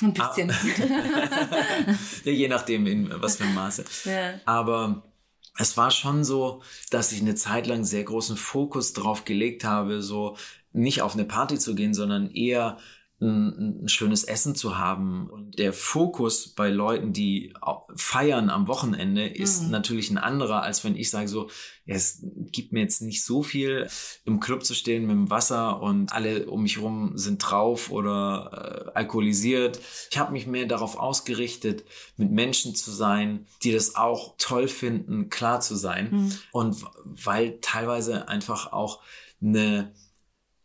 Ein 0.00 0.14
bisschen. 0.14 0.48
ja, 2.24 2.32
je 2.32 2.48
nachdem, 2.48 2.86
in 2.86 3.10
was 3.20 3.36
für 3.36 3.44
einem 3.44 3.54
Maße. 3.54 3.84
ja. 4.04 4.40
Aber 4.46 5.11
es 5.58 5.76
war 5.76 5.90
schon 5.90 6.24
so, 6.24 6.62
dass 6.90 7.12
ich 7.12 7.20
eine 7.20 7.34
Zeit 7.34 7.66
lang 7.66 7.84
sehr 7.84 8.04
großen 8.04 8.36
Fokus 8.36 8.92
drauf 8.92 9.24
gelegt 9.24 9.64
habe, 9.64 10.02
so 10.02 10.36
nicht 10.72 11.02
auf 11.02 11.14
eine 11.14 11.24
Party 11.24 11.58
zu 11.58 11.74
gehen, 11.74 11.92
sondern 11.94 12.30
eher 12.30 12.78
ein, 13.20 13.84
ein 13.84 13.88
schönes 13.88 14.24
Essen 14.24 14.54
zu 14.54 14.78
haben. 14.78 15.28
Und 15.28 15.58
der 15.58 15.72
Fokus 15.72 16.48
bei 16.48 16.70
Leuten, 16.70 17.12
die 17.12 17.52
feiern 17.94 18.50
am 18.50 18.66
Wochenende, 18.66 19.26
ist 19.28 19.64
Mhm. 19.64 19.70
natürlich 19.70 20.10
ein 20.10 20.18
anderer, 20.18 20.62
als 20.62 20.82
wenn 20.84 20.96
ich 20.96 21.10
sage 21.10 21.28
so, 21.28 21.48
es 21.86 22.20
gibt 22.52 22.72
mir 22.72 22.80
jetzt 22.80 23.02
nicht 23.02 23.24
so 23.24 23.42
viel, 23.42 23.88
im 24.24 24.40
Club 24.40 24.64
zu 24.64 24.74
stehen 24.74 25.02
mit 25.02 25.16
dem 25.16 25.30
Wasser 25.30 25.80
und 25.80 26.12
alle 26.12 26.46
um 26.46 26.62
mich 26.62 26.80
rum 26.80 27.18
sind 27.18 27.38
drauf 27.38 27.90
oder 27.90 28.92
äh, 28.94 28.98
alkoholisiert. 28.98 29.80
Ich 30.10 30.18
habe 30.18 30.32
mich 30.32 30.46
mehr 30.46 30.66
darauf 30.66 30.96
ausgerichtet, 30.96 31.84
mit 32.16 32.30
Menschen 32.30 32.74
zu 32.74 32.92
sein, 32.92 33.46
die 33.62 33.72
das 33.72 33.96
auch 33.96 34.34
toll 34.38 34.68
finden, 34.68 35.28
klar 35.28 35.60
zu 35.60 35.74
sein. 35.74 36.08
Mhm. 36.10 36.38
Und 36.52 36.84
weil 37.04 37.58
teilweise 37.60 38.28
einfach 38.28 38.72
auch 38.72 39.00
eine, 39.40 39.92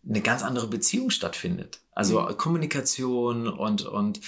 eine 0.07 0.21
ganz 0.21 0.43
andere 0.43 0.67
Beziehung 0.67 1.09
stattfindet. 1.09 1.81
Also 1.91 2.23
Kommunikation 2.37 3.47
und, 3.47 3.87
und 3.87 4.21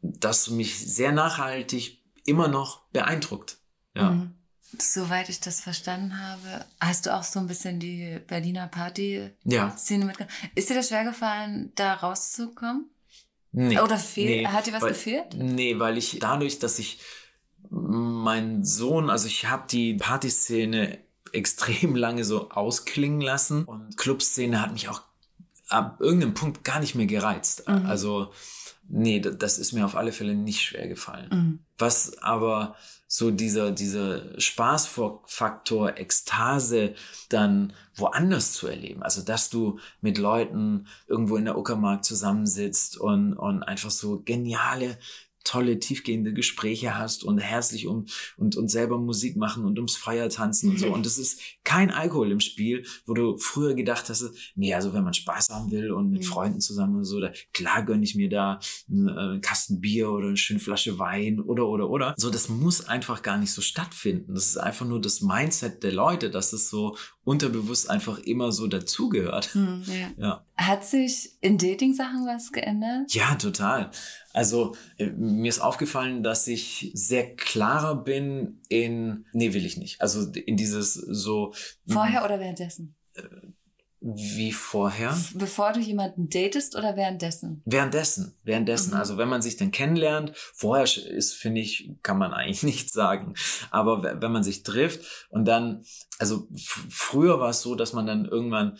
das 0.00 0.50
mich 0.50 0.76
sehr 0.78 1.12
nachhaltig 1.12 2.02
immer 2.24 2.48
noch 2.48 2.82
beeindruckt. 2.90 3.58
Ja. 3.94 4.10
Mhm. 4.10 4.34
Soweit 4.78 5.28
ich 5.28 5.40
das 5.40 5.60
verstanden 5.60 6.18
habe, 6.18 6.64
hast 6.80 7.06
du 7.06 7.14
auch 7.14 7.22
so 7.24 7.38
ein 7.40 7.46
bisschen 7.46 7.78
die 7.78 8.18
Berliner 8.26 8.68
Party-Szene 8.68 9.34
Ja. 9.44 10.06
mitgenommen. 10.06 10.34
Ist 10.54 10.70
dir 10.70 10.74
das 10.74 10.88
schwer 10.88 11.04
gefallen, 11.04 11.72
da 11.74 11.94
rauszukommen? 11.94 12.88
Nee. 13.52 13.78
Oder 13.78 13.98
fehl, 13.98 14.42
Nee, 14.42 14.46
hat 14.46 14.66
dir 14.66 14.72
was 14.72 14.82
weil, 14.82 14.88
gefehlt? 14.92 15.34
Nee, 15.34 15.78
weil 15.78 15.98
ich 15.98 16.18
dadurch, 16.20 16.58
dass 16.58 16.78
ich 16.78 17.00
mein 17.68 18.64
Sohn, 18.64 19.10
also 19.10 19.26
ich 19.26 19.46
habe 19.48 19.64
die 19.70 19.94
Partyszene 19.94 20.98
extrem 21.32 21.94
lange 21.96 22.24
so 22.24 22.50
ausklingen 22.50 23.20
lassen 23.20 23.64
und 23.64 23.96
Clubszene 23.96 24.60
hat 24.60 24.72
mich 24.72 24.88
auch 24.88 25.02
ab 25.68 25.98
irgendeinem 26.00 26.34
Punkt 26.34 26.64
gar 26.64 26.80
nicht 26.80 26.94
mehr 26.94 27.06
gereizt. 27.06 27.68
Mhm. 27.68 27.86
Also 27.86 28.32
nee, 28.88 29.20
das 29.20 29.58
ist 29.58 29.72
mir 29.72 29.84
auf 29.84 29.96
alle 29.96 30.12
Fälle 30.12 30.34
nicht 30.34 30.62
schwer 30.62 30.88
gefallen. 30.88 31.28
Mhm. 31.30 31.58
Was 31.78 32.18
aber 32.22 32.74
so 33.14 33.30
dieser, 33.30 33.72
dieser 33.72 34.40
Spaßfaktor, 34.40 35.98
Ekstase 35.98 36.94
dann 37.28 37.74
woanders 37.94 38.54
zu 38.54 38.68
erleben. 38.68 39.02
Also, 39.02 39.20
dass 39.20 39.50
du 39.50 39.78
mit 40.00 40.16
Leuten 40.16 40.86
irgendwo 41.08 41.36
in 41.36 41.44
der 41.44 41.58
Uckermark 41.58 42.06
zusammensitzt 42.06 42.96
und, 42.96 43.34
und 43.34 43.64
einfach 43.64 43.90
so 43.90 44.22
geniale, 44.24 44.98
tolle, 45.44 45.78
tiefgehende 45.78 46.32
Gespräche 46.32 46.96
hast 46.96 47.24
und 47.24 47.38
herzlich 47.38 47.86
um, 47.86 48.06
und, 48.36 48.56
und 48.56 48.68
selber 48.68 48.98
Musik 48.98 49.36
machen 49.36 49.64
und 49.64 49.78
ums 49.78 49.96
Feier 49.96 50.28
tanzen 50.28 50.70
und 50.70 50.78
so. 50.78 50.86
Und 50.92 51.06
es 51.06 51.18
ist 51.18 51.40
kein 51.64 51.90
Alkohol 51.90 52.30
im 52.30 52.40
Spiel, 52.40 52.84
wo 53.06 53.14
du 53.14 53.36
früher 53.38 53.74
gedacht 53.74 54.08
hast, 54.08 54.30
nee, 54.54 54.74
also 54.74 54.92
wenn 54.92 55.04
man 55.04 55.14
Spaß 55.14 55.48
haben 55.50 55.70
will 55.70 55.90
und 55.90 56.10
mit 56.10 56.22
Mhm. 56.22 56.26
Freunden 56.26 56.60
zusammen 56.60 56.96
und 56.96 57.04
so, 57.04 57.20
da, 57.20 57.32
klar 57.52 57.82
gönne 57.84 58.04
ich 58.04 58.14
mir 58.14 58.28
da 58.28 58.60
einen, 58.90 59.08
äh, 59.08 59.12
einen 59.12 59.40
Kasten 59.40 59.80
Bier 59.80 60.10
oder 60.10 60.28
eine 60.28 60.36
schöne 60.36 60.60
Flasche 60.60 60.98
Wein 60.98 61.40
oder, 61.40 61.66
oder, 61.66 61.88
oder. 61.90 62.14
So, 62.16 62.30
das 62.30 62.48
muss 62.48 62.86
einfach 62.86 63.22
gar 63.22 63.38
nicht 63.38 63.52
so 63.52 63.62
stattfinden. 63.62 64.34
Das 64.34 64.46
ist 64.46 64.56
einfach 64.56 64.86
nur 64.86 65.00
das 65.00 65.20
Mindset 65.20 65.82
der 65.82 65.92
Leute, 65.92 66.30
dass 66.30 66.52
es 66.52 66.68
so 66.68 66.96
unterbewusst 67.24 67.88
einfach 67.88 68.18
immer 68.18 68.50
so 68.50 68.66
dazugehört. 68.66 69.54
Mhm. 69.54 69.82
Ja. 69.86 70.10
Ja. 70.16 70.46
Hat 70.56 70.84
sich 70.84 71.36
in 71.40 71.56
Dating-Sachen 71.58 72.26
was 72.26 72.52
geändert? 72.52 73.14
Ja, 73.14 73.34
total. 73.36 73.90
Also 74.32 74.74
äh, 74.98 75.06
mir 75.06 75.48
ist 75.48 75.60
aufgefallen, 75.60 76.22
dass 76.22 76.48
ich 76.48 76.90
sehr 76.94 77.36
klarer 77.36 77.96
bin 77.96 78.60
in, 78.68 79.26
nee, 79.32 79.52
will 79.52 79.64
ich 79.64 79.76
nicht. 79.76 80.00
Also 80.00 80.30
in 80.32 80.56
dieses 80.56 80.94
so. 80.94 81.54
Vorher 81.86 82.24
oder 82.24 82.40
währenddessen? 82.40 82.96
Wie 84.04 84.50
vorher? 84.50 85.16
Bevor 85.34 85.72
du 85.72 85.78
jemanden 85.78 86.28
datest 86.28 86.74
oder 86.74 86.96
währenddessen? 86.96 87.62
Währenddessen, 87.64 88.34
währenddessen. 88.42 88.94
Mhm. 88.94 88.96
Also 88.96 89.16
wenn 89.16 89.28
man 89.28 89.42
sich 89.42 89.56
dann 89.56 89.70
kennenlernt, 89.70 90.32
vorher 90.34 90.84
ist, 90.84 91.34
finde 91.34 91.60
ich, 91.60 91.88
kann 92.02 92.18
man 92.18 92.32
eigentlich 92.34 92.64
nichts 92.64 92.92
sagen. 92.92 93.34
Aber 93.70 94.02
wenn 94.20 94.32
man 94.32 94.42
sich 94.42 94.64
trifft 94.64 95.28
und 95.30 95.44
dann, 95.46 95.84
also 96.18 96.48
früher 96.90 97.38
war 97.38 97.50
es 97.50 97.62
so, 97.62 97.76
dass 97.76 97.92
man 97.92 98.06
dann 98.06 98.24
irgendwann 98.24 98.76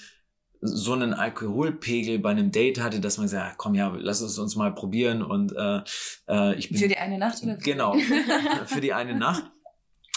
so 0.61 0.93
einen 0.93 1.15
Alkoholpegel 1.15 2.19
bei 2.19 2.31
einem 2.31 2.51
Date 2.51 2.81
hatte, 2.81 2.99
dass 3.01 3.19
man 3.19 3.29
sagt, 3.29 3.59
komm 3.59 3.75
ja, 3.77 3.93
lass 3.97 4.23
uns 4.23 4.39
uns 4.39 4.57
mal 4.57 4.75
probieren 4.75 5.23
und 5.23 5.53
äh, 5.57 5.83
äh, 6.29 6.55
ich 6.57 6.69
bin 6.69 6.79
Für 6.79 6.89
die 6.89 6.97
eine 6.97 7.19
Nacht 7.19 7.43
oder? 7.43 7.57
genau 7.57 7.97
für 8.67 8.81
die 8.81 8.93
eine 8.93 9.17
Nacht. 9.17 9.45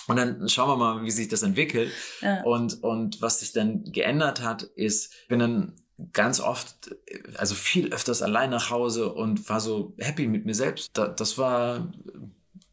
Und 0.07 0.17
dann 0.17 0.47
schauen 0.49 0.69
wir 0.69 0.77
mal, 0.77 1.03
wie 1.03 1.11
sich 1.11 1.27
das 1.27 1.43
entwickelt. 1.43 1.91
Ja. 2.21 2.43
Und, 2.43 2.83
und 2.83 3.21
was 3.21 3.39
sich 3.39 3.53
dann 3.53 3.83
geändert 3.85 4.41
hat, 4.41 4.63
ist, 4.63 5.13
ich 5.23 5.27
bin 5.27 5.39
dann 5.39 5.73
ganz 6.13 6.39
oft, 6.39 6.95
also 7.37 7.55
viel 7.55 7.93
öfters 7.93 8.21
allein 8.21 8.49
nach 8.49 8.69
Hause 8.69 9.13
und 9.13 9.49
war 9.49 9.59
so 9.59 9.93
happy 9.97 10.27
mit 10.27 10.45
mir 10.45 10.55
selbst. 10.55 10.89
Da, 10.93 11.07
das 11.07 11.37
war 11.37 11.91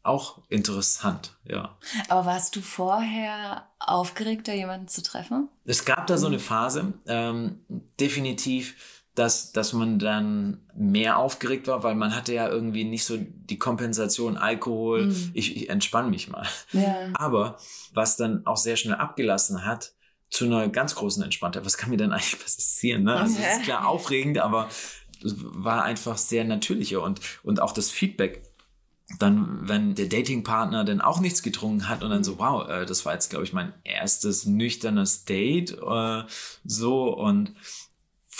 auch 0.03 0.41
interessant, 0.49 1.37
ja. 1.45 1.77
Aber 2.09 2.25
warst 2.25 2.55
du 2.55 2.61
vorher 2.61 3.69
aufgeregter, 3.79 4.53
jemanden 4.53 4.89
zu 4.89 5.01
treffen? 5.01 5.47
Es 5.63 5.85
gab 5.85 6.07
da 6.07 6.17
so 6.17 6.27
eine 6.27 6.39
Phase, 6.39 6.93
ähm, 7.07 7.65
definitiv, 7.99 9.02
dass, 9.15 9.51
dass 9.51 9.73
man 9.73 9.99
dann 9.99 10.61
mehr 10.75 11.17
aufgeregt 11.17 11.67
war, 11.67 11.83
weil 11.83 11.95
man 11.95 12.15
hatte 12.15 12.33
ja 12.33 12.47
irgendwie 12.49 12.83
nicht 12.83 13.05
so 13.05 13.17
die 13.19 13.59
Kompensation 13.59 14.37
Alkohol, 14.37 15.07
Mhm. 15.07 15.31
ich, 15.33 15.55
ich 15.55 15.69
entspanne 15.69 16.09
mich 16.09 16.29
mal. 16.29 16.47
Ja. 16.71 16.95
Aber 17.13 17.57
was 17.93 18.17
dann 18.17 18.45
auch 18.45 18.57
sehr 18.57 18.75
schnell 18.75 18.95
abgelassen 18.95 19.65
hat, 19.65 19.93
zu 20.29 20.45
einer 20.45 20.67
ganz 20.67 20.95
großen 20.95 21.21
Entspanntheit. 21.21 21.63
Was 21.63 21.77
kann 21.77 21.91
mir 21.91 21.97
denn 21.97 22.11
eigentlich 22.11 22.39
passieren? 22.39 23.03
Ne? 23.03 23.15
Also, 23.15 23.37
es 23.39 23.57
ist 23.57 23.63
klar 23.65 23.87
aufregend, 23.87 24.39
aber 24.39 24.67
es 25.23 25.35
war 25.37 25.83
einfach 25.83 26.17
sehr 26.17 26.43
natürlicher 26.43 27.03
und, 27.03 27.21
und 27.43 27.61
auch 27.61 27.71
das 27.71 27.91
Feedback. 27.91 28.41
Dann, 29.19 29.67
wenn 29.69 29.93
der 29.93 30.07
Datingpartner 30.07 30.85
dann 30.85 31.01
auch 31.01 31.19
nichts 31.19 31.43
getrunken 31.43 31.87
hat 31.87 32.01
und 32.03 32.09
dann 32.09 32.23
so, 32.23 32.39
wow, 32.39 32.67
äh, 32.67 32.85
das 32.87 33.05
war 33.05 33.13
jetzt, 33.13 33.29
glaube 33.29 33.45
ich, 33.45 33.53
mein 33.53 33.73
erstes 33.83 34.45
nüchternes 34.47 35.25
Date, 35.25 35.77
äh, 35.79 36.23
so 36.63 37.15
und 37.15 37.53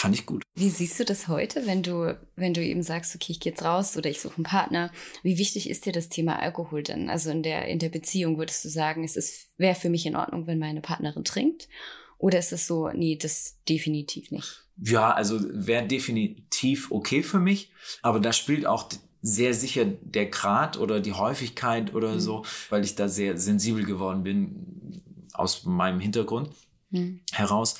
fand 0.03 0.15
ich 0.15 0.25
gut. 0.25 0.43
Wie 0.55 0.69
siehst 0.69 0.99
du 0.99 1.05
das 1.05 1.29
heute, 1.29 1.65
wenn 1.65 1.81
du, 1.81 2.19
wenn 2.35 2.53
du 2.53 2.61
eben 2.61 2.83
sagst, 2.83 3.15
okay, 3.15 3.31
ich 3.31 3.39
gehe 3.39 3.53
jetzt 3.53 3.63
raus 3.63 3.95
oder 3.95 4.09
ich 4.09 4.19
suche 4.19 4.35
einen 4.35 4.43
Partner? 4.43 4.91
Wie 5.23 5.37
wichtig 5.37 5.69
ist 5.69 5.85
dir 5.85 5.93
das 5.93 6.09
Thema 6.09 6.39
Alkohol 6.39 6.83
denn? 6.83 7.09
Also 7.09 7.31
in 7.31 7.41
der, 7.41 7.67
in 7.69 7.79
der 7.79 7.87
Beziehung 7.89 8.37
würdest 8.37 8.65
du 8.65 8.69
sagen, 8.69 9.05
es 9.05 9.15
ist, 9.15 9.47
wäre 9.57 9.75
für 9.75 9.89
mich 9.89 10.05
in 10.05 10.17
Ordnung, 10.17 10.45
wenn 10.45 10.59
meine 10.59 10.81
Partnerin 10.81 11.23
trinkt? 11.23 11.69
Oder 12.17 12.37
ist 12.39 12.51
es 12.51 12.67
so, 12.67 12.89
nee, 12.89 13.15
das 13.15 13.57
definitiv 13.69 14.29
nicht? 14.31 14.65
Ja, 14.83 15.11
also 15.13 15.39
wäre 15.41 15.87
definitiv 15.87 16.91
okay 16.91 17.23
für 17.23 17.39
mich, 17.39 17.71
aber 18.01 18.19
da 18.19 18.33
spielt 18.33 18.65
auch 18.65 18.89
sehr 19.21 19.53
sicher 19.53 19.85
der 19.85 20.25
Grad 20.25 20.77
oder 20.77 20.99
die 20.99 21.13
Häufigkeit 21.13 21.93
oder 21.95 22.15
Mhm. 22.15 22.19
so, 22.19 22.45
weil 22.69 22.83
ich 22.83 22.95
da 22.95 23.07
sehr 23.07 23.37
sensibel 23.37 23.85
geworden 23.85 24.23
bin 24.23 25.01
aus 25.33 25.63
meinem 25.63 26.01
Hintergrund 26.01 26.49
Hm. 26.91 27.21
heraus. 27.31 27.75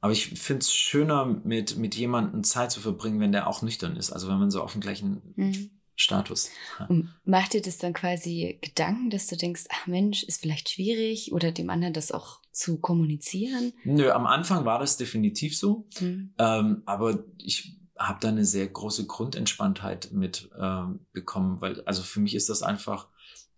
Aber 0.00 0.12
ich 0.12 0.28
finde 0.28 0.60
es 0.60 0.72
schöner, 0.72 1.24
mit, 1.24 1.76
mit 1.76 1.94
jemandem 1.96 2.44
Zeit 2.44 2.70
zu 2.70 2.80
verbringen, 2.80 3.20
wenn 3.20 3.32
der 3.32 3.48
auch 3.48 3.62
nüchtern 3.62 3.96
ist. 3.96 4.12
Also 4.12 4.28
wenn 4.28 4.38
man 4.38 4.50
so 4.50 4.62
auf 4.62 4.72
dem 4.72 4.80
gleichen 4.80 5.34
Hm. 5.36 5.70
Status. 6.00 6.50
Und 6.88 7.12
macht 7.24 7.54
dir 7.54 7.60
das 7.60 7.78
dann 7.78 7.92
quasi 7.92 8.56
Gedanken, 8.60 9.10
dass 9.10 9.26
du 9.26 9.36
denkst, 9.36 9.64
ach 9.68 9.88
Mensch, 9.88 10.22
ist 10.22 10.40
vielleicht 10.40 10.70
schwierig 10.70 11.32
oder 11.32 11.50
dem 11.50 11.70
anderen 11.70 11.92
das 11.92 12.12
auch 12.12 12.40
zu 12.52 12.78
kommunizieren? 12.78 13.72
Nö, 13.82 14.10
am 14.12 14.24
Anfang 14.26 14.64
war 14.64 14.78
das 14.78 14.96
definitiv 14.96 15.58
so. 15.58 15.88
Hm. 15.98 16.34
Ähm, 16.38 16.82
aber 16.86 17.24
ich 17.38 17.76
habe 17.98 18.20
da 18.20 18.28
eine 18.28 18.44
sehr 18.44 18.68
große 18.68 19.06
Grundentspanntheit 19.06 20.12
mit 20.12 20.48
ähm, 20.56 21.00
bekommen, 21.12 21.60
weil 21.60 21.80
also 21.82 22.02
für 22.02 22.20
mich 22.20 22.36
ist 22.36 22.48
das 22.48 22.62
einfach, 22.62 23.08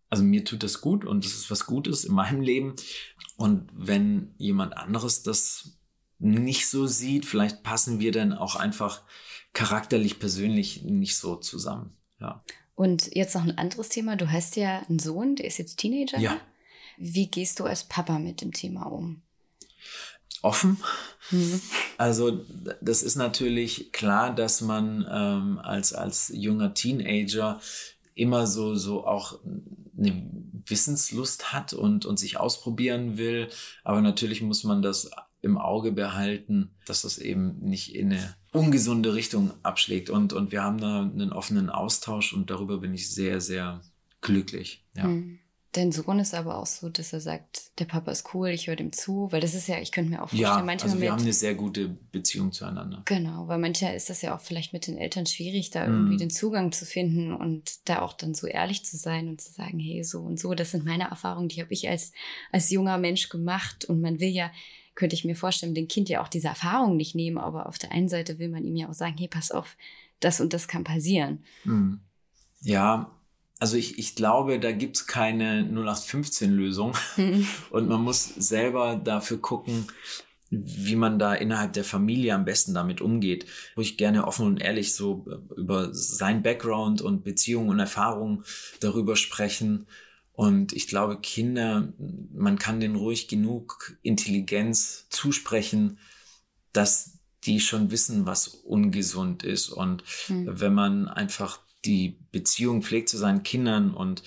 also 0.08 0.24
mir 0.24 0.42
tut 0.42 0.62
das 0.62 0.80
gut 0.80 1.04
und 1.04 1.26
das 1.26 1.34
ist 1.34 1.50
was 1.50 1.66
Gutes 1.66 2.04
in 2.04 2.14
meinem 2.14 2.40
Leben. 2.40 2.74
Und 3.36 3.68
wenn 3.74 4.34
jemand 4.38 4.78
anderes 4.78 5.22
das 5.22 5.78
nicht 6.20 6.68
so 6.68 6.86
sieht, 6.86 7.24
vielleicht 7.24 7.62
passen 7.62 7.98
wir 7.98 8.12
dann 8.12 8.32
auch 8.32 8.56
einfach 8.56 9.02
charakterlich, 9.52 10.18
persönlich 10.18 10.82
nicht 10.82 11.16
so 11.16 11.36
zusammen. 11.36 11.96
Ja. 12.20 12.42
Und 12.74 13.14
jetzt 13.14 13.34
noch 13.34 13.42
ein 13.42 13.58
anderes 13.58 13.88
Thema. 13.88 14.16
Du 14.16 14.30
hast 14.30 14.56
ja 14.56 14.82
einen 14.88 14.98
Sohn, 14.98 15.36
der 15.36 15.46
ist 15.46 15.58
jetzt 15.58 15.78
Teenager. 15.78 16.18
Ja. 16.18 16.40
Wie 16.98 17.26
gehst 17.26 17.58
du 17.60 17.64
als 17.64 17.84
Papa 17.84 18.18
mit 18.18 18.42
dem 18.42 18.52
Thema 18.52 18.84
um? 18.84 19.22
Offen. 20.42 20.78
Hm. 21.30 21.60
Also 21.98 22.44
das 22.80 23.02
ist 23.02 23.16
natürlich 23.16 23.92
klar, 23.92 24.34
dass 24.34 24.60
man 24.60 25.06
ähm, 25.10 25.58
als, 25.58 25.92
als 25.92 26.30
junger 26.34 26.72
Teenager 26.72 27.60
immer 28.14 28.46
so, 28.46 28.74
so 28.74 29.06
auch 29.06 29.38
eine 29.98 30.22
Wissenslust 30.66 31.52
hat 31.52 31.72
und, 31.72 32.06
und 32.06 32.18
sich 32.18 32.38
ausprobieren 32.38 33.18
will. 33.18 33.48
Aber 33.84 34.00
natürlich 34.00 34.40
muss 34.40 34.64
man 34.64 34.80
das 34.82 35.10
im 35.42 35.56
Auge 35.58 35.92
behalten, 35.92 36.70
dass 36.86 37.02
das 37.02 37.18
eben 37.18 37.58
nicht 37.60 37.94
in 37.94 38.12
eine 38.12 38.34
ungesunde 38.52 39.14
Richtung 39.14 39.52
abschlägt. 39.62 40.10
Und, 40.10 40.32
und 40.32 40.52
wir 40.52 40.62
haben 40.62 40.78
da 40.80 41.00
einen 41.02 41.32
offenen 41.32 41.70
Austausch 41.70 42.32
und 42.32 42.50
darüber 42.50 42.78
bin 42.78 42.92
ich 42.94 43.10
sehr, 43.14 43.40
sehr 43.40 43.80
glücklich. 44.20 44.84
Ja. 44.94 45.04
Hm. 45.04 45.38
Dein 45.72 45.92
Sohn 45.92 46.18
ist 46.18 46.34
aber 46.34 46.58
auch 46.58 46.66
so, 46.66 46.88
dass 46.88 47.12
er 47.12 47.20
sagt, 47.20 47.78
der 47.78 47.84
Papa 47.84 48.10
ist 48.10 48.34
cool, 48.34 48.48
ich 48.48 48.66
höre 48.66 48.74
dem 48.74 48.90
zu, 48.92 49.28
weil 49.30 49.40
das 49.40 49.54
ist 49.54 49.68
ja, 49.68 49.78
ich 49.78 49.92
könnte 49.92 50.10
mir 50.10 50.16
auch 50.16 50.28
vorstellen, 50.28 50.42
Ja, 50.42 50.62
manchmal 50.64 50.90
also 50.90 51.00
wir 51.00 51.10
haben 51.12 51.18
mit, 51.18 51.26
eine 51.26 51.32
sehr 51.32 51.54
gute 51.54 51.90
Beziehung 52.10 52.50
zueinander. 52.50 53.02
genau, 53.04 53.46
weil 53.46 53.58
manchmal 53.58 53.94
ist 53.94 54.10
das 54.10 54.20
ja 54.20 54.34
auch 54.34 54.40
vielleicht 54.40 54.72
mit 54.72 54.88
den 54.88 54.98
Eltern 54.98 55.26
schwierig, 55.26 55.70
da 55.70 55.86
Mhm. 55.86 55.94
irgendwie 55.94 56.16
den 56.16 56.30
Zugang 56.30 56.72
zu 56.72 56.84
finden 56.86 57.32
und 57.32 57.88
da 57.88 58.02
auch 58.02 58.14
dann 58.14 58.34
so 58.34 58.48
ehrlich 58.48 58.84
zu 58.84 58.96
sein 58.96 59.28
und 59.28 59.40
zu 59.40 59.52
sagen, 59.52 59.78
hey, 59.78 60.02
so 60.02 60.22
und 60.22 60.40
so, 60.40 60.54
das 60.54 60.72
sind 60.72 60.84
meine 60.84 61.04
Erfahrungen, 61.04 61.48
die 61.48 61.62
habe 61.62 61.72
ich 61.72 61.88
als, 61.88 62.10
als 62.50 62.68
junger 62.70 62.98
Mensch 62.98 63.28
gemacht 63.28 63.84
und 63.84 64.00
man 64.00 64.18
will 64.18 64.30
ja, 64.30 64.50
könnte 65.00 65.16
ich 65.16 65.24
mir 65.24 65.34
vorstellen, 65.34 65.74
dem 65.74 65.88
Kind 65.88 66.10
ja 66.10 66.22
auch 66.22 66.28
diese 66.28 66.48
Erfahrung 66.48 66.98
nicht 66.98 67.14
nehmen, 67.14 67.38
aber 67.38 67.66
auf 67.66 67.78
der 67.78 67.90
einen 67.90 68.10
Seite 68.10 68.38
will 68.38 68.50
man 68.50 68.64
ihm 68.64 68.76
ja 68.76 68.90
auch 68.90 68.94
sagen, 68.94 69.16
hey, 69.18 69.28
pass 69.28 69.50
auf, 69.50 69.78
das 70.20 70.42
und 70.42 70.52
das 70.52 70.68
kann 70.68 70.84
passieren. 70.84 71.42
Mhm. 71.64 72.00
Ja, 72.60 73.10
also 73.58 73.78
ich, 73.78 73.98
ich 73.98 74.14
glaube, 74.14 74.60
da 74.60 74.72
gibt's 74.72 75.06
keine 75.06 75.62
0815-Lösung 75.62 76.94
Hm. 77.14 77.46
und 77.70 77.88
man 77.88 78.02
muss 78.02 78.26
selber 78.26 79.00
dafür 79.02 79.38
gucken, 79.38 79.86
wie 80.50 80.96
man 80.96 81.18
da 81.18 81.32
innerhalb 81.32 81.72
der 81.72 81.84
Familie 81.84 82.34
am 82.34 82.44
besten 82.44 82.74
damit 82.74 83.00
umgeht. 83.00 83.46
Wo 83.76 83.80
ich 83.80 83.96
gerne 83.96 84.26
offen 84.26 84.44
und 84.44 84.60
ehrlich 84.60 84.94
so 84.94 85.24
über 85.56 85.94
sein 85.94 86.42
Background 86.42 87.00
und 87.00 87.24
Beziehungen 87.24 87.70
und 87.70 87.78
Erfahrungen 87.78 88.44
darüber 88.80 89.16
sprechen. 89.16 89.86
Und 90.40 90.72
ich 90.72 90.88
glaube, 90.88 91.20
Kinder, 91.20 91.92
man 92.32 92.58
kann 92.58 92.80
denen 92.80 92.96
ruhig 92.96 93.28
genug 93.28 93.98
Intelligenz 94.00 95.06
zusprechen, 95.10 95.98
dass 96.72 97.18
die 97.44 97.60
schon 97.60 97.90
wissen, 97.90 98.24
was 98.24 98.48
ungesund 98.48 99.42
ist. 99.42 99.68
Und 99.68 100.02
Hm. 100.28 100.48
wenn 100.58 100.72
man 100.72 101.08
einfach 101.08 101.60
die 101.84 102.18
Beziehung 102.32 102.80
pflegt 102.80 103.10
zu 103.10 103.18
seinen 103.18 103.42
Kindern 103.42 103.92
und 103.92 104.22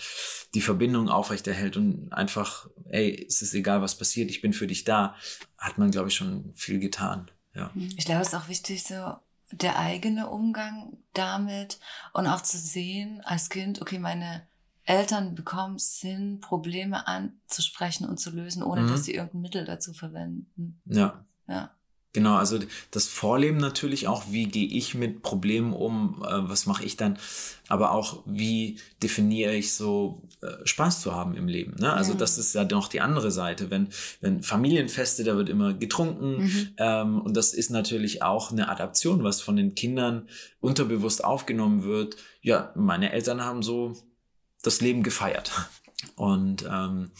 die 0.53 0.61
Verbindung 0.61 1.09
aufrechterhält 1.09 1.77
und 1.77 2.13
einfach, 2.13 2.69
ey, 2.91 3.25
es 3.27 3.41
ist 3.41 3.55
egal, 3.55 3.81
was 3.81 3.97
passiert, 3.97 4.29
ich 4.29 4.41
bin 4.41 4.53
für 4.53 4.67
dich 4.67 4.83
da, 4.83 5.15
hat 5.57 5.79
man, 5.79 5.89
glaube 5.89 6.09
ich, 6.09 6.15
schon 6.15 6.53
viel 6.53 6.79
getan. 6.79 7.31
Ja. 7.55 7.71
Ich 7.97 8.05
glaube, 8.05 8.21
es 8.21 8.27
ist 8.27 8.35
auch 8.35 8.49
wichtig, 8.49 8.83
so 8.83 9.15
der 9.51 9.79
eigene 9.79 10.29
Umgang 10.29 10.95
damit 11.13 11.79
und 12.13 12.27
auch 12.27 12.43
zu 12.43 12.59
sehen 12.59 13.21
als 13.25 13.49
Kind, 13.49 13.81
okay, 13.81 13.97
meine 13.97 14.43
Eltern 14.85 15.35
bekommen 15.35 15.75
es 15.75 15.97
hin, 16.01 16.39
Probleme 16.41 17.07
anzusprechen 17.07 18.07
und 18.07 18.19
zu 18.19 18.31
lösen, 18.31 18.63
ohne 18.63 18.81
Mhm. 18.83 18.87
dass 18.87 19.05
sie 19.05 19.13
irgendein 19.13 19.41
Mittel 19.41 19.65
dazu 19.65 19.93
verwenden. 19.93 20.81
Ja. 20.85 21.25
Ja. 21.47 21.71
Genau, 22.15 22.35
also 22.35 22.59
das 22.91 23.07
Vorleben 23.07 23.57
natürlich 23.57 24.07
auch, 24.07 24.25
wie 24.29 24.45
gehe 24.45 24.67
ich 24.67 24.93
mit 24.93 25.23
Problemen 25.23 25.73
um, 25.73 26.23
äh, 26.23 26.47
was 26.47 26.67
mache 26.67 26.83
ich 26.85 26.95
dann, 26.95 27.17
aber 27.69 27.91
auch 27.91 28.21
wie 28.27 28.77
definiere 29.01 29.55
ich 29.55 29.73
so 29.73 30.21
äh, 30.43 30.63
Spaß 30.63 31.01
zu 31.01 31.15
haben 31.15 31.33
im 31.35 31.47
Leben. 31.47 31.73
Ne? 31.79 31.91
Also 31.91 32.11
Ja. 32.11 32.19
das 32.19 32.37
ist 32.37 32.53
ja 32.53 32.65
noch 32.65 32.87
die 32.87 33.01
andere 33.01 33.31
Seite. 33.31 33.71
Wenn, 33.71 33.87
wenn 34.21 34.43
Familienfeste, 34.43 35.23
da 35.23 35.35
wird 35.37 35.49
immer 35.49 35.73
getrunken 35.73 36.43
Mhm. 36.43 36.69
ähm, 36.77 37.21
und 37.21 37.35
das 37.35 37.51
ist 37.55 37.71
natürlich 37.71 38.21
auch 38.21 38.51
eine 38.51 38.69
Adaption, 38.69 39.23
was 39.23 39.41
von 39.41 39.55
den 39.55 39.73
Kindern 39.73 40.27
unterbewusst 40.59 41.23
aufgenommen 41.23 41.81
wird. 41.83 42.15
Ja, 42.43 42.73
meine 42.75 43.11
Eltern 43.11 43.41
haben 43.43 43.63
so 43.63 43.93
das 44.63 44.81
Leben 44.81 45.03
gefeiert. 45.03 45.69
Und 46.15 46.65
ähm, 46.67 47.11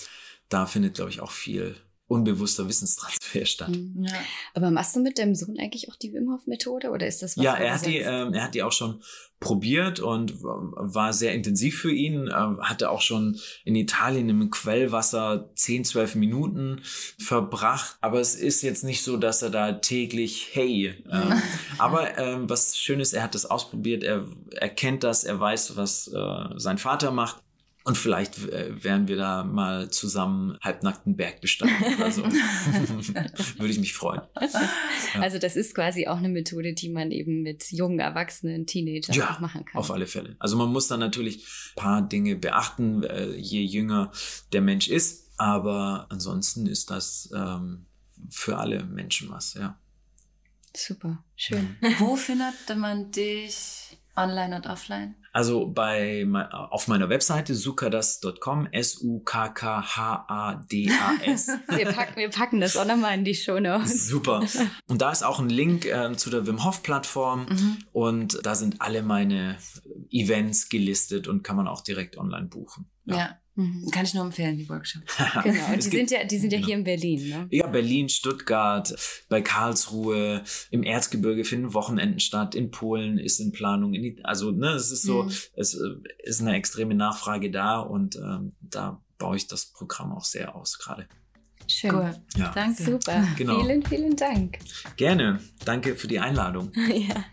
da 0.50 0.66
findet, 0.66 0.96
glaube 0.96 1.12
ich, 1.12 1.22
auch 1.22 1.32
viel 1.32 1.76
unbewusster 2.14 2.68
Wissenstransfer 2.68 3.46
statt. 3.46 3.70
Mhm. 3.70 4.06
Ja. 4.08 4.14
Aber 4.54 4.72
machst 4.72 4.96
du 4.96 5.00
mit 5.00 5.18
deinem 5.18 5.36
Sohn 5.36 5.58
eigentlich 5.60 5.90
auch 5.90 5.96
die 5.96 6.14
Wim 6.14 6.32
Hof 6.32 6.46
Methode 6.48 6.92
oder 6.92 7.08
ist 7.08 7.22
das 7.22 7.38
was 7.38 7.44
Ja, 7.44 7.56
er 7.56 7.74
hat, 7.74 7.86
die, 7.86 7.98
ähm, 7.98 8.34
er 8.34 8.44
hat 8.44 8.56
die 8.56 8.64
auch 8.64 8.72
schon 8.72 9.02
probiert 9.40 10.00
und 10.00 10.42
war 10.42 11.12
sehr 11.12 11.34
intensiv 11.34 11.80
für 11.80 11.92
ihn. 11.92 12.30
Ähm, 12.34 12.60
hatte 12.62 12.90
auch 12.90 13.02
schon 13.02 13.40
in 13.66 13.76
Italien 13.76 14.30
im 14.30 14.50
Quellwasser 14.50 15.50
10, 15.56 15.86
12 15.86 16.16
Minuten 16.16 16.82
verbracht. 17.18 17.98
Aber 18.00 18.22
es 18.22 18.36
ist 18.36 18.62
jetzt 18.62 18.84
nicht 18.84 19.04
so, 19.04 19.18
dass 19.18 19.42
er 19.42 19.50
da 19.50 19.74
täglich, 19.74 20.50
hey. 20.54 21.04
Ähm, 21.12 21.42
aber 21.78 22.18
ähm, 22.18 22.50
was 22.50 22.78
schön 22.78 23.00
ist, 23.00 23.14
er 23.14 23.24
hat 23.24 23.36
das 23.36 23.46
ausprobiert. 23.46 24.04
Er, 24.04 24.26
er 24.52 24.70
kennt 24.70 25.04
das, 25.04 25.24
er 25.24 25.40
weiß, 25.40 25.76
was 25.76 26.08
äh, 26.08 26.46
sein 26.56 26.78
Vater 26.78 27.12
macht. 27.12 27.44
Und 27.86 27.98
vielleicht 27.98 28.38
äh, 28.48 28.82
werden 28.82 29.10
wir 29.10 29.18
da 29.18 29.44
mal 29.44 29.92
zusammen 29.92 30.58
halbnackten 30.62 31.18
Berg 31.18 31.42
besteigen 31.42 31.96
oder 31.98 32.12
so. 32.12 32.24
Würde 33.58 33.68
ich 33.68 33.80
mich 33.80 33.94
freuen. 33.94 34.22
Also 35.20 35.38
das 35.38 35.58
ist 35.58 35.76
quasi 35.76 36.08
auch 36.08 36.18
eine 36.18 36.30
Methode, 36.30 36.74
die 36.74 36.90
man 36.90 37.12
eben 37.12 37.42
mit 37.42 37.72
jungen 37.72 38.00
Erwachsenen, 38.00 38.66
Teenagern 38.66 39.16
Ja, 39.16 39.32
auch 39.32 39.40
machen 39.42 39.66
kann. 39.66 39.80
Auf 39.80 39.92
alle 39.92 40.08
Fälle. 40.08 40.38
Also 40.40 40.56
man 40.56 40.70
muss 40.70 40.88
dann 40.88 41.02
natürlich 41.02 41.40
ein 41.40 41.76
paar 41.76 42.02
Dinge 42.02 42.38
beachten, 42.38 43.04
äh, 43.04 43.36
je 43.36 43.62
jünger 43.64 44.14
der 44.54 44.62
Mensch 44.62 44.88
ist. 44.88 45.32
Aber 45.38 46.08
ansonsten 46.10 46.68
ist 46.68 46.90
das 46.90 47.32
ähm, 47.36 47.86
für 48.30 48.60
alle 48.60 48.86
Menschen 48.86 49.30
was, 49.30 49.56
ja. 49.56 49.78
Super, 50.76 51.24
schön. 51.36 51.76
Wo 52.00 52.16
findet 52.16 52.76
man 52.78 53.12
dich 53.12 53.98
online 54.16 54.56
und 54.56 54.68
offline? 54.68 55.16
Also 55.36 55.66
bei 55.68 56.28
auf 56.52 56.88
meiner 56.88 57.10
Webseite 57.10 57.56
sukadas.com, 57.56 58.68
S-U-K-K-H-A-D-A-S. 60.24 61.48
Wir 61.76 61.92
packen, 61.92 62.16
wir 62.20 62.30
packen 62.30 62.62
das 62.62 62.78
auch 62.78 62.86
nochmal 62.86 63.16
in 63.18 63.26
die 63.26 63.34
Show 63.36 63.60
Notes. 63.60 64.08
Super. 64.08 64.44
Und 64.88 65.02
da 65.02 65.12
ist 65.12 65.24
auch 65.24 65.40
ein 65.40 65.50
Link 65.50 65.86
äh, 65.86 66.16
zu 66.16 66.30
der 66.30 66.46
Wim 66.46 66.64
Hof 66.64 66.84
Plattform 66.84 67.48
Mhm. 67.50 67.78
und 67.92 68.40
da 68.46 68.56
sind 68.56 68.80
alle 68.82 69.02
meine 69.04 69.58
Events 70.12 70.70
gelistet 70.70 71.28
und 71.28 71.44
kann 71.44 71.56
man 71.56 71.68
auch 71.68 71.82
direkt 71.82 72.18
online 72.18 72.46
buchen. 72.48 72.90
Ja. 73.06 73.38
Mhm. 73.56 73.88
Kann 73.92 74.04
ich 74.06 74.14
nur 74.16 74.26
empfehlen, 74.26 74.58
die 74.58 74.68
Workshops. 74.68 75.16
Genau, 75.44 75.66
und 75.74 75.84
die 75.84 75.90
gibt- 75.90 76.10
sind 76.10 76.12
ja, 76.12 76.24
die 76.24 76.38
sind 76.40 76.52
ja 76.52 76.58
genau. 76.58 76.68
hier 76.68 76.76
in 76.78 76.84
Berlin, 76.84 77.30
ne? 77.30 77.48
Ja, 77.52 77.68
Berlin, 77.68 78.10
Stuttgart, 78.10 78.96
bei 79.30 79.42
Karlsruhe, 79.42 80.44
im 80.72 80.82
Erzgebirge 80.84 81.44
finden 81.44 81.74
Wochenenden 81.74 82.20
statt, 82.20 82.56
in 82.56 82.72
Polen 82.72 83.18
ist 83.20 83.40
in 83.40 83.52
Planung, 83.52 83.94
in, 83.94 84.04
It- 84.04 84.26
also 84.26 84.52
ne, 84.52 84.70
es 84.70 84.92
ist 84.92 85.04
so, 85.04 85.24
Mhm. 85.24 85.32
es 85.56 85.74
äh, 85.76 85.80
ist 86.24 86.42
eine 86.42 86.56
extreme 86.56 86.96
Nachfrage 86.96 87.52
da 87.52 87.80
und 87.80 88.16
ähm, 88.16 88.54
da 88.62 89.02
baue 89.20 89.36
ich 89.38 89.48
das 89.48 89.68
Programm 89.68 90.12
auch 90.14 90.26
sehr 90.26 90.56
aus 90.56 90.80
gerade. 90.80 91.08
Schön. 91.68 91.92
Cool. 91.96 92.14
Ja, 92.36 92.52
Danke. 92.54 92.84
Super. 92.84 93.26
Genau. 93.38 93.62
Vielen, 93.64 93.86
vielen 93.86 94.16
Dank. 94.18 94.58
gerne. 94.98 95.40
Danke 95.64 95.96
für 95.96 96.08
die 96.08 96.20
Einladung. 96.20 96.72
ja. 96.94 97.24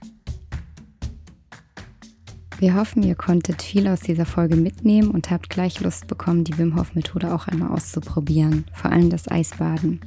Wir 2.61 2.75
hoffen, 2.75 3.03
ihr 3.03 3.15
konntet 3.15 3.63
viel 3.63 3.89
aus 3.89 4.01
dieser 4.01 4.27
Folge 4.27 4.55
mitnehmen 4.55 5.11
und 5.13 5.31
habt 5.31 5.49
gleich 5.49 5.81
Lust 5.81 6.07
bekommen, 6.09 6.45
die 6.45 6.59
Wim 6.59 6.77
Hof 6.77 6.95
Methode 6.95 7.33
auch 7.33 7.49
einmal 7.49 7.71
auszuprobieren, 7.71 8.67
vor 8.75 8.93
allem 8.93 9.09
das 9.09 9.31
Eisbaden. 9.31 9.99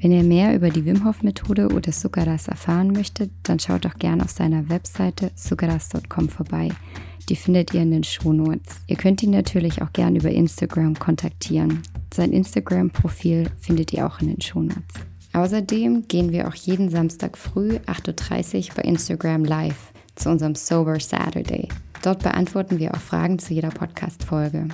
Wenn 0.00 0.10
ihr 0.10 0.24
mehr 0.24 0.56
über 0.56 0.70
die 0.70 0.84
Wim 0.84 1.04
Hof 1.04 1.22
Methode 1.22 1.68
oder 1.68 1.92
Sukaras 1.92 2.48
erfahren 2.48 2.88
möchtet, 2.88 3.30
dann 3.44 3.60
schaut 3.60 3.84
doch 3.84 3.94
gerne 3.94 4.24
auf 4.24 4.30
seiner 4.32 4.68
Webseite 4.68 5.30
sukaras.com 5.36 6.28
vorbei. 6.28 6.70
Die 7.28 7.36
findet 7.36 7.72
ihr 7.72 7.82
in 7.82 7.92
den 7.92 8.02
Shownotes. 8.02 8.80
Ihr 8.88 8.96
könnt 8.96 9.22
ihn 9.22 9.30
natürlich 9.30 9.80
auch 9.80 9.92
gerne 9.92 10.18
über 10.18 10.30
Instagram 10.30 10.98
kontaktieren. 10.98 11.84
Sein 12.12 12.32
Instagram-Profil 12.32 13.50
findet 13.60 13.92
ihr 13.92 14.04
auch 14.04 14.20
in 14.20 14.26
den 14.26 14.40
Shownotes. 14.40 14.82
Außerdem 15.32 16.08
gehen 16.08 16.32
wir 16.32 16.48
auch 16.48 16.54
jeden 16.54 16.90
Samstag 16.90 17.38
früh 17.38 17.76
8.30 17.86 18.70
Uhr 18.70 18.74
bei 18.74 18.82
Instagram 18.82 19.44
live 19.44 19.92
zu 20.18 20.30
unserem 20.30 20.54
Sober 20.54 21.00
Saturday. 21.00 21.68
Dort 22.02 22.22
beantworten 22.22 22.78
wir 22.78 22.94
auch 22.94 23.00
Fragen 23.00 23.38
zu 23.38 23.54
jeder 23.54 23.70
Podcast-Folge. 23.70 24.68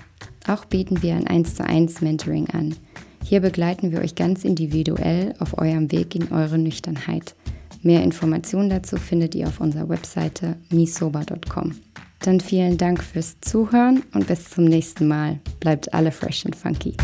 Auch 0.46 0.64
bieten 0.64 1.02
wir 1.02 1.14
ein 1.14 1.26
1 1.26 1.54
zu 1.54 1.64
1 1.64 2.00
Mentoring 2.00 2.48
an. 2.50 2.74
Hier 3.22 3.40
begleiten 3.40 3.92
wir 3.92 4.00
euch 4.00 4.14
ganz 4.14 4.44
individuell 4.44 5.34
auf 5.38 5.56
eurem 5.58 5.90
Weg 5.90 6.14
in 6.14 6.30
eure 6.30 6.58
Nüchternheit. 6.58 7.34
Mehr 7.82 8.02
Informationen 8.02 8.70
dazu 8.70 8.96
findet 8.96 9.34
ihr 9.34 9.46
auf 9.46 9.60
unserer 9.60 9.88
Webseite 9.88 10.56
misober.com. 10.70 11.74
Dann 12.20 12.40
vielen 12.40 12.78
Dank 12.78 13.02
fürs 13.02 13.38
Zuhören 13.40 14.02
und 14.14 14.26
bis 14.26 14.50
zum 14.50 14.64
nächsten 14.64 15.06
Mal. 15.06 15.40
Bleibt 15.60 15.92
alle 15.92 16.10
fresh 16.12 16.46
and 16.46 16.56
funky. 16.56 16.96